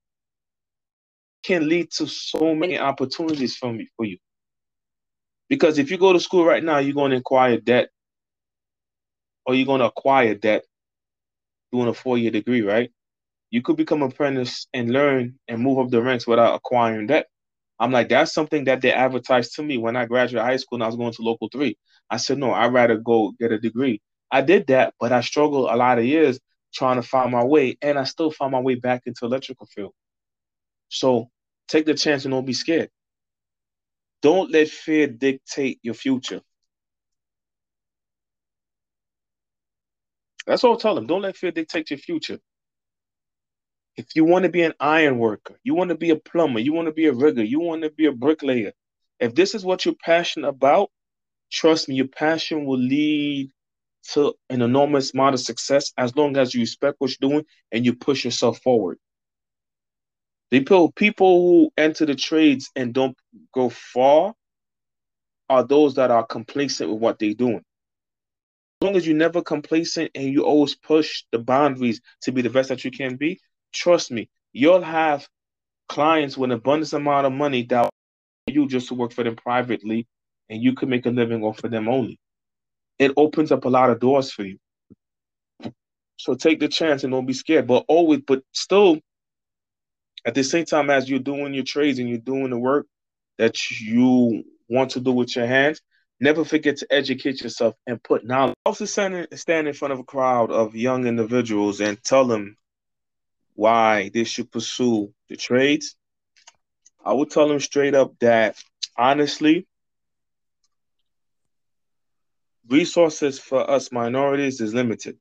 Can 1.43 1.67
lead 1.69 1.91
to 1.91 2.07
so 2.07 2.53
many 2.53 2.77
opportunities 2.77 3.55
for 3.55 3.71
me 3.71 3.87
for 3.95 4.05
you. 4.05 4.17
Because 5.49 5.79
if 5.79 5.89
you 5.89 5.97
go 5.97 6.13
to 6.13 6.19
school 6.19 6.45
right 6.45 6.63
now, 6.63 6.77
you're 6.77 6.93
going 6.93 7.11
to 7.11 7.17
acquire 7.17 7.57
debt, 7.59 7.89
or 9.45 9.55
you're 9.55 9.65
going 9.65 9.79
to 9.79 9.87
acquire 9.87 10.35
debt 10.35 10.63
doing 11.71 11.87
a 11.87 11.93
four-year 11.93 12.31
degree, 12.31 12.61
right? 12.61 12.91
You 13.49 13.61
could 13.61 13.77
become 13.77 14.03
apprentice 14.03 14.67
and 14.73 14.91
learn 14.91 15.39
and 15.47 15.61
move 15.61 15.79
up 15.79 15.89
the 15.89 16.01
ranks 16.01 16.27
without 16.27 16.55
acquiring 16.55 17.07
debt. 17.07 17.27
I'm 17.79 17.91
like, 17.91 18.09
that's 18.09 18.33
something 18.33 18.65
that 18.65 18.81
they 18.81 18.91
advertised 18.91 19.55
to 19.55 19.63
me 19.63 19.77
when 19.77 19.95
I 19.95 20.05
graduated 20.05 20.45
high 20.45 20.57
school 20.57 20.75
and 20.75 20.83
I 20.83 20.87
was 20.87 20.97
going 20.97 21.13
to 21.13 21.21
local 21.21 21.49
three. 21.49 21.77
I 22.09 22.17
said, 22.17 22.37
no, 22.37 22.51
I'd 22.51 22.73
rather 22.73 22.97
go 22.97 23.33
get 23.39 23.51
a 23.51 23.59
degree. 23.59 24.01
I 24.29 24.41
did 24.41 24.67
that, 24.67 24.93
but 24.99 25.11
I 25.11 25.21
struggled 25.21 25.69
a 25.69 25.75
lot 25.75 25.97
of 25.97 26.05
years 26.05 26.39
trying 26.73 27.01
to 27.01 27.07
find 27.07 27.31
my 27.31 27.43
way, 27.43 27.77
and 27.81 27.97
I 27.97 28.03
still 28.03 28.29
found 28.29 28.51
my 28.51 28.59
way 28.59 28.75
back 28.75 29.03
into 29.07 29.25
electrical 29.25 29.65
field. 29.65 29.93
So 30.89 31.29
take 31.67 31.85
the 31.85 31.95
chance 31.95 32.25
and 32.25 32.33
don't 32.33 32.45
be 32.45 32.53
scared. 32.53 32.89
Don't 34.21 34.51
let 34.51 34.69
fear 34.69 35.07
dictate 35.07 35.79
your 35.81 35.93
future. 35.93 36.41
That's 40.45 40.63
all 40.63 40.71
I'll 40.71 40.77
tell 40.77 40.95
them. 40.95 41.07
Don't 41.07 41.21
let 41.21 41.37
fear 41.37 41.51
dictate 41.51 41.89
your 41.91 41.99
future. 41.99 42.39
If 43.95 44.15
you 44.15 44.25
want 44.25 44.43
to 44.43 44.49
be 44.49 44.61
an 44.61 44.73
iron 44.79 45.19
worker, 45.19 45.59
you 45.63 45.75
want 45.75 45.89
to 45.89 45.95
be 45.95 46.09
a 46.09 46.15
plumber, 46.15 46.59
you 46.59 46.73
want 46.73 46.87
to 46.87 46.93
be 46.93 47.07
a 47.07 47.13
rigger, 47.13 47.43
you 47.43 47.59
want 47.59 47.83
to 47.83 47.91
be 47.91 48.05
a 48.05 48.11
bricklayer, 48.11 48.73
if 49.19 49.35
this 49.35 49.53
is 49.53 49.65
what 49.65 49.85
you're 49.85 49.95
passionate 49.95 50.47
about, 50.47 50.89
trust 51.51 51.89
me, 51.89 51.95
your 51.95 52.07
passion 52.07 52.65
will 52.65 52.79
lead 52.79 53.51
to 54.13 54.33
an 54.49 54.61
enormous 54.61 55.13
amount 55.13 55.33
of 55.33 55.41
success 55.41 55.91
as 55.97 56.15
long 56.15 56.37
as 56.37 56.53
you 56.53 56.61
respect 56.61 56.95
what 56.99 57.11
you're 57.11 57.29
doing 57.29 57.45
and 57.71 57.85
you 57.85 57.93
push 57.93 58.23
yourself 58.23 58.59
forward. 58.59 58.97
People, 60.51 60.91
people 60.91 61.41
who 61.41 61.71
enter 61.77 62.05
the 62.05 62.15
trades 62.15 62.71
and 62.75 62.93
don't 62.93 63.15
go 63.53 63.69
far 63.69 64.33
are 65.49 65.63
those 65.63 65.95
that 65.95 66.11
are 66.11 66.25
complacent 66.25 66.89
with 66.89 66.99
what 66.99 67.19
they're 67.19 67.33
doing. 67.33 67.61
As 68.81 68.85
long 68.85 68.95
as 68.95 69.05
you're 69.05 69.15
never 69.15 69.41
complacent 69.41 70.11
and 70.15 70.31
you 70.31 70.45
always 70.45 70.75
push 70.75 71.23
the 71.31 71.39
boundaries 71.39 72.01
to 72.21 72.31
be 72.31 72.41
the 72.41 72.49
best 72.49 72.69
that 72.69 72.83
you 72.85 72.91
can 72.91 73.15
be, 73.15 73.39
trust 73.73 74.11
me, 74.11 74.29
you'll 74.53 74.81
have 74.81 75.27
clients 75.87 76.37
with 76.37 76.51
an 76.51 76.57
abundance 76.57 76.93
amount 76.93 77.27
of 77.27 77.33
money 77.33 77.63
that 77.63 77.89
you 78.47 78.67
just 78.67 78.87
to 78.87 78.95
work 78.95 79.11
for 79.11 79.23
them 79.23 79.35
privately 79.35 80.07
and 80.49 80.63
you 80.63 80.73
could 80.73 80.89
make 80.89 81.05
a 81.05 81.09
living 81.09 81.43
off 81.43 81.63
of 81.63 81.71
them 81.71 81.87
only. 81.87 82.17
It 82.97 83.11
opens 83.17 83.51
up 83.51 83.65
a 83.65 83.69
lot 83.69 83.89
of 83.89 83.99
doors 83.99 84.31
for 84.31 84.43
you. 84.43 84.57
So 86.17 86.35
take 86.35 86.59
the 86.59 86.67
chance 86.67 87.03
and 87.03 87.13
don't 87.13 87.25
be 87.25 87.33
scared. 87.33 87.67
But 87.67 87.85
always, 87.87 88.21
but 88.25 88.43
still, 88.51 88.99
at 90.25 90.35
the 90.35 90.43
same 90.43 90.65
time 90.65 90.89
as 90.89 91.09
you're 91.09 91.19
doing 91.19 91.53
your 91.53 91.63
trades 91.63 91.99
and 91.99 92.09
you're 92.09 92.17
doing 92.17 92.49
the 92.49 92.57
work 92.57 92.87
that 93.37 93.69
you 93.69 94.43
want 94.67 94.91
to 94.91 94.99
do 94.99 95.11
with 95.11 95.35
your 95.35 95.47
hands, 95.47 95.81
never 96.19 96.43
forget 96.43 96.77
to 96.77 96.87
educate 96.91 97.41
yourself 97.41 97.75
and 97.87 98.01
put 98.03 98.25
knowledge. 98.25 98.55
Also 98.65 98.85
stand, 98.85 99.27
in 99.67 99.73
front 99.73 99.93
of 99.93 99.99
a 99.99 100.03
crowd 100.03 100.51
of 100.51 100.75
young 100.75 101.07
individuals 101.07 101.79
and 101.79 102.01
tell 102.03 102.25
them 102.25 102.57
why 103.55 104.09
they 104.13 104.23
should 104.23 104.51
pursue 104.51 105.13
the 105.29 105.35
trades. 105.35 105.95
I 107.03 107.13
would 107.13 107.29
tell 107.29 107.47
them 107.47 107.59
straight 107.59 107.95
up 107.95 108.13
that 108.19 108.61
honestly, 108.97 109.67
resources 112.67 113.39
for 113.39 113.69
us 113.69 113.91
minorities 113.91 114.61
is 114.61 114.73
limited. 114.73 115.17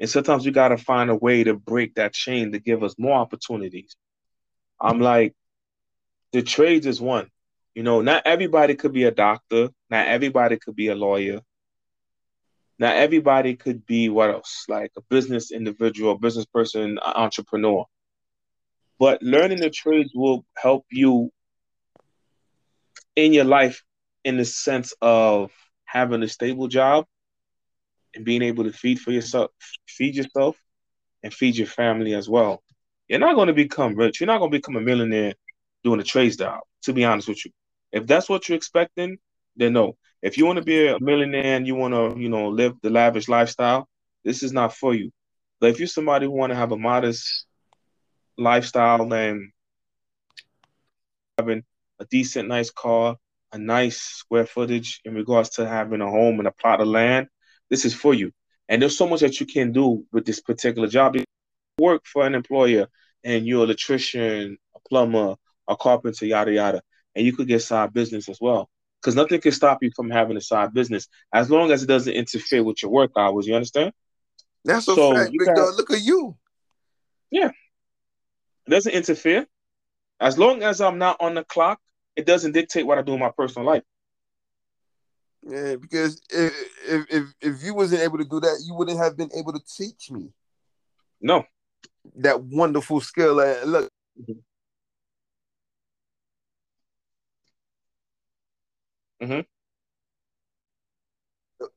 And 0.00 0.08
sometimes 0.08 0.46
we 0.46 0.50
got 0.50 0.68
to 0.68 0.78
find 0.78 1.10
a 1.10 1.14
way 1.14 1.44
to 1.44 1.54
break 1.54 1.94
that 1.96 2.14
chain 2.14 2.52
to 2.52 2.58
give 2.58 2.82
us 2.82 2.94
more 2.98 3.18
opportunities. 3.18 3.94
I'm 4.80 5.00
like, 5.00 5.34
the 6.32 6.42
trades 6.42 6.86
is 6.86 7.00
one. 7.00 7.28
You 7.74 7.82
know, 7.82 8.00
not 8.00 8.22
everybody 8.26 8.74
could 8.74 8.92
be 8.92 9.04
a 9.04 9.10
doctor. 9.10 9.68
Not 9.90 10.08
everybody 10.08 10.56
could 10.56 10.76
be 10.76 10.88
a 10.88 10.94
lawyer. 10.94 11.40
Not 12.78 12.96
everybody 12.96 13.56
could 13.56 13.84
be 13.84 14.08
what 14.08 14.30
else? 14.30 14.64
Like 14.68 14.92
a 14.96 15.02
business 15.02 15.50
individual, 15.50 16.18
business 16.18 16.46
person, 16.46 16.98
entrepreneur. 16.98 17.84
But 18.98 19.22
learning 19.22 19.60
the 19.60 19.70
trades 19.70 20.12
will 20.14 20.44
help 20.56 20.86
you 20.90 21.30
in 23.16 23.32
your 23.32 23.44
life 23.44 23.82
in 24.24 24.36
the 24.36 24.44
sense 24.44 24.94
of 25.00 25.50
having 25.84 26.22
a 26.22 26.28
stable 26.28 26.68
job 26.68 27.06
and 28.14 28.24
being 28.24 28.42
able 28.42 28.64
to 28.64 28.72
feed 28.72 28.98
for 29.00 29.10
yourself, 29.10 29.50
feed 29.86 30.16
yourself, 30.16 30.56
and 31.22 31.32
feed 31.32 31.56
your 31.56 31.66
family 31.66 32.14
as 32.14 32.28
well. 32.28 32.62
You're 33.10 33.18
not 33.18 33.34
going 33.34 33.48
to 33.48 33.52
become 33.52 33.96
rich. 33.96 34.20
You're 34.20 34.28
not 34.28 34.38
going 34.38 34.52
to 34.52 34.58
become 34.58 34.76
a 34.76 34.80
millionaire 34.80 35.34
doing 35.82 35.98
a 35.98 36.04
trades 36.04 36.36
job. 36.36 36.60
To 36.84 36.92
be 36.92 37.04
honest 37.04 37.26
with 37.26 37.44
you, 37.44 37.50
if 37.90 38.06
that's 38.06 38.28
what 38.28 38.48
you're 38.48 38.56
expecting, 38.56 39.18
then 39.56 39.72
no. 39.72 39.96
If 40.22 40.38
you 40.38 40.46
want 40.46 40.58
to 40.60 40.64
be 40.64 40.86
a 40.86 41.00
millionaire 41.00 41.56
and 41.56 41.66
you 41.66 41.74
want 41.74 41.92
to, 41.92 42.20
you 42.20 42.28
know, 42.28 42.48
live 42.50 42.74
the 42.82 42.88
lavish 42.88 43.28
lifestyle, 43.28 43.88
this 44.24 44.44
is 44.44 44.52
not 44.52 44.76
for 44.76 44.94
you. 44.94 45.10
But 45.60 45.70
if 45.70 45.80
you're 45.80 45.88
somebody 45.88 46.26
who 46.26 46.32
want 46.32 46.52
to 46.52 46.56
have 46.56 46.70
a 46.70 46.78
modest 46.78 47.46
lifestyle 48.38 49.12
and 49.12 49.50
having 51.36 51.64
a 51.98 52.04
decent, 52.04 52.48
nice 52.48 52.70
car, 52.70 53.16
a 53.52 53.58
nice 53.58 54.00
square 54.00 54.46
footage 54.46 55.00
in 55.04 55.14
regards 55.14 55.50
to 55.50 55.66
having 55.66 56.00
a 56.00 56.08
home 56.08 56.38
and 56.38 56.46
a 56.46 56.52
plot 56.52 56.80
of 56.80 56.86
land, 56.86 57.26
this 57.70 57.84
is 57.84 57.92
for 57.92 58.14
you. 58.14 58.30
And 58.68 58.80
there's 58.80 58.96
so 58.96 59.08
much 59.08 59.20
that 59.20 59.40
you 59.40 59.46
can 59.46 59.72
do 59.72 60.06
with 60.12 60.24
this 60.24 60.40
particular 60.40 60.86
job. 60.86 61.16
Work 61.80 62.02
for 62.04 62.26
an 62.26 62.34
employer 62.34 62.88
and 63.24 63.46
you're 63.46 63.64
an 63.64 63.70
electrician, 63.70 64.58
a 64.76 64.88
plumber, 64.88 65.36
a 65.66 65.76
carpenter, 65.76 66.26
yada 66.26 66.52
yada, 66.52 66.82
and 67.14 67.24
you 67.24 67.32
could 67.34 67.48
get 67.48 67.62
side 67.62 67.92
business 67.92 68.28
as 68.28 68.38
well 68.40 68.68
because 69.00 69.16
nothing 69.16 69.40
can 69.40 69.52
stop 69.52 69.78
you 69.82 69.90
from 69.96 70.10
having 70.10 70.36
a 70.36 70.40
side 70.40 70.74
business 70.74 71.08
as 71.32 71.50
long 71.50 71.70
as 71.72 71.82
it 71.82 71.86
doesn't 71.86 72.12
interfere 72.12 72.62
with 72.62 72.82
your 72.82 72.90
work 72.90 73.12
hours. 73.16 73.46
You 73.46 73.54
understand? 73.54 73.92
That's 74.64 74.88
a 74.88 74.94
so 74.94 75.14
fact, 75.14 75.32
big 75.32 75.46
got, 75.46 75.56
dog. 75.56 75.74
Look 75.76 75.90
at 75.90 76.02
you. 76.02 76.36
Yeah, 77.30 77.50
it 78.66 78.70
doesn't 78.70 78.92
interfere. 78.92 79.46
As 80.20 80.38
long 80.38 80.62
as 80.62 80.80
I'm 80.80 80.98
not 80.98 81.16
on 81.20 81.34
the 81.34 81.44
clock, 81.44 81.80
it 82.14 82.26
doesn't 82.26 82.52
dictate 82.52 82.86
what 82.86 82.98
I 82.98 83.02
do 83.02 83.14
in 83.14 83.20
my 83.20 83.30
personal 83.30 83.66
life. 83.66 83.84
Yeah, 85.42 85.76
because 85.76 86.20
if 86.28 86.52
if 86.86 87.06
if, 87.10 87.24
if 87.40 87.64
you 87.64 87.74
wasn't 87.74 88.02
able 88.02 88.18
to 88.18 88.24
do 88.24 88.40
that, 88.40 88.62
you 88.66 88.74
wouldn't 88.74 88.98
have 88.98 89.16
been 89.16 89.30
able 89.34 89.54
to 89.54 89.60
teach 89.76 90.10
me. 90.10 90.30
No, 91.22 91.44
that 92.16 92.42
wonderful 92.42 93.00
skill. 93.00 93.36
look, 93.36 93.90
mm-hmm. 94.20 94.32
Mm-hmm. 99.22 99.40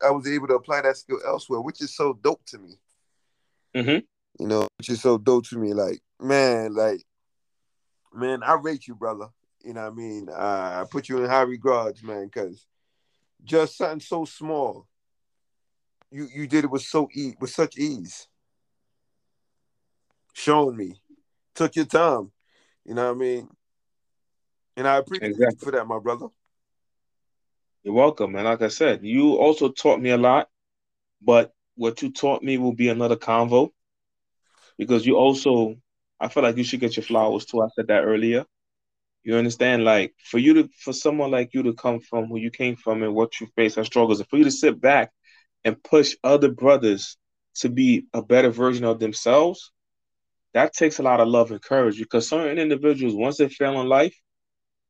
I 0.02 0.12
was 0.12 0.28
able 0.28 0.48
to 0.48 0.56
apply 0.56 0.82
that 0.82 0.98
skill 0.98 1.20
elsewhere, 1.26 1.62
which 1.62 1.82
is 1.82 1.96
so 1.96 2.14
dope 2.14 2.46
to 2.48 2.58
me. 2.58 2.76
Mm-hmm. 3.76 4.00
You 4.40 4.48
know, 4.48 4.68
which 4.78 4.90
is 4.90 5.02
so 5.02 5.18
dope 5.18 5.46
to 5.48 5.58
me. 5.58 5.74
Like, 5.74 6.00
man, 6.20 6.74
like, 6.74 7.04
man, 8.14 8.44
I 8.44 8.54
rate 8.54 8.88
you, 8.88 8.96
brother. 8.96 9.28
You 9.64 9.74
know 9.74 9.84
what 9.84 9.94
I 9.94 9.96
mean? 9.96 10.30
Uh, 10.30 10.84
I 10.84 10.86
put 10.90 11.10
you 11.10 11.24
in 11.24 11.30
high 11.30 11.42
regards, 11.42 12.04
man, 12.04 12.26
because 12.26 12.66
just 13.44 13.78
something 13.78 14.00
so 14.00 14.26
small, 14.26 14.88
you 16.12 16.28
you 16.34 16.48
did 16.48 16.66
it 16.66 16.72
with 16.72 16.82
so 16.82 17.10
e 17.14 17.34
with 17.40 17.50
such 17.50 17.78
ease. 17.78 18.28
Showing 20.34 20.76
me, 20.76 21.02
took 21.56 21.76
your 21.76 21.86
time. 21.86 22.32
You 22.86 22.96
know 22.96 23.08
what 23.08 23.16
I 23.16 23.20
mean? 23.20 23.50
And 24.76 24.88
I 24.88 24.98
appreciate 24.98 25.32
exactly. 25.32 25.58
you 25.60 25.66
for 25.66 25.72
that, 25.72 25.88
my 25.88 26.00
brother. 26.00 26.28
You're 27.84 27.94
welcome. 27.94 28.36
And 28.36 28.46
like 28.46 28.62
I 28.62 28.70
said, 28.70 29.04
you 29.04 29.36
also 29.36 29.70
taught 29.70 30.02
me 30.02 30.10
a 30.10 30.18
lot, 30.18 30.50
but 31.22 31.54
what 31.76 32.02
you 32.02 32.12
taught 32.12 32.44
me 32.44 32.58
will 32.58 32.74
be 32.74 32.90
another 32.90 33.16
convo 33.16 33.70
because 34.78 35.06
you 35.06 35.18
also, 35.18 35.76
I 36.20 36.30
feel 36.30 36.44
like 36.44 36.58
you 36.58 36.64
should 36.64 36.80
get 36.80 36.96
your 36.96 37.04
flowers 37.04 37.46
too. 37.46 37.62
I 37.62 37.68
said 37.76 37.88
that 37.88 38.04
earlier. 38.04 38.46
You 39.24 39.36
understand? 39.36 39.84
Like 39.84 40.14
for 40.18 40.38
you 40.38 40.54
to, 40.56 40.70
for 40.80 40.94
someone 40.94 41.32
like 41.32 41.54
you 41.54 41.64
to 41.64 41.74
come 41.74 42.00
from 42.00 42.30
where 42.30 42.42
you 42.42 42.52
came 42.52 42.76
from 42.76 43.04
and 43.04 43.14
what 43.14 43.40
you 43.40 43.48
face 43.56 43.78
and 43.78 43.86
struggles, 43.86 44.20
and 44.20 44.30
for 44.30 44.38
you 44.38 44.46
to 44.46 44.52
sit 44.52 44.80
back 44.80 45.12
and 45.64 45.82
push 45.84 46.16
other 46.24 46.50
brothers 46.50 47.18
to 47.56 47.70
be 47.70 48.08
a 48.14 48.22
better 48.22 48.50
version 48.50 48.84
of 48.84 49.00
themselves, 49.00 49.72
that 50.54 50.74
takes 50.74 51.00
a 51.00 51.04
lot 51.04 51.20
of 51.20 51.28
love 51.28 51.52
and 51.52 51.62
courage 51.62 51.98
because 51.98 52.28
certain 52.28 52.60
individuals, 52.60 53.16
once 53.16 53.38
they 53.38 53.50
fail 53.50 53.82
in 53.82 53.88
life, 53.88 54.16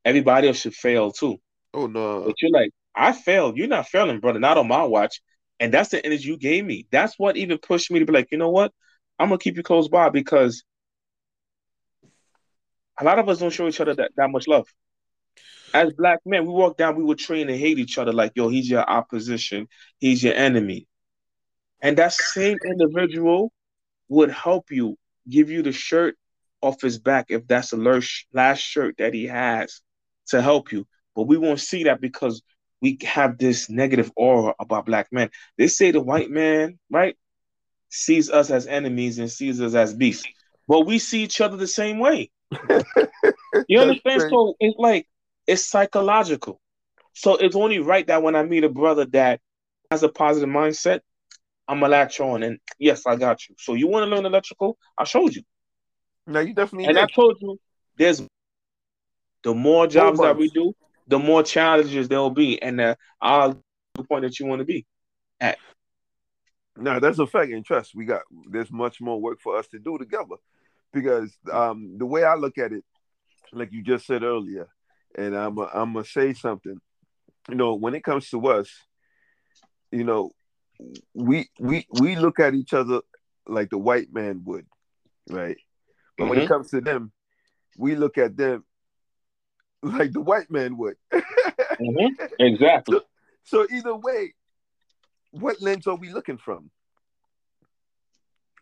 everybody 0.03 0.47
else 0.47 0.59
should 0.59 0.75
fail 0.75 1.11
too. 1.11 1.37
Oh 1.73 1.87
no. 1.87 2.23
But 2.25 2.35
you're 2.41 2.51
like, 2.51 2.71
I 2.95 3.11
failed. 3.11 3.57
You're 3.57 3.67
not 3.67 3.87
failing, 3.87 4.19
brother. 4.19 4.39
Not 4.39 4.57
on 4.57 4.67
my 4.67 4.83
watch. 4.83 5.21
And 5.59 5.73
that's 5.73 5.89
the 5.89 6.05
energy 6.05 6.27
you 6.27 6.37
gave 6.37 6.65
me. 6.65 6.87
That's 6.91 7.17
what 7.17 7.37
even 7.37 7.57
pushed 7.57 7.89
me 7.91 7.99
to 7.99 8.05
be 8.05 8.13
like, 8.13 8.27
you 8.31 8.37
know 8.37 8.49
what? 8.49 8.71
I'm 9.17 9.29
gonna 9.29 9.37
keep 9.37 9.55
you 9.55 9.63
close 9.63 9.87
by 9.87 10.09
because 10.09 10.63
a 12.99 13.03
lot 13.03 13.19
of 13.19 13.29
us 13.29 13.39
don't 13.39 13.51
show 13.51 13.67
each 13.67 13.79
other 13.79 13.95
that, 13.95 14.11
that 14.17 14.29
much 14.29 14.47
love. 14.47 14.67
As 15.73 15.91
black 15.93 16.19
men, 16.25 16.45
we 16.45 16.53
walk 16.53 16.77
down, 16.77 16.95
we 16.95 17.03
would 17.03 17.17
train 17.17 17.49
and 17.49 17.57
hate 17.57 17.79
each 17.79 17.97
other 17.97 18.13
like, 18.13 18.33
yo, 18.35 18.47
he's 18.49 18.69
your 18.69 18.87
opposition, 18.87 19.67
he's 19.99 20.23
your 20.23 20.35
enemy. 20.35 20.87
And 21.81 21.97
that 21.97 22.13
same 22.13 22.57
individual 22.65 23.51
would 24.09 24.29
help 24.29 24.69
you, 24.69 24.97
give 25.29 25.49
you 25.49 25.61
the 25.61 25.71
shirt 25.71 26.15
off 26.61 26.81
his 26.81 26.97
back 26.97 27.27
if 27.29 27.47
that's 27.47 27.71
the 27.71 28.11
last 28.33 28.59
shirt 28.59 28.95
that 28.97 29.13
he 29.13 29.25
has 29.25 29.81
to 30.27 30.41
help 30.41 30.71
you. 30.71 30.87
But 31.15 31.23
we 31.23 31.37
won't 31.37 31.59
see 31.59 31.83
that 31.83 32.01
because 32.01 32.41
we 32.81 32.97
have 33.03 33.37
this 33.37 33.69
negative 33.69 34.11
aura 34.15 34.55
about 34.59 34.85
black 34.85 35.07
men. 35.11 35.29
They 35.57 35.67
say 35.67 35.91
the 35.91 36.01
white 36.01 36.29
man, 36.29 36.79
right, 36.89 37.15
sees 37.89 38.29
us 38.29 38.49
as 38.49 38.67
enemies 38.67 39.19
and 39.19 39.31
sees 39.31 39.61
us 39.61 39.75
as 39.75 39.93
beasts. 39.93 40.25
But 40.67 40.81
we 40.81 40.99
see 40.99 41.23
each 41.23 41.41
other 41.41 41.57
the 41.57 41.67
same 41.67 41.99
way. 41.99 42.31
you 43.67 43.79
understand? 43.79 44.19
Great. 44.19 44.31
So 44.31 44.55
it's 44.59 44.77
like 44.77 45.07
it's 45.47 45.65
psychological. 45.65 46.59
So 47.13 47.35
it's 47.35 47.55
only 47.55 47.79
right 47.79 48.07
that 48.07 48.23
when 48.23 48.35
I 48.35 48.43
meet 48.43 48.63
a 48.63 48.69
brother 48.69 49.05
that 49.07 49.39
has 49.91 50.03
a 50.03 50.09
positive 50.09 50.49
mindset, 50.49 51.01
I'm 51.67 51.79
gonna 51.79 51.91
latch 51.91 52.19
on. 52.19 52.43
And 52.43 52.59
yes, 52.79 53.05
I 53.05 53.15
got 53.15 53.47
you. 53.47 53.55
So 53.57 53.73
you 53.73 53.87
want 53.87 54.09
to 54.09 54.15
learn 54.15 54.25
electrical? 54.25 54.77
I 54.97 55.03
showed 55.05 55.35
you. 55.35 55.43
No, 56.27 56.39
you 56.39 56.53
definitely. 56.53 56.85
And 56.85 56.95
did. 56.95 57.03
I 57.03 57.07
told 57.07 57.37
you, 57.41 57.59
there's 57.97 58.21
the 59.43 59.53
more 59.53 59.87
jobs 59.87 60.19
that 60.19 60.37
we 60.37 60.49
do, 60.49 60.73
the 61.07 61.19
more 61.19 61.43
challenges 61.43 62.07
there'll 62.07 62.29
be, 62.29 62.61
and 62.61 62.79
the, 62.79 62.97
uh, 63.21 63.53
the 63.95 64.03
point 64.03 64.23
that 64.23 64.39
you 64.39 64.45
want 64.45 64.59
to 64.59 64.65
be 64.65 64.85
at. 65.39 65.57
No, 66.77 66.99
that's 66.99 67.19
a 67.19 67.27
fact, 67.27 67.51
and 67.51 67.65
trust 67.65 67.93
we 67.93 68.05
got. 68.05 68.21
There's 68.49 68.71
much 68.71 68.99
more 69.01 69.19
work 69.19 69.39
for 69.41 69.57
us 69.57 69.67
to 69.67 69.79
do 69.79 69.97
together, 69.97 70.35
because 70.91 71.31
um, 71.51 71.97
the 71.97 72.05
way 72.05 72.23
I 72.23 72.35
look 72.35 72.57
at 72.57 72.71
it, 72.71 72.83
like 73.51 73.71
you 73.71 73.83
just 73.83 74.07
said 74.07 74.23
earlier, 74.23 74.67
and 75.15 75.35
I'm 75.35 75.57
a, 75.57 75.69
I'm 75.73 75.93
gonna 75.93 76.05
say 76.05 76.33
something. 76.33 76.79
You 77.49 77.55
know, 77.55 77.75
when 77.75 77.93
it 77.93 78.03
comes 78.03 78.29
to 78.29 78.47
us, 78.47 78.69
you 79.91 80.05
know, 80.05 80.31
we 81.13 81.49
we 81.59 81.87
we 81.99 82.15
look 82.15 82.39
at 82.39 82.53
each 82.53 82.73
other 82.73 83.01
like 83.47 83.69
the 83.69 83.77
white 83.77 84.13
man 84.13 84.41
would, 84.45 84.65
right? 85.29 85.57
But 86.17 86.23
mm-hmm. 86.23 86.29
when 86.29 86.39
it 86.39 86.41
mm-hmm. 86.43 86.53
comes 86.53 86.69
to 86.71 86.81
them, 86.81 87.11
we 87.77 87.95
look 87.95 88.17
at 88.17 88.37
them 88.37 88.63
like 89.81 90.11
the 90.11 90.21
white 90.21 90.49
man 90.49 90.77
would. 90.77 90.95
mm-hmm. 91.13 92.25
Exactly. 92.39 92.99
So, 93.43 93.65
so 93.65 93.75
either 93.75 93.95
way, 93.95 94.33
what 95.31 95.61
lens 95.61 95.87
are 95.87 95.95
we 95.95 96.09
looking 96.09 96.37
from? 96.37 96.69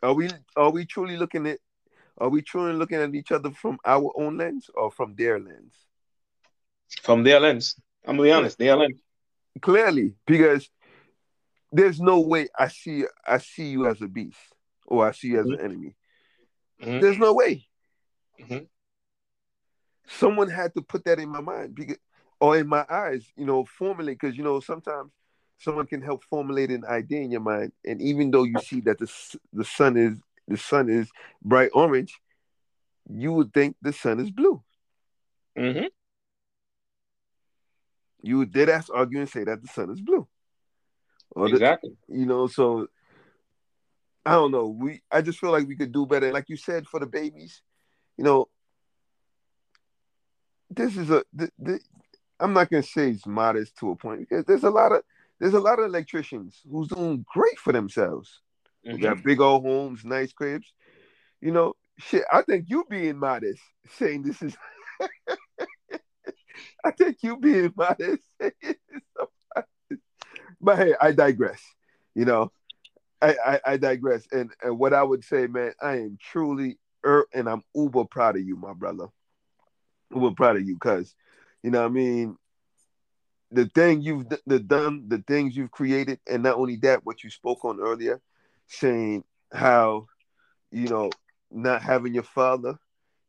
Are 0.04 0.14
we 0.14 0.30
are 0.56 0.72
we 0.72 0.86
truly 0.86 1.18
looking 1.18 1.48
at 1.48 1.60
are 2.18 2.30
we 2.30 2.42
truly 2.42 2.74
looking 2.74 3.00
at 3.00 3.14
each 3.14 3.32
other 3.32 3.52
from 3.52 3.78
our 3.86 4.12
own 4.16 4.38
lens 4.38 4.70
or 4.74 4.92
from 4.92 5.16
their 5.16 5.40
lens? 5.40 5.76
From 7.02 7.24
their 7.24 7.40
lens. 7.40 7.76
I'm 8.06 8.18
gonna 8.18 8.28
be 8.28 8.32
honest, 8.32 8.58
their 8.58 8.76
lens. 8.76 9.00
Clearly, 9.62 10.16
because 10.26 10.70
there's 11.72 12.00
no 12.00 12.20
way 12.20 12.48
I 12.58 12.68
see 12.68 13.06
I 13.26 13.38
see 13.38 13.68
you 13.68 13.88
as 13.88 14.02
a 14.02 14.08
beast 14.08 14.38
or 14.86 15.08
I 15.08 15.12
see 15.12 15.30
you 15.30 15.40
as 15.40 15.46
mm-hmm. 15.46 15.54
an 15.54 15.66
enemy. 15.66 15.96
Mm-hmm. 16.82 17.00
There's 17.00 17.18
no 17.18 17.34
way. 17.34 17.66
Mm-hmm. 18.40 18.66
Someone 20.08 20.50
had 20.50 20.74
to 20.76 20.82
put 20.82 21.06
that 21.06 21.20
in 21.20 21.30
my 21.30 21.42
mind 21.42 21.76
because, 21.76 21.98
or 22.40 22.58
in 22.58 22.68
my 22.68 22.86
eyes, 22.90 23.26
you 23.38 23.46
know, 23.46 23.66
formulate 23.66 24.20
because 24.20 24.38
you 24.38 24.44
know 24.44 24.60
sometimes 24.60 25.12
someone 25.60 25.86
can 25.86 26.02
help 26.02 26.24
formulate 26.24 26.72
an 26.72 26.84
idea 26.86 27.22
in 27.22 27.32
your 27.32 27.42
mind, 27.42 27.72
and 27.86 28.02
even 28.02 28.32
though 28.32 28.44
you 28.44 28.60
see 28.60 28.82
that 28.82 28.98
the 28.98 29.38
the 29.54 29.64
sun 29.64 29.96
is 29.96 30.20
the 30.48 30.58
sun 30.58 30.90
is 30.90 31.10
bright 31.42 31.70
orange, 31.74 32.20
you 33.10 33.32
would 33.32 33.54
think 33.54 33.76
the 33.82 33.94
sun 33.94 34.20
is 34.20 34.32
blue. 34.32 34.62
Mm-hmm. 35.58 35.86
You 38.24 38.38
would 38.40 38.52
dead 38.52 38.70
ass 38.70 38.90
argue 38.90 39.20
and 39.20 39.30
say 39.30 39.44
that 39.44 39.62
the 39.62 39.68
sun 39.68 39.90
is 39.92 40.02
blue. 40.02 40.28
Or 41.32 41.48
exactly. 41.48 41.92
The, 42.08 42.18
you 42.18 42.26
know, 42.26 42.48
so 42.48 42.88
I 44.26 44.34
don't 44.34 44.52
know. 44.52 44.68
We 44.68 45.02
I 45.12 45.22
just 45.22 45.40
feel 45.40 45.52
like 45.52 45.68
we 45.68 45.76
could 45.76 45.92
do 45.92 46.06
better. 46.06 46.32
Like 46.32 46.50
you 46.50 46.58
said, 46.58 46.88
for 46.88 47.00
the 47.00 47.06
babies, 47.06 47.62
you 48.18 48.24
know, 48.24 48.50
this 50.70 50.96
is 50.98 51.10
a. 51.10 51.24
The, 51.34 51.50
the, 51.58 51.80
I'm 52.40 52.54
not 52.54 52.70
gonna 52.70 52.84
say 52.84 53.10
it's 53.12 53.26
modest 53.26 53.78
to 53.78 53.92
a 53.92 53.96
point 53.96 54.22
because 54.22 54.46
there's 54.46 54.64
a 54.64 54.70
lot 54.70 54.92
of 54.92 55.04
there's 55.40 55.54
a 55.54 55.60
lot 55.60 55.80
of 55.80 55.86
electricians 55.86 56.62
who's 56.70 56.88
doing 56.88 57.26
great 57.32 57.58
for 57.60 57.74
themselves. 57.74 58.42
Mm-hmm. 58.86 58.96
We 58.96 59.02
got 59.02 59.24
big 59.24 59.42
old 59.42 59.64
homes, 59.64 60.04
nice 60.04 60.34
cribs. 60.34 60.72
You 61.40 61.52
know, 61.52 61.74
shit. 61.98 62.24
I 62.32 62.42
think 62.44 62.66
you 62.68 62.86
being 62.90 63.18
modest 63.18 63.62
saying 63.98 64.24
this 64.24 64.42
is. 64.42 64.56
I 66.84 66.92
think 66.92 67.18
you 67.22 67.38
being 67.38 67.74
modest. 67.76 68.22
But 70.62 70.78
hey, 70.78 70.96
I 71.02 71.12
digress. 71.12 71.62
You 72.16 72.26
know, 72.26 72.52
I, 73.22 73.36
I, 73.46 73.60
I 73.66 73.78
digress. 73.78 74.28
And 74.32 74.52
and 74.62 74.78
what 74.78 74.94
I 74.94 75.04
would 75.04 75.24
say, 75.24 75.48
man, 75.48 75.74
I 75.82 75.98
am 75.98 76.18
truly 76.22 76.78
er, 77.06 77.26
and 77.34 77.50
I'm 77.50 77.64
uber 77.76 78.06
proud 78.06 78.36
of 78.36 78.44
you, 78.44 78.56
my 78.56 78.74
brother. 78.74 79.08
Uber 80.14 80.32
proud 80.32 80.58
of 80.58 80.68
you, 80.68 80.78
cause 80.78 81.16
you 81.64 81.72
know 81.72 81.82
what 81.82 81.88
I 81.88 81.94
mean. 81.94 82.38
The 83.54 83.66
thing 83.66 84.02
you've 84.02 84.28
the 84.46 84.60
done, 84.60 85.06
the 85.08 85.24
things 85.28 85.56
you've 85.56 85.72
created, 85.72 86.20
and 86.28 86.44
not 86.44 86.56
only 86.56 86.78
that, 86.78 87.06
what 87.06 87.24
you 87.24 87.30
spoke 87.30 87.66
on 87.66 87.82
earlier, 87.82 88.22
saying 88.68 89.26
how, 89.54 90.08
you 90.72 90.88
know, 90.88 91.10
not 91.52 91.82
having 91.82 92.14
your 92.14 92.24
father, 92.24 92.78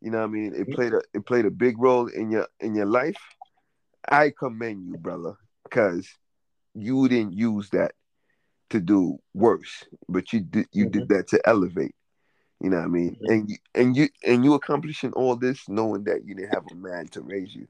you 0.01 0.11
know 0.11 0.18
what 0.18 0.24
I 0.24 0.28
mean, 0.28 0.55
it 0.55 0.70
played 0.72 0.93
a 0.93 1.01
it 1.12 1.26
played 1.26 1.45
a 1.45 1.51
big 1.51 1.78
role 1.78 2.07
in 2.07 2.30
your 2.30 2.47
in 2.61 2.74
your 2.74 2.87
life. 2.87 3.16
I 4.09 4.33
commend 4.37 4.87
you, 4.89 4.97
brother, 4.97 5.35
because 5.64 6.09
you 6.74 7.08
didn't 7.08 7.32
use 7.32 7.70
that 7.70 7.92
to 8.70 8.80
do 8.80 9.18
worse, 9.34 9.84
but 10.08 10.32
you 10.32 10.40
did 10.40 10.66
you 10.72 10.86
mm-hmm. 10.86 11.00
did 11.00 11.08
that 11.08 11.28
to 11.28 11.40
elevate. 11.44 11.94
You 12.60 12.70
know 12.70 12.78
what 12.78 12.84
I 12.86 12.88
mean? 12.88 13.16
Mm-hmm. 13.16 13.32
And 13.32 13.50
you 13.50 13.56
and 13.74 13.96
you 13.96 14.08
and 14.24 14.44
you 14.44 14.54
accomplishing 14.54 15.12
all 15.12 15.36
this 15.36 15.68
knowing 15.68 16.04
that 16.04 16.24
you 16.24 16.34
didn't 16.34 16.54
have 16.54 16.64
a 16.70 16.74
man 16.74 17.08
to 17.08 17.20
raise 17.20 17.54
you. 17.54 17.66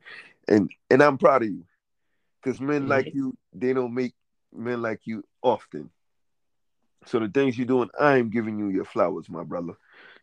And 0.49 0.71
and 0.91 1.03
I'm 1.03 1.19
proud 1.19 1.43
of 1.43 1.49
you. 1.49 1.65
Because 2.43 2.61
men 2.61 2.83
mm-hmm. 2.83 2.91
like 2.91 3.15
you, 3.15 3.37
they 3.53 3.73
don't 3.73 3.95
make 3.95 4.15
men 4.53 4.83
like 4.83 5.01
you 5.05 5.25
often. 5.43 5.91
So 7.07 7.19
the 7.19 7.29
things 7.29 7.59
you're 7.59 7.67
doing, 7.67 7.89
I 7.99 8.19
am 8.19 8.31
giving 8.31 8.59
you 8.59 8.69
your 8.69 8.85
flowers, 8.85 9.29
my 9.29 9.43
brother. 9.43 9.75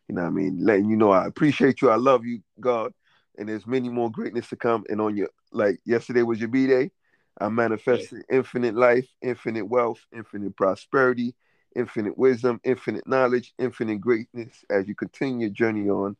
You 0.08 0.14
know 0.14 0.22
what 0.22 0.28
I 0.28 0.32
mean? 0.32 0.64
Letting 0.64 0.88
you 0.90 0.96
know 0.96 1.10
I 1.10 1.26
appreciate 1.26 1.82
you. 1.82 1.90
I 1.90 1.96
love 1.96 2.24
you, 2.24 2.42
God. 2.58 2.92
And 3.38 3.48
there's 3.48 3.66
many 3.66 3.88
more 3.88 4.10
greatness 4.10 4.48
to 4.48 4.56
come. 4.56 4.84
And 4.88 5.00
on 5.00 5.16
your 5.16 5.28
like 5.52 5.80
yesterday 5.84 6.22
was 6.22 6.40
your 6.40 6.48
B 6.48 6.66
day. 6.66 6.90
I'm 7.38 7.54
manifesting 7.54 8.22
infinite 8.30 8.74
life, 8.74 9.08
infinite 9.22 9.66
wealth, 9.66 10.04
infinite 10.14 10.56
prosperity, 10.56 11.34
infinite 11.74 12.16
wisdom, 12.18 12.60
infinite 12.64 13.06
knowledge, 13.06 13.54
infinite 13.58 14.00
greatness 14.00 14.64
as 14.70 14.88
you 14.88 14.94
continue 14.94 15.46
your 15.46 15.50
journey 15.50 15.88
on 15.88 16.16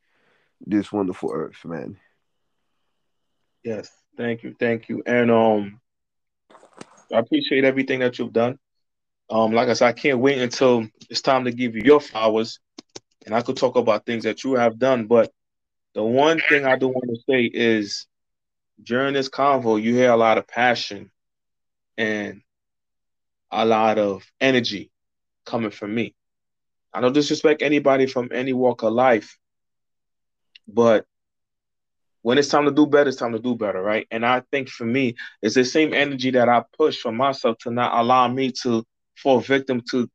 this 0.66 0.92
wonderful 0.92 1.30
earth, 1.32 1.64
man. 1.64 1.96
Yes, 3.64 3.90
thank 4.16 4.42
you, 4.42 4.54
thank 4.58 4.88
you, 4.88 5.02
and 5.06 5.30
um, 5.30 5.80
I 7.12 7.18
appreciate 7.18 7.64
everything 7.64 8.00
that 8.00 8.18
you've 8.18 8.32
done. 8.32 8.58
Um, 9.28 9.52
like 9.52 9.68
I 9.68 9.74
said, 9.74 9.88
I 9.88 9.92
can't 9.92 10.18
wait 10.18 10.38
until 10.38 10.86
it's 11.08 11.20
time 11.20 11.44
to 11.44 11.52
give 11.52 11.76
you 11.76 11.82
your 11.84 12.00
flowers, 12.00 12.58
and 13.26 13.34
I 13.34 13.42
could 13.42 13.56
talk 13.56 13.76
about 13.76 14.06
things 14.06 14.24
that 14.24 14.44
you 14.44 14.54
have 14.54 14.78
done. 14.78 15.06
But 15.06 15.32
the 15.94 16.02
one 16.02 16.40
thing 16.48 16.64
I 16.64 16.76
do 16.76 16.88
want 16.88 17.08
to 17.08 17.20
say 17.28 17.44
is 17.44 18.06
during 18.82 19.14
this 19.14 19.28
convo, 19.28 19.80
you 19.82 19.94
hear 19.94 20.10
a 20.10 20.16
lot 20.16 20.38
of 20.38 20.46
passion 20.46 21.10
and 21.96 22.42
a 23.50 23.64
lot 23.64 23.98
of 23.98 24.24
energy 24.40 24.90
coming 25.44 25.70
from 25.70 25.94
me. 25.94 26.14
I 26.92 27.00
don't 27.00 27.12
disrespect 27.12 27.62
anybody 27.62 28.06
from 28.06 28.30
any 28.32 28.52
walk 28.52 28.82
of 28.82 28.92
life, 28.92 29.38
but 30.66 31.06
when 32.22 32.36
it's 32.36 32.48
time 32.48 32.66
to 32.66 32.70
do 32.70 32.86
better, 32.86 33.08
it's 33.08 33.18
time 33.18 33.32
to 33.32 33.38
do 33.38 33.54
better, 33.54 33.82
right? 33.82 34.06
And 34.10 34.26
I 34.26 34.42
think 34.52 34.68
for 34.68 34.84
me, 34.84 35.16
it's 35.40 35.54
the 35.54 35.64
same 35.64 35.94
energy 35.94 36.30
that 36.32 36.48
I 36.48 36.64
push 36.76 36.98
for 36.98 37.12
myself 37.12 37.56
to 37.60 37.70
not 37.70 37.98
allow 37.98 38.28
me 38.28 38.52
to 38.62 38.84
fall 39.16 39.40
victim 39.40 39.82
to 39.90 40.08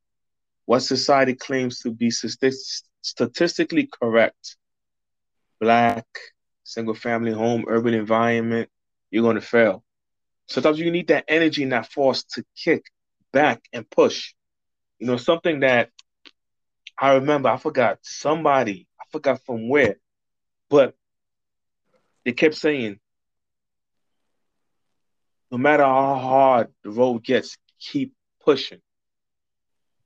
what 0.65 0.81
society 0.81 1.33
claims 1.33 1.79
to 1.79 1.91
be 1.91 2.11
statistically 2.11 3.89
correct. 4.01 4.57
Black, 5.59 6.05
single 6.65 6.95
family 6.95 7.31
home, 7.31 7.63
urban 7.67 7.93
environment, 7.93 8.69
you're 9.11 9.23
going 9.23 9.35
to 9.35 9.41
fail. 9.41 9.83
Sometimes 10.47 10.79
you 10.79 10.91
need 10.91 11.07
that 11.07 11.25
energy 11.27 11.63
and 11.63 11.71
that 11.71 11.91
force 11.91 12.23
to 12.23 12.43
kick 12.55 12.85
back 13.31 13.63
and 13.71 13.89
push. 13.89 14.33
You 14.99 15.07
know, 15.07 15.17
something 15.17 15.61
that 15.61 15.91
I 16.97 17.13
remember, 17.13 17.49
I 17.49 17.57
forgot 17.57 17.99
somebody, 18.01 18.87
I 18.99 19.05
forgot 19.11 19.41
from 19.45 19.69
where, 19.69 19.95
but 20.69 20.95
they 22.23 22.31
kept 22.31 22.55
saying, 22.55 22.99
no 25.51 25.57
matter 25.57 25.83
how 25.83 26.15
hard 26.15 26.67
the 26.83 26.89
road 26.89 27.23
gets, 27.23 27.57
keep 27.79 28.13
pushing. 28.43 28.81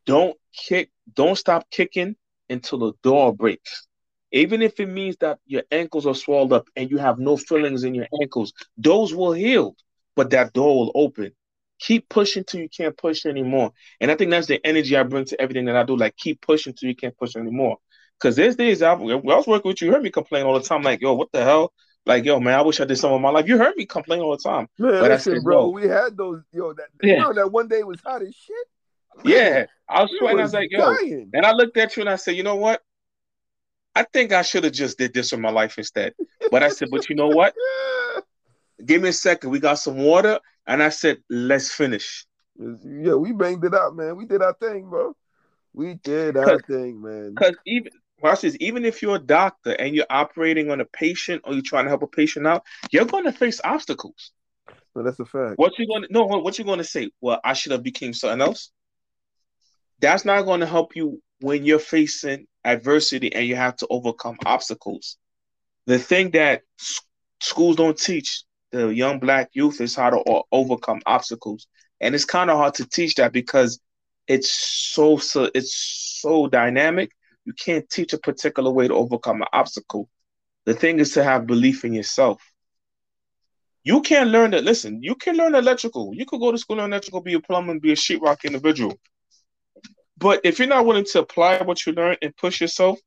Don't 0.05 0.37
kick, 0.53 0.91
don't 1.13 1.37
stop 1.37 1.69
kicking 1.71 2.15
until 2.49 2.79
the 2.79 2.93
door 3.03 3.33
breaks. 3.33 3.87
Even 4.31 4.61
if 4.61 4.79
it 4.79 4.87
means 4.87 5.17
that 5.17 5.39
your 5.45 5.63
ankles 5.71 6.05
are 6.05 6.15
swelled 6.15 6.53
up 6.53 6.67
and 6.75 6.89
you 6.89 6.97
have 6.97 7.19
no 7.19 7.35
fillings 7.37 7.83
in 7.83 7.95
your 7.95 8.07
ankles, 8.21 8.53
those 8.77 9.13
will 9.13 9.33
heal, 9.33 9.75
but 10.15 10.29
that 10.31 10.53
door 10.53 10.75
will 10.75 10.91
open. 10.95 11.31
Keep 11.79 12.09
pushing 12.09 12.43
till 12.43 12.59
you 12.59 12.69
can't 12.69 12.97
push 12.97 13.25
anymore. 13.25 13.71
And 14.01 14.11
I 14.11 14.15
think 14.15 14.31
that's 14.31 14.47
the 14.47 14.59
energy 14.65 14.95
I 14.97 15.03
bring 15.03 15.25
to 15.25 15.41
everything 15.41 15.65
that 15.65 15.75
I 15.75 15.83
do. 15.83 15.95
Like 15.95 16.15
keep 16.17 16.41
pushing 16.41 16.73
till 16.73 16.89
you 16.89 16.95
can't 16.95 17.17
push 17.17 17.35
anymore. 17.35 17.77
Cause 18.19 18.35
there's 18.35 18.57
days 18.57 18.81
I, 18.81 18.91
I 18.91 18.95
was 18.95 19.47
working 19.47 19.69
with 19.69 19.81
you, 19.81 19.87
you 19.87 19.93
heard 19.93 20.03
me 20.03 20.11
complain 20.11 20.45
all 20.45 20.59
the 20.59 20.67
time, 20.67 20.81
like, 20.81 21.01
yo, 21.01 21.13
what 21.13 21.31
the 21.31 21.43
hell? 21.43 21.71
Like, 22.05 22.25
yo, 22.25 22.39
man, 22.39 22.57
I 22.57 22.61
wish 22.61 22.81
I 22.81 22.85
did 22.85 22.97
some 22.97 23.13
of 23.13 23.21
my 23.21 23.29
life. 23.29 23.47
You 23.47 23.57
heard 23.57 23.75
me 23.77 23.85
complain 23.85 24.21
all 24.21 24.31
the 24.31 24.43
time. 24.43 24.67
Man, 24.77 24.91
but 24.99 25.11
listen, 25.11 25.35
said, 25.35 25.43
bro, 25.43 25.69
we 25.69 25.87
had 25.87 26.17
those, 26.17 26.41
yo, 26.51 26.73
that 26.73 26.87
yeah. 27.01 27.31
that 27.33 27.51
one 27.51 27.67
day 27.67 27.83
was 27.83 27.99
hot 28.03 28.21
as 28.21 28.35
shit. 28.35 28.67
Yeah, 29.23 29.65
I 29.87 30.01
was 30.01 30.11
sweating. 30.17 30.39
I 30.39 30.43
was 30.43 30.53
like, 30.53 30.69
yo, 30.71 30.95
dying. 30.95 31.29
and 31.33 31.45
I 31.45 31.51
looked 31.51 31.77
at 31.77 31.95
you 31.95 32.01
and 32.01 32.09
I 32.09 32.15
said, 32.15 32.35
you 32.35 32.43
know 32.43 32.55
what? 32.55 32.81
I 33.99 34.03
think 34.13 34.31
I 34.31 34.43
should 34.43 34.63
have 34.63 34.71
just 34.71 34.97
did 34.97 35.13
this 35.13 35.33
with 35.33 35.41
my 35.41 35.51
life 35.51 35.77
instead. 35.77 36.13
But 36.51 36.63
I 36.63 36.69
said, 36.69 36.87
but 36.89 37.09
you 37.09 37.17
know 37.17 37.27
what? 37.27 37.53
Give 38.85 39.01
me 39.01 39.09
a 39.09 39.13
second. 39.13 39.49
We 39.49 39.59
got 39.59 39.75
some 39.75 39.97
water, 39.97 40.39
and 40.65 40.81
I 40.81 40.87
said, 40.87 41.17
let's 41.29 41.69
finish. 41.69 42.25
Yeah, 42.57 43.15
we 43.15 43.33
banged 43.33 43.65
it 43.65 43.73
out, 43.73 43.97
man. 43.97 44.15
We 44.15 44.25
did 44.25 44.41
our 44.41 44.53
thing, 44.53 44.89
bro. 44.89 45.17
We 45.73 45.95
did 45.95 46.37
our 46.37 46.59
thing, 46.61 47.01
man. 47.01 47.33
Because 47.33 47.57
even 47.65 47.91
watch 48.21 48.41
this, 48.41 48.55
even 48.61 48.85
if 48.85 49.01
you're 49.01 49.17
a 49.17 49.19
doctor 49.19 49.71
and 49.71 49.93
you're 49.93 50.05
operating 50.09 50.71
on 50.71 50.79
a 50.79 50.85
patient 50.85 51.41
or 51.43 51.53
you're 51.53 51.61
trying 51.61 51.83
to 51.83 51.89
help 51.89 52.03
a 52.03 52.07
patient 52.07 52.47
out, 52.47 52.63
you're 52.91 53.03
going 53.03 53.25
to 53.25 53.33
face 53.33 53.59
obstacles. 53.65 54.31
Well, 54.95 55.03
that's 55.03 55.19
a 55.19 55.25
fact. 55.25 55.57
What 55.57 55.77
you 55.77 55.87
gonna 55.87 56.07
no? 56.09 56.23
What 56.23 56.57
you 56.57 56.65
gonna 56.65 56.83
say? 56.83 57.11
Well, 57.21 57.39
I 57.43 57.53
should 57.53 57.73
have 57.73 57.83
became 57.83 58.13
something 58.13 58.41
else. 58.41 58.71
That's 59.99 60.23
not 60.23 60.45
going 60.45 60.61
to 60.61 60.65
help 60.65 60.95
you 60.95 61.21
when 61.41 61.65
you're 61.65 61.79
facing 61.79 62.47
adversity 62.63 63.33
and 63.33 63.47
you 63.47 63.55
have 63.55 63.75
to 63.77 63.87
overcome 63.89 64.37
obstacles. 64.45 65.17
The 65.85 65.97
thing 65.99 66.31
that 66.31 66.63
schools 67.39 67.75
don't 67.77 67.97
teach 67.97 68.43
the 68.71 68.87
young 68.89 69.19
black 69.19 69.49
youth 69.53 69.81
is 69.81 69.95
how 69.95 70.09
to 70.11 70.43
overcome 70.51 71.01
obstacles, 71.05 71.67
and 71.99 72.13
it's 72.13 72.25
kind 72.25 72.49
of 72.49 72.57
hard 72.57 72.75
to 72.75 72.85
teach 72.87 73.15
that 73.15 73.33
because 73.33 73.79
it's 74.27 74.51
so 74.51 75.17
so 75.17 75.49
it's 75.55 75.73
so 76.21 76.47
dynamic. 76.47 77.11
You 77.45 77.53
can't 77.53 77.89
teach 77.89 78.13
a 78.13 78.17
particular 78.19 78.71
way 78.71 78.87
to 78.87 78.93
overcome 78.93 79.41
an 79.41 79.47
obstacle. 79.53 80.07
The 80.65 80.73
thing 80.75 80.99
is 80.99 81.13
to 81.13 81.23
have 81.23 81.47
belief 81.47 81.83
in 81.83 81.93
yourself. 81.93 82.41
You 83.83 84.01
can 84.01 84.27
learn 84.27 84.51
that. 84.51 84.63
Listen, 84.63 85.01
you 85.01 85.15
can 85.15 85.35
learn 85.35 85.55
electrical. 85.55 86.11
You 86.13 86.25
could 86.25 86.39
go 86.39 86.51
to 86.51 86.57
school 86.57 86.79
and 86.79 86.93
electrical, 86.93 87.21
be 87.21 87.33
a 87.33 87.39
plumber, 87.39 87.71
and 87.71 87.81
be 87.81 87.91
a 87.91 87.95
sheetrock 87.95 88.43
individual. 88.43 88.99
But 90.19 90.41
if 90.43 90.59
you're 90.59 90.67
not 90.67 90.85
willing 90.85 91.05
to 91.05 91.19
apply 91.19 91.61
what 91.61 91.85
you 91.85 91.93
learn 91.93 92.17
and 92.21 92.35
push 92.35 92.59
yourself, 92.59 92.99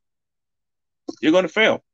you're 1.21 1.33
going 1.33 1.43
to 1.47 1.49
fail. 1.49 1.85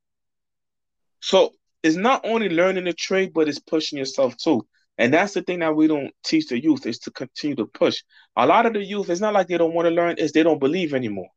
So 1.21 1.55
it's 1.83 1.97
not 1.97 2.25
only 2.25 2.49
learning 2.49 2.85
the 2.85 2.93
trade, 2.93 3.33
but 3.35 3.49
it's 3.49 3.59
pushing 3.59 3.99
yourself 3.99 4.37
too. 4.37 4.67
And 4.97 5.13
that's 5.13 5.35
the 5.35 5.43
thing 5.43 5.59
that 5.61 5.75
we 5.75 5.89
don't 5.89 6.13
teach 6.25 6.49
the 6.49 6.63
youth 6.63 6.87
is 6.87 7.01
to 7.01 7.11
continue 7.11 7.57
to 7.57 7.67
push. 7.67 8.03
A 8.37 8.47
lot 8.47 8.67
of 8.67 8.75
the 8.75 8.85
youth, 8.85 9.11
it's 9.11 9.21
not 9.21 9.35
like 9.35 9.49
they 9.49 9.59
don't 9.59 9.75
want 9.75 9.87
to 9.87 9.95
learn, 9.95 10.19
is 10.19 10.33
they 10.33 10.45
don't 10.45 10.61
believe 10.61 10.95
anymore. 10.95 11.29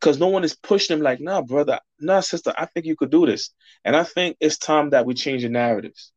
Because 0.00 0.18
no 0.18 0.28
one 0.28 0.44
is 0.44 0.54
pushing 0.54 0.96
them 0.96 1.04
like, 1.04 1.20
nah, 1.20 1.42
brother, 1.42 1.80
nah, 2.00 2.20
sister, 2.20 2.54
I 2.56 2.66
think 2.66 2.86
you 2.86 2.96
could 2.96 3.10
do 3.10 3.26
this. 3.26 3.50
And 3.84 3.94
I 3.94 4.04
think 4.04 4.36
it's 4.40 4.58
time 4.58 4.90
that 4.90 5.04
we 5.04 5.14
change 5.14 5.42
the 5.42 5.48
narratives. 5.50 6.12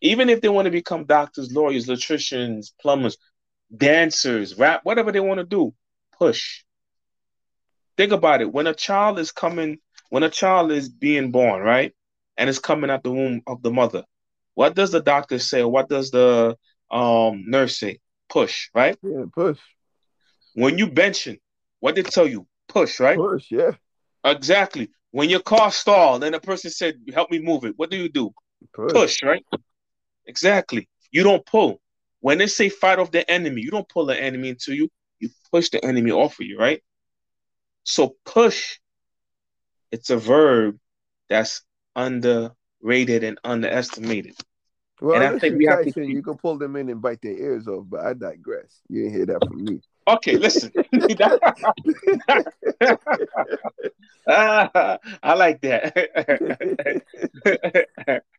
Even 0.00 0.28
if 0.28 0.40
they 0.40 0.48
want 0.48 0.66
to 0.66 0.72
become 0.72 1.06
doctors, 1.06 1.52
lawyers, 1.52 1.88
electricians, 1.88 2.72
plumbers, 2.80 3.16
dancers, 3.74 4.56
rap, 4.56 4.80
whatever 4.84 5.12
they 5.12 5.20
want 5.20 5.38
to 5.38 5.44
do, 5.44 5.74
push. 6.18 6.62
Think 7.96 8.12
about 8.12 8.42
it. 8.42 8.52
When 8.52 8.66
a 8.66 8.74
child 8.74 9.18
is 9.18 9.32
coming, 9.32 9.78
when 10.10 10.22
a 10.22 10.30
child 10.30 10.70
is 10.70 10.88
being 10.88 11.30
born, 11.30 11.62
right, 11.62 11.94
and 12.36 12.48
it's 12.48 12.58
coming 12.58 12.90
out 12.90 13.02
the 13.02 13.12
womb 13.12 13.42
of 13.46 13.62
the 13.62 13.70
mother, 13.70 14.04
what 14.54 14.74
does 14.74 14.90
the 14.90 15.00
doctor 15.00 15.38
say? 15.38 15.64
What 15.64 15.88
does 15.88 16.10
the 16.10 16.56
um, 16.90 17.44
nurse 17.46 17.78
say? 17.78 17.98
Push, 18.28 18.70
right? 18.74 18.96
Yeah, 19.02 19.24
push. 19.34 19.58
When 20.54 20.78
you 20.78 20.88
benching, 20.88 21.38
what 21.80 21.94
they 21.94 22.02
tell 22.02 22.26
you? 22.26 22.46
Push, 22.68 23.00
right? 23.00 23.16
Push, 23.16 23.50
yeah. 23.50 23.72
Exactly. 24.24 24.90
When 25.10 25.30
your 25.30 25.40
car 25.40 25.70
stalled 25.70 26.24
and 26.24 26.34
the 26.34 26.40
person 26.40 26.70
said, 26.70 26.96
"Help 27.14 27.30
me 27.30 27.38
move 27.38 27.64
it," 27.64 27.74
what 27.76 27.90
do 27.90 27.96
you 27.96 28.08
do? 28.08 28.32
Push, 28.72 28.92
push 28.92 29.22
right? 29.22 29.44
Exactly. 30.26 30.88
You 31.10 31.22
don't 31.22 31.46
pull. 31.46 31.80
When 32.26 32.38
they 32.38 32.48
say 32.48 32.70
fight 32.70 32.98
off 32.98 33.12
the 33.12 33.30
enemy, 33.30 33.62
you 33.62 33.70
don't 33.70 33.88
pull 33.88 34.06
the 34.06 34.20
enemy 34.20 34.48
into 34.48 34.74
you, 34.74 34.90
you 35.20 35.28
push 35.52 35.68
the 35.68 35.84
enemy 35.84 36.10
off 36.10 36.40
of 36.40 36.44
you, 36.44 36.58
right? 36.58 36.82
So 37.84 38.16
push, 38.24 38.80
it's 39.92 40.10
a 40.10 40.16
verb 40.16 40.76
that's 41.28 41.62
underrated 41.94 43.22
and 43.22 43.38
underestimated. 43.44 44.34
Well, 45.00 45.22
and 45.22 45.36
I 45.36 45.38
think 45.38 45.56
we 45.56 45.66
have 45.66 45.84
to 45.84 46.04
you 46.04 46.20
can 46.20 46.36
pull 46.36 46.58
them 46.58 46.74
in 46.74 46.88
and 46.88 47.00
bite 47.00 47.22
their 47.22 47.38
ears 47.38 47.68
off, 47.68 47.84
but 47.88 48.00
I 48.00 48.12
digress. 48.12 48.80
You 48.88 49.04
didn't 49.04 49.16
hear 49.16 49.26
that 49.26 49.46
from 49.46 49.64
me. 49.64 49.80
Okay, 50.08 50.36
listen. 50.36 50.72
ah, 54.28 54.98
I 55.22 55.34
like 55.34 55.60
that 55.60 55.94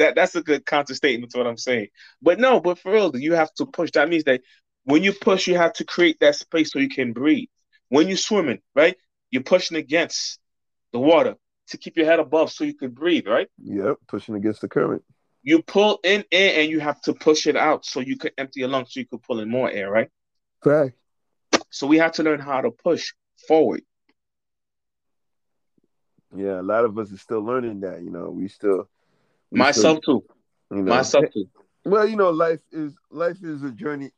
that 0.00 0.14
that's 0.14 0.34
a 0.34 0.42
good 0.42 0.66
counter 0.66 0.94
statement 0.94 1.32
to 1.32 1.38
what 1.38 1.46
I'm 1.46 1.56
saying. 1.56 1.88
But 2.20 2.38
no, 2.38 2.60
but 2.60 2.78
for 2.78 2.92
real, 2.92 3.16
you 3.16 3.34
have 3.34 3.52
to 3.54 3.66
push. 3.66 3.92
That 3.92 4.08
means 4.08 4.24
that 4.24 4.40
when 4.84 5.02
you 5.02 5.12
push, 5.12 5.46
you 5.46 5.56
have 5.56 5.74
to 5.74 5.84
create 5.84 6.18
that 6.20 6.34
space 6.34 6.72
so 6.72 6.78
you 6.78 6.88
can 6.88 7.12
breathe. 7.12 7.48
When 7.88 8.08
you're 8.08 8.16
swimming, 8.16 8.60
right, 8.74 8.96
you're 9.30 9.42
pushing 9.42 9.76
against 9.76 10.38
the 10.92 10.98
water 10.98 11.36
to 11.68 11.78
keep 11.78 11.96
your 11.96 12.06
head 12.06 12.18
above 12.18 12.50
so 12.50 12.64
you 12.64 12.74
can 12.74 12.90
breathe, 12.90 13.26
right? 13.26 13.48
Yep, 13.62 13.98
pushing 14.08 14.34
against 14.34 14.60
the 14.60 14.68
current. 14.68 15.02
You 15.42 15.62
pull 15.62 16.00
in 16.04 16.24
air 16.30 16.60
and 16.60 16.70
you 16.70 16.80
have 16.80 17.00
to 17.02 17.14
push 17.14 17.46
it 17.46 17.56
out 17.56 17.84
so 17.84 18.00
you 18.00 18.16
can 18.16 18.30
empty 18.36 18.60
your 18.60 18.68
lungs 18.68 18.92
so 18.92 19.00
you 19.00 19.06
can 19.06 19.18
pull 19.18 19.40
in 19.40 19.48
more 19.48 19.70
air, 19.70 19.90
right? 19.90 20.08
Right. 20.64 20.92
So 21.70 21.86
we 21.86 21.98
have 21.98 22.12
to 22.12 22.22
learn 22.22 22.40
how 22.40 22.60
to 22.60 22.70
push 22.70 23.12
forward. 23.48 23.82
Yeah, 26.36 26.60
a 26.60 26.62
lot 26.62 26.84
of 26.84 26.96
us 26.98 27.12
are 27.12 27.18
still 27.18 27.42
learning 27.42 27.80
that. 27.80 28.02
You 28.02 28.10
know, 28.10 28.30
we 28.30 28.48
still 28.48 28.88
Myself 29.50 29.98
too. 30.04 30.24
You 30.70 30.82
know, 30.82 30.94
Myself 30.94 31.26
too. 31.32 31.46
Well, 31.84 32.06
you 32.06 32.16
know, 32.16 32.30
life 32.30 32.60
is 32.72 32.94
life 33.10 33.38
is 33.42 33.62
a 33.62 33.70
journey 33.70 34.10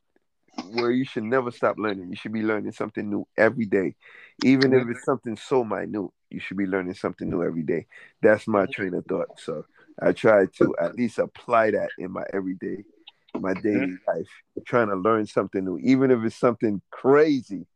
where 0.72 0.90
you 0.90 1.04
should 1.04 1.24
never 1.24 1.50
stop 1.50 1.78
learning. 1.78 2.10
You 2.10 2.16
should 2.16 2.32
be 2.32 2.42
learning 2.42 2.72
something 2.72 3.08
new 3.08 3.26
every 3.36 3.66
day, 3.66 3.94
even 4.44 4.74
if 4.74 4.86
it's 4.88 5.04
something 5.04 5.36
so 5.36 5.64
minute. 5.64 6.10
You 6.30 6.40
should 6.40 6.56
be 6.56 6.66
learning 6.66 6.94
something 6.94 7.28
new 7.28 7.42
every 7.42 7.62
day. 7.62 7.86
That's 8.22 8.48
my 8.48 8.66
train 8.66 8.94
of 8.94 9.04
thought. 9.06 9.38
So 9.38 9.64
I 10.00 10.12
try 10.12 10.46
to 10.58 10.74
at 10.80 10.94
least 10.96 11.18
apply 11.18 11.72
that 11.72 11.90
in 11.98 12.10
my 12.10 12.24
everyday, 12.32 12.84
my 13.38 13.54
daily 13.54 13.86
mm-hmm. 13.86 14.10
life. 14.10 14.28
Trying 14.66 14.88
to 14.88 14.96
learn 14.96 15.26
something 15.26 15.64
new, 15.64 15.78
even 15.78 16.10
if 16.10 16.24
it's 16.24 16.36
something 16.36 16.80
crazy. 16.90 17.66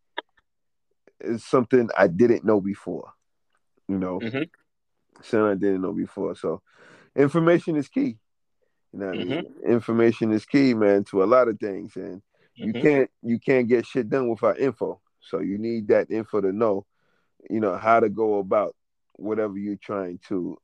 It's 1.20 1.44
something 1.44 1.88
I 1.96 2.08
didn't 2.08 2.44
know 2.44 2.60
before. 2.60 3.12
You 3.88 3.98
know, 3.98 4.20
mm-hmm. 4.20 4.42
something 5.22 5.50
I 5.50 5.54
didn't 5.54 5.82
know 5.82 5.92
before. 5.92 6.34
So 6.34 6.62
information 7.16 7.76
is 7.76 7.88
key. 7.88 8.18
You 8.92 9.00
know, 9.00 9.06
mm-hmm. 9.06 9.32
I 9.32 9.36
mean? 9.36 9.54
information 9.66 10.32
is 10.32 10.46
key, 10.46 10.74
man, 10.74 11.04
to 11.04 11.22
a 11.22 11.26
lot 11.26 11.48
of 11.48 11.58
things, 11.58 11.96
and 11.96 12.22
you 12.54 12.72
mm-hmm. 12.72 12.82
can't 12.82 13.10
you 13.22 13.38
can't 13.38 13.68
get 13.68 13.86
shit 13.86 14.08
done 14.08 14.28
without 14.28 14.58
info. 14.58 15.00
So 15.20 15.40
you 15.40 15.58
need 15.58 15.88
that 15.88 16.10
info 16.10 16.40
to 16.40 16.52
know, 16.52 16.86
you 17.50 17.60
know, 17.60 17.76
how 17.76 18.00
to 18.00 18.08
go 18.08 18.38
about 18.38 18.74
whatever 19.14 19.58
you're 19.58 19.76
trying 19.76 20.20
to 20.28 20.56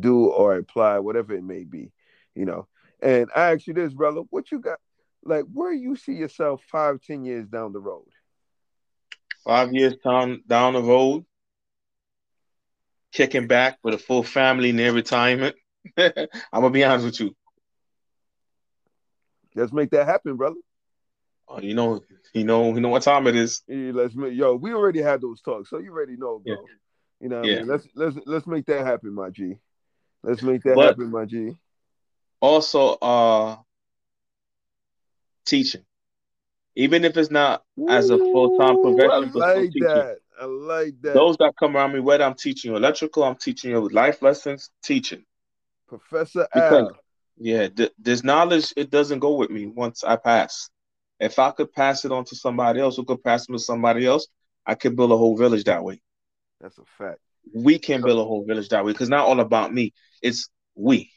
do 0.00 0.26
or 0.26 0.56
apply, 0.56 1.00
whatever 1.00 1.34
it 1.34 1.42
may 1.42 1.64
be, 1.64 1.92
you 2.34 2.44
know. 2.44 2.68
And 3.02 3.28
I 3.34 3.52
ask 3.52 3.66
you 3.66 3.74
this, 3.74 3.92
brother, 3.92 4.22
what 4.30 4.50
you 4.50 4.60
got? 4.60 4.78
Like, 5.24 5.44
where 5.52 5.72
you 5.72 5.96
see 5.96 6.14
yourself 6.14 6.62
five, 6.70 7.00
ten 7.00 7.24
years 7.24 7.48
down 7.48 7.72
the 7.72 7.80
road? 7.80 8.06
Five 9.44 9.74
years 9.74 9.94
down 10.02 10.42
down 10.46 10.74
the 10.74 10.82
road, 10.82 11.26
kicking 13.12 13.46
back 13.46 13.78
with 13.82 13.94
a 13.94 13.98
full 13.98 14.22
family 14.22 14.72
near 14.72 14.92
retirement. 14.92 15.56
I'm 15.96 16.28
gonna 16.52 16.70
be 16.70 16.84
honest 16.84 17.04
with 17.04 17.20
you. 17.20 17.36
Let's 19.54 19.72
make 19.72 19.90
that 19.90 20.06
happen, 20.06 20.36
brother. 20.36 20.56
Oh, 21.46 21.60
you 21.60 21.74
know, 21.74 22.00
you 22.32 22.44
know, 22.44 22.74
you 22.74 22.80
know 22.80 22.88
what 22.88 23.02
time 23.02 23.26
it 23.26 23.36
is. 23.36 23.62
Yeah, 23.68 23.92
let's 23.92 24.14
make 24.14 24.34
yo. 24.34 24.56
We 24.56 24.72
already 24.72 25.02
had 25.02 25.20
those 25.20 25.40
talks, 25.40 25.70
so 25.70 25.78
you 25.78 25.92
already 25.92 26.16
know, 26.16 26.40
bro. 26.44 26.54
Yeah. 26.54 26.60
You 27.20 27.28
know, 27.28 27.42
yeah. 27.42 27.56
I 27.56 27.58
mean? 27.60 27.68
let's 27.68 27.88
let's 27.94 28.16
let's 28.26 28.46
make 28.46 28.66
that 28.66 28.84
happen, 28.84 29.14
my 29.14 29.30
G. 29.30 29.58
Let's 30.22 30.42
make 30.42 30.62
that 30.62 30.74
but 30.74 30.88
happen, 30.88 31.10
my 31.10 31.26
G. 31.26 31.56
Also, 32.40 32.94
uh, 32.94 33.56
teaching, 35.46 35.84
even 36.76 37.04
if 37.04 37.16
it's 37.16 37.30
not 37.30 37.62
Ooh, 37.78 37.88
as 37.88 38.10
a 38.10 38.18
full 38.18 38.58
time 38.58 38.80
profession, 38.80 39.30
I 39.36 39.54
like 39.54 39.70
that. 39.80 40.16
I 40.40 40.44
like 40.46 41.00
that. 41.02 41.14
Those 41.14 41.36
that 41.36 41.52
come 41.58 41.76
around 41.76 41.92
me, 41.92 42.00
whether 42.00 42.24
I'm 42.24 42.34
teaching 42.34 42.72
you 42.72 42.76
electrical, 42.76 43.22
I'm 43.22 43.36
teaching 43.36 43.70
you 43.70 43.88
life 43.88 44.20
lessons, 44.22 44.70
teaching. 44.82 45.24
Professor 45.88 46.46
because, 46.52 46.88
Al. 46.88 46.96
Yeah, 47.36 47.68
th- 47.68 47.92
this 47.98 48.22
knowledge 48.22 48.72
it 48.76 48.90
doesn't 48.90 49.18
go 49.18 49.34
with 49.34 49.50
me 49.50 49.66
once 49.66 50.04
I 50.04 50.16
pass. 50.16 50.70
If 51.20 51.38
I 51.38 51.50
could 51.50 51.72
pass 51.72 52.04
it 52.04 52.12
on 52.12 52.24
to 52.26 52.36
somebody 52.36 52.80
else 52.80 52.96
who 52.96 53.04
could 53.04 53.22
pass 53.22 53.48
it 53.48 53.52
to 53.52 53.58
somebody 53.58 54.06
else, 54.06 54.26
I 54.66 54.74
could 54.74 54.96
build 54.96 55.12
a 55.12 55.16
whole 55.16 55.36
village 55.36 55.64
that 55.64 55.82
way. 55.84 56.00
That's 56.60 56.78
a 56.78 56.84
fact. 56.84 57.18
We 57.54 57.78
can 57.78 58.02
build 58.02 58.18
a 58.18 58.24
whole 58.24 58.44
village 58.44 58.68
that 58.70 58.84
way 58.84 58.92
because 58.92 59.08
not 59.08 59.26
all 59.26 59.40
about 59.40 59.72
me. 59.72 59.92
It's 60.22 60.48
we. 60.74 61.10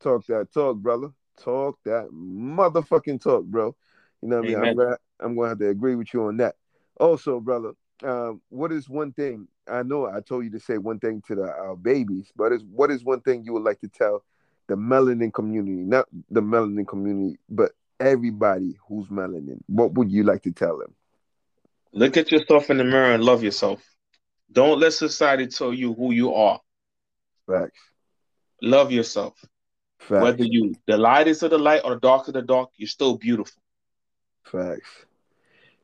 Talk 0.00 0.26
that 0.26 0.52
talk, 0.52 0.76
brother. 0.78 1.10
Talk 1.38 1.78
that 1.84 2.08
motherfucking 2.12 3.20
talk, 3.20 3.44
bro. 3.44 3.74
You 4.22 4.28
know 4.28 4.36
what 4.36 4.48
Amen. 4.48 4.56
I 4.56 4.60
mean? 4.60 4.70
I'm 4.70 4.76
gonna 4.76 4.96
I'm 5.20 5.36
gonna 5.36 5.48
have 5.50 5.58
to 5.58 5.68
agree 5.68 5.94
with 5.94 6.12
you 6.14 6.24
on 6.24 6.38
that. 6.38 6.56
Also, 6.98 7.40
brother, 7.40 7.72
um, 8.02 8.40
what 8.48 8.72
is 8.72 8.88
one 8.88 9.12
thing 9.12 9.48
I 9.68 9.82
know 9.82 10.06
I 10.06 10.20
told 10.20 10.44
you 10.44 10.50
to 10.50 10.60
say 10.60 10.78
one 10.78 10.98
thing 10.98 11.22
to 11.28 11.34
the 11.34 11.42
our 11.42 11.76
babies, 11.76 12.32
but 12.36 12.52
is 12.52 12.64
what 12.64 12.90
is 12.90 13.04
one 13.04 13.20
thing 13.20 13.44
you 13.44 13.52
would 13.52 13.62
like 13.62 13.80
to 13.80 13.88
tell 13.88 14.24
the 14.66 14.74
melanin 14.74 15.32
community, 15.32 15.82
not 15.82 16.06
the 16.30 16.40
melanin 16.40 16.86
community, 16.86 17.38
but 17.48 17.72
everybody 17.98 18.76
who's 18.88 19.08
melanin? 19.08 19.60
What 19.66 19.92
would 19.94 20.10
you 20.10 20.24
like 20.24 20.42
to 20.42 20.52
tell 20.52 20.78
them? 20.78 20.94
Look 21.92 22.16
at 22.16 22.30
yourself 22.30 22.70
in 22.70 22.78
the 22.78 22.84
mirror 22.84 23.12
and 23.12 23.24
love 23.24 23.42
yourself. 23.42 23.82
Don't 24.52 24.80
let 24.80 24.92
society 24.92 25.46
tell 25.46 25.72
you 25.72 25.94
who 25.94 26.12
you 26.12 26.34
are. 26.34 26.60
Facts. 27.46 27.80
Love 28.62 28.92
yourself. 28.92 29.34
Facts. 29.98 30.22
Whether 30.22 30.44
you 30.44 30.74
the 30.86 30.96
lightest 30.96 31.42
of 31.42 31.50
the 31.50 31.58
light 31.58 31.82
or 31.84 31.94
the 31.94 32.00
dark 32.00 32.28
of 32.28 32.34
the 32.34 32.42
dark, 32.42 32.70
you're 32.76 32.88
still 32.88 33.16
beautiful. 33.16 33.60
Facts. 34.44 35.06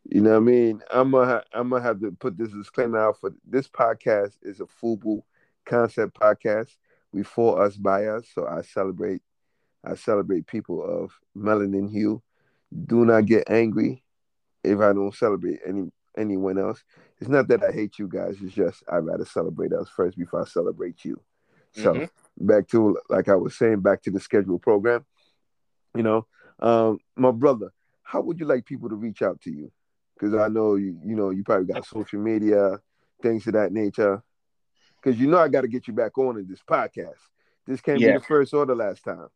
You 0.08 0.20
know 0.20 0.30
what 0.30 0.36
I 0.36 0.40
mean? 0.40 0.82
I'm 0.90 1.10
gonna 1.10 1.42
I'm 1.52 1.70
gonna 1.70 1.82
have 1.82 2.00
to 2.00 2.12
put 2.12 2.38
this 2.38 2.52
disclaimer 2.52 2.98
out 2.98 3.18
for 3.20 3.32
this 3.44 3.66
podcast 3.66 4.36
is 4.42 4.60
a 4.60 4.66
FUBU 4.82 5.22
concept 5.64 6.18
podcast. 6.18 6.70
We 7.12 7.24
for 7.24 7.62
us 7.62 7.76
by 7.76 8.06
us, 8.06 8.26
so 8.32 8.46
I 8.46 8.62
celebrate 8.62 9.22
I 9.84 9.96
celebrate 9.96 10.46
people 10.46 10.82
of 10.82 11.12
melanin 11.36 11.90
hue. 11.90 12.22
Do 12.86 13.04
not 13.04 13.26
get 13.26 13.50
angry 13.50 14.04
if 14.62 14.78
I 14.78 14.92
don't 14.92 15.14
celebrate 15.14 15.60
any 15.66 15.90
anyone 16.16 16.58
else. 16.58 16.84
It's 17.20 17.30
not 17.30 17.48
that 17.48 17.64
I 17.64 17.72
hate 17.72 17.98
you 17.98 18.06
guys. 18.06 18.36
It's 18.40 18.54
just 18.54 18.84
I'd 18.88 18.98
rather 18.98 19.24
celebrate 19.24 19.72
us 19.72 19.88
first 19.88 20.16
before 20.16 20.42
I 20.42 20.44
celebrate 20.44 21.04
you. 21.04 21.20
So 21.72 21.94
mm-hmm. 21.94 22.46
back 22.46 22.68
to 22.68 22.96
like 23.08 23.28
I 23.28 23.34
was 23.34 23.56
saying, 23.56 23.80
back 23.80 24.02
to 24.02 24.12
the 24.12 24.20
scheduled 24.20 24.62
program. 24.62 25.04
You 25.96 26.04
know, 26.04 26.26
um, 26.60 27.00
my 27.16 27.32
brother, 27.32 27.72
how 28.04 28.20
would 28.20 28.38
you 28.38 28.46
like 28.46 28.66
people 28.66 28.88
to 28.88 28.94
reach 28.94 29.22
out 29.22 29.40
to 29.42 29.50
you? 29.50 29.72
Because 30.18 30.34
I 30.34 30.48
know 30.48 30.76
you, 30.76 30.98
you 31.04 31.14
know, 31.14 31.30
you 31.30 31.44
probably 31.44 31.72
got 31.72 31.86
social 31.86 32.20
media, 32.20 32.78
things 33.22 33.46
of 33.46 33.52
that 33.54 33.72
nature. 33.72 34.22
Because 35.02 35.20
you 35.20 35.28
know 35.28 35.38
I 35.38 35.48
got 35.48 35.62
to 35.62 35.68
get 35.68 35.86
you 35.86 35.94
back 35.94 36.16
on 36.18 36.38
in 36.38 36.48
this 36.48 36.62
podcast. 36.68 37.20
This 37.66 37.80
can't 37.80 38.00
yeah. 38.00 38.12
be 38.12 38.18
the 38.18 38.24
first 38.24 38.54
or 38.54 38.64
the 38.64 38.74
last 38.74 39.04
time. 39.04 39.28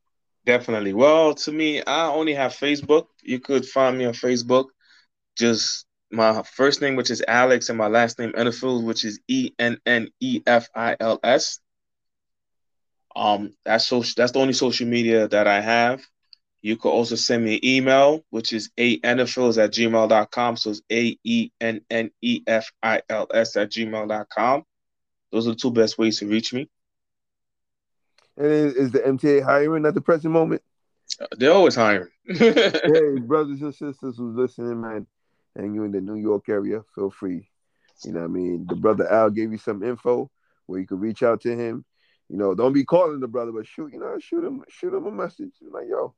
Definitely. 0.47 0.95
Well, 0.95 1.35
to 1.35 1.53
me, 1.53 1.83
I 1.83 2.07
only 2.07 2.35
have 2.35 2.53
Facebook. 2.53 3.07
You 3.23 3.41
could 3.41 3.67
find 3.67 3.99
me 3.99 4.07
on 4.07 4.15
Facebook. 4.15 4.67
Just 5.37 5.87
my 6.11 6.43
first 6.43 6.81
name, 6.81 6.97
which 6.97 7.11
is 7.11 7.23
Alex, 7.27 7.69
and 7.69 7.79
my 7.79 7.89
last 7.89 8.19
name 8.19 8.33
Ennefils, 8.33 8.83
which 8.83 9.05
is 9.05 9.21
E 9.29 9.53
N 9.59 9.79
N 9.85 10.09
E 10.21 10.43
F 10.47 10.69
I 10.75 10.97
L 10.99 11.21
S. 11.23 11.61
Um, 13.15 13.53
that's 13.65 13.87
social. 13.87 14.15
That's 14.17 14.33
the 14.33 14.39
only 14.39 14.55
social 14.55 14.87
media 14.87 15.29
that 15.29 15.47
I 15.47 15.61
have. 15.61 16.03
You 16.63 16.77
could 16.77 16.91
also 16.91 17.17
send 17.17 17.45
me 17.45 17.55
an 17.55 17.65
email, 17.65 18.23
which 18.31 18.53
is 18.53 18.71
aennefils 18.77 19.63
at 19.63 19.73
gmail.com. 19.73 20.57
So 20.57 20.71
it's 20.71 20.83
A 20.93 21.19
E 21.25 21.51
N 21.61 21.81
N 21.91 22.11
E 22.21 22.43
F 22.47 22.71
I 22.83 23.03
L 23.09 23.27
S 23.33 23.57
at 23.57 23.71
gmail.com. 23.71 24.65
Those 25.33 25.47
are 25.47 25.51
the 25.51 25.57
two 25.57 25.71
best 25.71 25.97
ways 25.97 26.19
to 26.19 26.27
reach 26.27 26.53
me. 26.53 26.69
And 28.37 28.47
is, 28.47 28.75
is 28.75 28.91
the 28.93 29.01
MTA 29.01 29.43
hiring 29.43 29.87
at 29.87 29.95
the 29.95 30.01
present 30.01 30.33
moment? 30.33 30.63
Uh, 31.21 31.27
they're 31.37 31.53
always 31.53 31.75
hiring. 31.75 32.09
hey, 32.27 33.19
brothers 33.21 33.63
and 33.63 33.75
sisters 33.75 34.17
who's 34.17 34.37
listening, 34.37 34.81
man, 34.81 35.07
and 35.57 35.75
you're 35.75 35.87
in 35.87 35.93
the 35.93 36.01
New 36.01 36.17
York 36.17 36.49
area, 36.49 36.83
feel 36.95 37.11
free. 37.11 37.49
You 38.05 38.13
know 38.13 38.21
what 38.21 38.27
I 38.27 38.29
mean? 38.29 38.67
The 38.69 38.77
brother 38.77 39.11
Al 39.11 39.31
gave 39.31 39.53
you 39.53 39.59
some 39.59 39.83
info 39.83 40.31
where 40.67 40.81
you 40.81 40.87
could 40.87 41.01
reach 41.01 41.23
out 41.23 41.43
to 41.43 41.55
him. 41.55 41.85
You 42.29 42.37
know, 42.37 42.55
don't 42.55 42.73
be 42.73 42.85
calling 42.85 43.21
the 43.21 43.29
brother, 43.29 43.53
but 43.53 43.67
shoot, 43.67 43.93
you 43.93 43.99
know, 43.99 44.17
shoot 44.21 44.45
him, 44.45 44.63
shoot 44.69 44.95
him 44.95 45.07
a 45.07 45.11
message. 45.11 45.53
Like, 45.69 45.87
yo, 45.89 46.15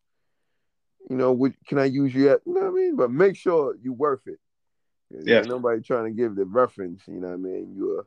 you 1.10 1.16
know, 1.16 1.32
what, 1.32 1.52
can 1.66 1.78
I 1.78 1.86
use 1.86 2.14
you 2.14 2.30
at? 2.30 2.40
You 2.46 2.54
know 2.54 2.60
what 2.62 2.68
I 2.68 2.72
mean? 2.72 2.96
But 2.96 3.10
make 3.10 3.36
sure 3.36 3.76
you're 3.82 3.92
worth 3.92 4.26
it. 4.26 4.38
Yeah. 5.10 5.42
Nobody 5.42 5.82
trying 5.82 6.04
to 6.04 6.10
give 6.10 6.34
the 6.34 6.44
reference. 6.44 7.02
You 7.06 7.20
know 7.20 7.28
what 7.28 7.34
I 7.34 7.38
mean? 7.38 7.74
You're 7.76 8.06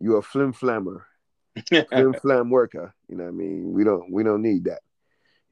you're 0.00 0.18
a 0.18 0.22
flim 0.22 0.52
flammer, 0.52 1.02
flim 1.68 2.14
flam 2.14 2.50
worker. 2.50 2.94
You 3.08 3.16
know 3.16 3.24
what 3.24 3.30
I 3.30 3.34
mean? 3.34 3.72
We 3.72 3.84
don't 3.84 4.10
we 4.10 4.24
don't 4.24 4.42
need 4.42 4.64
that. 4.64 4.80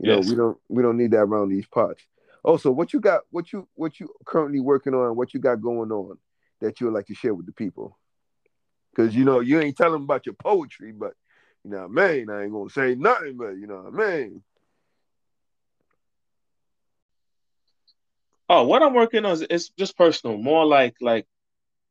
You 0.01 0.13
yes. 0.13 0.25
know, 0.25 0.31
we 0.31 0.37
don't 0.37 0.59
we 0.69 0.83
don't 0.83 0.97
need 0.97 1.13
that 1.13 1.21
around 1.21 1.51
these 1.51 1.67
parts. 1.67 2.05
Oh, 2.45 2.53
also, 2.53 2.71
what 2.71 2.93
you 2.93 3.01
got? 3.01 3.23
What 3.31 3.53
you 3.53 3.69
what 3.75 4.01
you 4.01 4.09
currently 4.25 4.61
working 4.61 4.95
on? 4.95 5.17
What 5.17 5.35
you 5.35 5.41
got 5.41 5.61
going 5.61 5.93
on 5.93 6.19
that 6.61 6.81
you 6.81 6.87
would 6.87 6.95
like 6.95 7.07
to 7.07 7.15
share 7.15 7.35
with 7.35 7.47
the 7.47 7.53
people? 7.53 7.99
Because 8.95 9.15
you 9.15 9.25
know 9.25 9.41
you 9.41 9.61
ain't 9.61 9.77
telling 9.77 10.03
about 10.03 10.27
your 10.27 10.35
poetry, 10.35 10.93
but 10.93 11.13
you 11.65 11.71
know, 11.71 11.89
man, 11.89 12.05
I 12.05 12.13
mean? 12.15 12.31
I 12.31 12.43
ain't 12.45 12.53
gonna 12.53 12.71
say 12.71 12.95
nothing, 12.95 13.37
but 13.37 13.51
you 13.51 13.67
know, 13.67 13.91
man. 13.93 14.43
Oh, 18.49 18.65
what 18.65 18.83
I'm 18.83 18.95
working 18.95 19.25
on 19.25 19.33
is 19.33 19.47
it's 19.49 19.69
just 19.79 19.97
personal, 19.97 20.39
more 20.39 20.65
like 20.65 20.95
like 21.01 21.27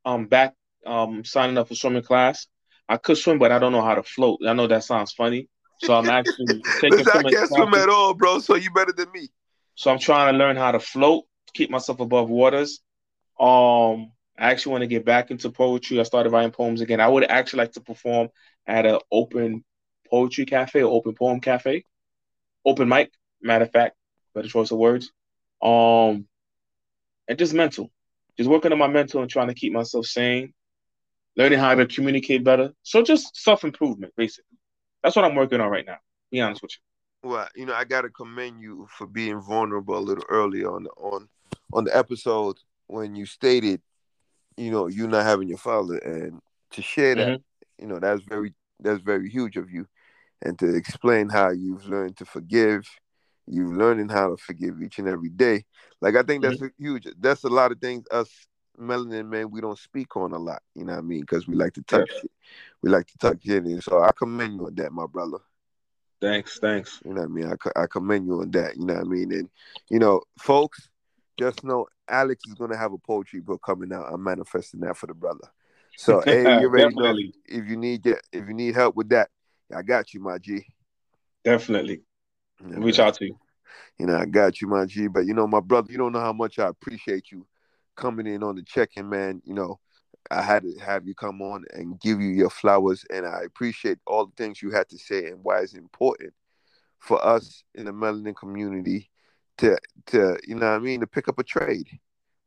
um 0.05 0.25
back 0.27 0.53
um 0.85 1.23
signing 1.23 1.57
up 1.57 1.67
for 1.67 1.75
swimming 1.75 2.03
class. 2.03 2.47
I 2.89 2.97
could 2.97 3.17
swim, 3.17 3.37
but 3.37 3.51
I 3.51 3.59
don't 3.59 3.73
know 3.73 3.81
how 3.81 3.95
to 3.95 4.03
float. 4.03 4.39
I 4.47 4.53
know 4.53 4.67
that 4.67 4.83
sounds 4.83 5.11
funny, 5.11 5.49
so 5.77 5.93
I'm 5.93 6.09
actually 6.09 6.63
taking. 6.81 6.99
Listen, 6.99 7.25
I 7.25 7.31
can't 7.31 7.47
swim 7.49 7.73
at 7.73 7.89
all, 7.89 8.13
bro. 8.13 8.39
So 8.39 8.55
you 8.55 8.71
better 8.71 8.93
than 8.93 9.11
me. 9.11 9.29
So 9.75 9.91
I'm 9.91 9.99
trying 9.99 10.33
to 10.33 10.39
learn 10.39 10.55
how 10.55 10.71
to 10.71 10.79
float, 10.79 11.25
keep 11.53 11.69
myself 11.69 11.99
above 11.99 12.29
waters. 12.29 12.81
Um, 13.39 14.11
I 14.39 14.51
actually 14.51 14.71
want 14.71 14.81
to 14.83 14.87
get 14.87 15.05
back 15.05 15.29
into 15.29 15.51
poetry. 15.51 15.99
I 15.99 16.03
started 16.03 16.31
writing 16.31 16.51
poems 16.51 16.81
again. 16.81 16.99
I 16.99 17.07
would 17.07 17.23
actually 17.25 17.59
like 17.59 17.73
to 17.73 17.81
perform 17.81 18.29
at 18.65 18.85
an 18.85 18.99
open 19.11 19.63
poetry 20.09 20.45
cafe 20.45 20.81
or 20.81 20.91
open 20.91 21.13
poem 21.13 21.39
cafe, 21.39 21.83
open 22.65 22.89
mic. 22.89 23.11
Matter 23.41 23.65
of 23.65 23.71
fact, 23.71 23.95
better 24.33 24.47
choice 24.47 24.71
of 24.71 24.79
words. 24.79 25.11
Um, 25.61 26.27
and 27.27 27.37
just 27.37 27.53
mental, 27.53 27.91
just 28.37 28.49
working 28.49 28.71
on 28.71 28.77
my 28.77 28.87
mental 28.87 29.21
and 29.21 29.29
trying 29.29 29.47
to 29.47 29.53
keep 29.53 29.73
myself 29.73 30.05
sane, 30.05 30.53
learning 31.35 31.59
how 31.59 31.75
to 31.75 31.85
communicate 31.85 32.43
better. 32.43 32.73
So 32.83 33.01
just 33.01 33.35
self 33.35 33.63
improvement, 33.63 34.13
basically. 34.15 34.57
That's 35.03 35.15
what 35.15 35.25
I'm 35.25 35.35
working 35.35 35.61
on 35.61 35.69
right 35.69 35.85
now. 35.85 35.97
Be 36.31 36.41
honest 36.41 36.61
with 36.61 36.71
you. 36.71 37.29
Well, 37.29 37.47
you 37.55 37.65
know, 37.65 37.73
I 37.73 37.83
gotta 37.83 38.09
commend 38.09 38.61
you 38.61 38.87
for 38.89 39.07
being 39.07 39.41
vulnerable 39.41 39.97
a 39.97 39.99
little 39.99 40.23
earlier 40.29 40.71
on 40.71 40.83
the 40.83 40.89
on 40.91 41.27
on 41.73 41.83
the 41.83 41.95
episode 41.95 42.57
when 42.87 43.15
you 43.15 43.25
stated, 43.25 43.81
you 44.55 44.71
know, 44.71 44.87
you 44.87 45.07
not 45.07 45.25
having 45.25 45.47
your 45.47 45.57
father, 45.57 45.97
and 45.97 46.39
to 46.71 46.81
share 46.81 47.15
that, 47.15 47.27
mm-hmm. 47.27 47.83
you 47.83 47.87
know, 47.87 47.99
that's 47.99 48.23
very 48.23 48.53
that's 48.79 49.01
very 49.01 49.29
huge 49.29 49.57
of 49.57 49.69
you, 49.71 49.87
and 50.41 50.57
to 50.59 50.75
explain 50.75 51.29
how 51.29 51.49
you've 51.49 51.85
learned 51.87 52.17
to 52.17 52.25
forgive 52.25 52.87
you 53.47 53.73
learning 53.73 54.09
how 54.09 54.29
to 54.29 54.37
forgive 54.37 54.81
each 54.81 54.99
and 54.99 55.07
every 55.07 55.29
day. 55.29 55.65
Like 56.01 56.15
I 56.15 56.23
think 56.23 56.43
that's 56.43 56.57
mm-hmm. 56.57 56.83
huge. 56.83 57.07
That's 57.19 57.43
a 57.43 57.49
lot 57.49 57.71
of 57.71 57.79
things 57.79 58.05
us 58.11 58.29
melanin 58.79 59.27
men 59.27 59.49
we 59.49 59.61
don't 59.61 59.79
speak 59.79 60.15
on 60.15 60.33
a 60.33 60.37
lot. 60.37 60.61
You 60.75 60.85
know 60.85 60.93
what 60.93 60.99
I 60.99 61.03
mean? 61.03 61.21
Because 61.21 61.47
we 61.47 61.55
like 61.55 61.73
to 61.73 61.81
touch 61.83 62.09
yeah. 62.11 62.19
it. 62.23 62.31
We 62.81 62.89
like 62.89 63.07
to 63.07 63.17
touch 63.17 63.45
it, 63.45 63.63
and 63.63 63.83
so 63.83 64.01
I 64.01 64.11
commend 64.11 64.59
you 64.59 64.67
on 64.67 64.75
that, 64.75 64.91
my 64.91 65.07
brother. 65.07 65.39
Thanks, 66.19 66.59
thanks. 66.59 66.99
You 67.05 67.13
know 67.13 67.21
what 67.21 67.29
I 67.29 67.33
mean? 67.33 67.53
I, 67.75 67.83
I 67.83 67.85
commend 67.87 68.27
you 68.27 68.41
on 68.41 68.51
that. 68.51 68.75
You 68.77 68.85
know 68.85 68.95
what 68.95 69.05
I 69.05 69.07
mean? 69.07 69.31
And 69.31 69.49
you 69.89 69.99
know, 69.99 70.21
folks, 70.39 70.89
just 71.39 71.63
know 71.63 71.87
Alex 72.07 72.43
is 72.47 72.55
gonna 72.55 72.77
have 72.77 72.93
a 72.93 72.97
poetry 72.97 73.39
book 73.39 73.61
coming 73.65 73.93
out. 73.93 74.11
I'm 74.11 74.23
manifesting 74.23 74.81
that 74.81 74.97
for 74.97 75.07
the 75.07 75.13
brother. 75.13 75.47
So 75.97 76.21
hey, 76.25 76.59
you 76.61 76.69
know 76.69 77.15
if 77.45 77.67
you 77.67 77.77
need 77.77 78.05
if 78.05 78.47
you 78.47 78.53
need 78.53 78.75
help 78.75 78.95
with 78.95 79.09
that, 79.09 79.29
I 79.75 79.81
got 79.81 80.13
you, 80.13 80.21
my 80.21 80.37
G. 80.37 80.65
Definitely. 81.43 82.01
Yeah, 82.65 82.77
Reach 82.77 82.99
out 82.99 83.15
to 83.15 83.25
you. 83.25 83.39
You 83.99 84.05
know, 84.05 84.17
I 84.17 84.25
got 84.25 84.61
you, 84.61 84.67
my 84.67 84.85
G. 84.85 85.07
But 85.07 85.25
you 85.25 85.33
know, 85.33 85.47
my 85.47 85.59
brother, 85.59 85.91
you 85.91 85.97
don't 85.97 86.13
know 86.13 86.19
how 86.19 86.33
much 86.33 86.59
I 86.59 86.67
appreciate 86.67 87.31
you 87.31 87.45
coming 87.95 88.27
in 88.27 88.43
on 88.43 88.55
the 88.55 88.63
check-in, 88.63 89.09
man. 89.09 89.41
You 89.45 89.53
know, 89.53 89.79
I 90.29 90.41
had 90.41 90.63
to 90.63 90.73
have 90.79 91.07
you 91.07 91.15
come 91.15 91.41
on 91.41 91.65
and 91.73 91.99
give 91.99 92.21
you 92.21 92.29
your 92.29 92.49
flowers, 92.49 93.05
and 93.09 93.25
I 93.25 93.41
appreciate 93.45 93.99
all 94.05 94.25
the 94.25 94.33
things 94.35 94.61
you 94.61 94.71
had 94.71 94.89
to 94.89 94.97
say 94.97 95.27
and 95.27 95.43
why 95.43 95.61
it's 95.61 95.73
important 95.73 96.33
for 96.99 97.23
us 97.23 97.63
in 97.75 97.85
the 97.85 97.91
melanin 97.91 98.35
community 98.35 99.09
to 99.57 99.77
to 100.07 100.37
you 100.47 100.55
know 100.55 100.69
what 100.69 100.75
I 100.75 100.79
mean 100.79 100.99
to 101.01 101.07
pick 101.07 101.27
up 101.27 101.39
a 101.39 101.43
trade. 101.43 101.87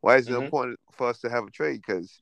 Why 0.00 0.16
is 0.16 0.28
it 0.28 0.32
mm-hmm. 0.32 0.44
important 0.44 0.80
for 0.92 1.08
us 1.08 1.20
to 1.20 1.30
have 1.30 1.44
a 1.44 1.50
trade? 1.50 1.82
Because 1.86 2.20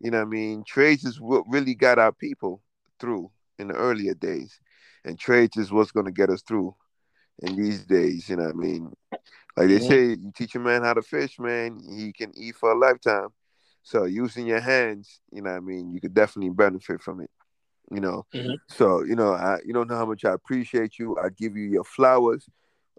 you 0.00 0.10
know 0.10 0.18
what 0.18 0.26
I 0.26 0.30
mean 0.30 0.64
trades 0.64 1.04
is 1.04 1.20
what 1.20 1.44
really 1.48 1.74
got 1.74 1.98
our 1.98 2.12
people 2.12 2.62
through 2.98 3.30
in 3.58 3.68
the 3.68 3.74
earlier 3.74 4.14
days, 4.14 4.58
and 5.04 5.18
trades 5.18 5.56
is 5.56 5.72
what's 5.72 5.92
going 5.92 6.06
to 6.06 6.12
get 6.12 6.30
us 6.30 6.42
through 6.42 6.74
in 7.40 7.56
these 7.56 7.84
days. 7.84 8.28
You 8.28 8.36
know 8.36 8.44
what 8.44 8.54
I 8.54 8.58
mean? 8.58 8.92
Like 9.56 9.68
they 9.68 9.78
say, 9.80 10.04
you 10.10 10.32
teach 10.34 10.54
a 10.54 10.58
man 10.58 10.82
how 10.82 10.94
to 10.94 11.02
fish, 11.02 11.38
man, 11.38 11.80
he 11.96 12.12
can 12.12 12.32
eat 12.36 12.56
for 12.56 12.72
a 12.72 12.78
lifetime. 12.78 13.28
So 13.82 14.04
using 14.04 14.46
your 14.46 14.60
hands, 14.60 15.20
you 15.32 15.42
know 15.42 15.50
what 15.50 15.56
I 15.56 15.60
mean, 15.60 15.92
you 15.92 16.00
could 16.00 16.14
definitely 16.14 16.50
benefit 16.50 17.00
from 17.02 17.20
it. 17.20 17.30
You 17.90 18.00
know. 18.00 18.26
Mm-hmm. 18.34 18.54
So, 18.68 19.02
you 19.02 19.16
know, 19.16 19.32
I 19.32 19.58
you 19.64 19.72
don't 19.72 19.88
know 19.88 19.96
how 19.96 20.06
much 20.06 20.24
I 20.24 20.32
appreciate 20.32 20.98
you. 20.98 21.16
I 21.18 21.28
give 21.30 21.56
you 21.56 21.64
your 21.64 21.84
flowers. 21.84 22.48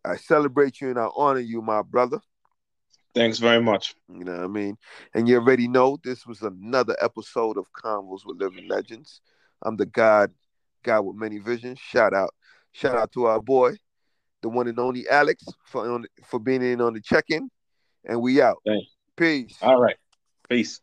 I 0.04 0.18
celebrate 0.18 0.82
you 0.82 0.90
and 0.90 1.00
I 1.00 1.08
honor 1.16 1.40
you, 1.40 1.62
my 1.62 1.82
brother. 1.82 2.20
Thanks 3.14 3.40
very 3.40 3.62
much. 3.62 3.96
You 4.10 4.24
know 4.24 4.34
what 4.34 4.44
I 4.44 4.48
mean? 4.48 4.78
And 5.14 5.28
you 5.28 5.36
already 5.38 5.68
know 5.68 5.98
this 6.04 6.26
was 6.26 6.42
another 6.42 6.96
episode 7.02 7.58
of 7.58 7.72
Convos 7.74 8.26
with 8.26 8.38
Living 8.38 8.68
Legends. 8.68 9.22
I'm 9.62 9.76
the 9.76 9.86
God, 9.86 10.32
God 10.84 11.02
with 11.02 11.18
many 11.18 11.38
visions. 11.38 11.80
Shout 11.80 12.14
out, 12.14 12.34
shout 12.72 12.96
out 12.96 13.12
to 13.12 13.26
our 13.26 13.42
boy, 13.42 13.76
the 14.42 14.50
one 14.50 14.68
and 14.68 14.80
only 14.80 15.08
Alex 15.10 15.44
for 15.66 15.90
on, 15.90 16.06
for 16.26 16.40
being 16.40 16.62
in 16.62 16.82
on 16.82 16.94
the 16.94 17.02
check-in, 17.02 17.50
and 18.06 18.22
we 18.22 18.42
out. 18.42 18.58
Thanks. 18.66 18.92
Peace. 19.16 19.58
All 19.62 19.80
right. 19.80 19.98
Peace. 20.50 20.82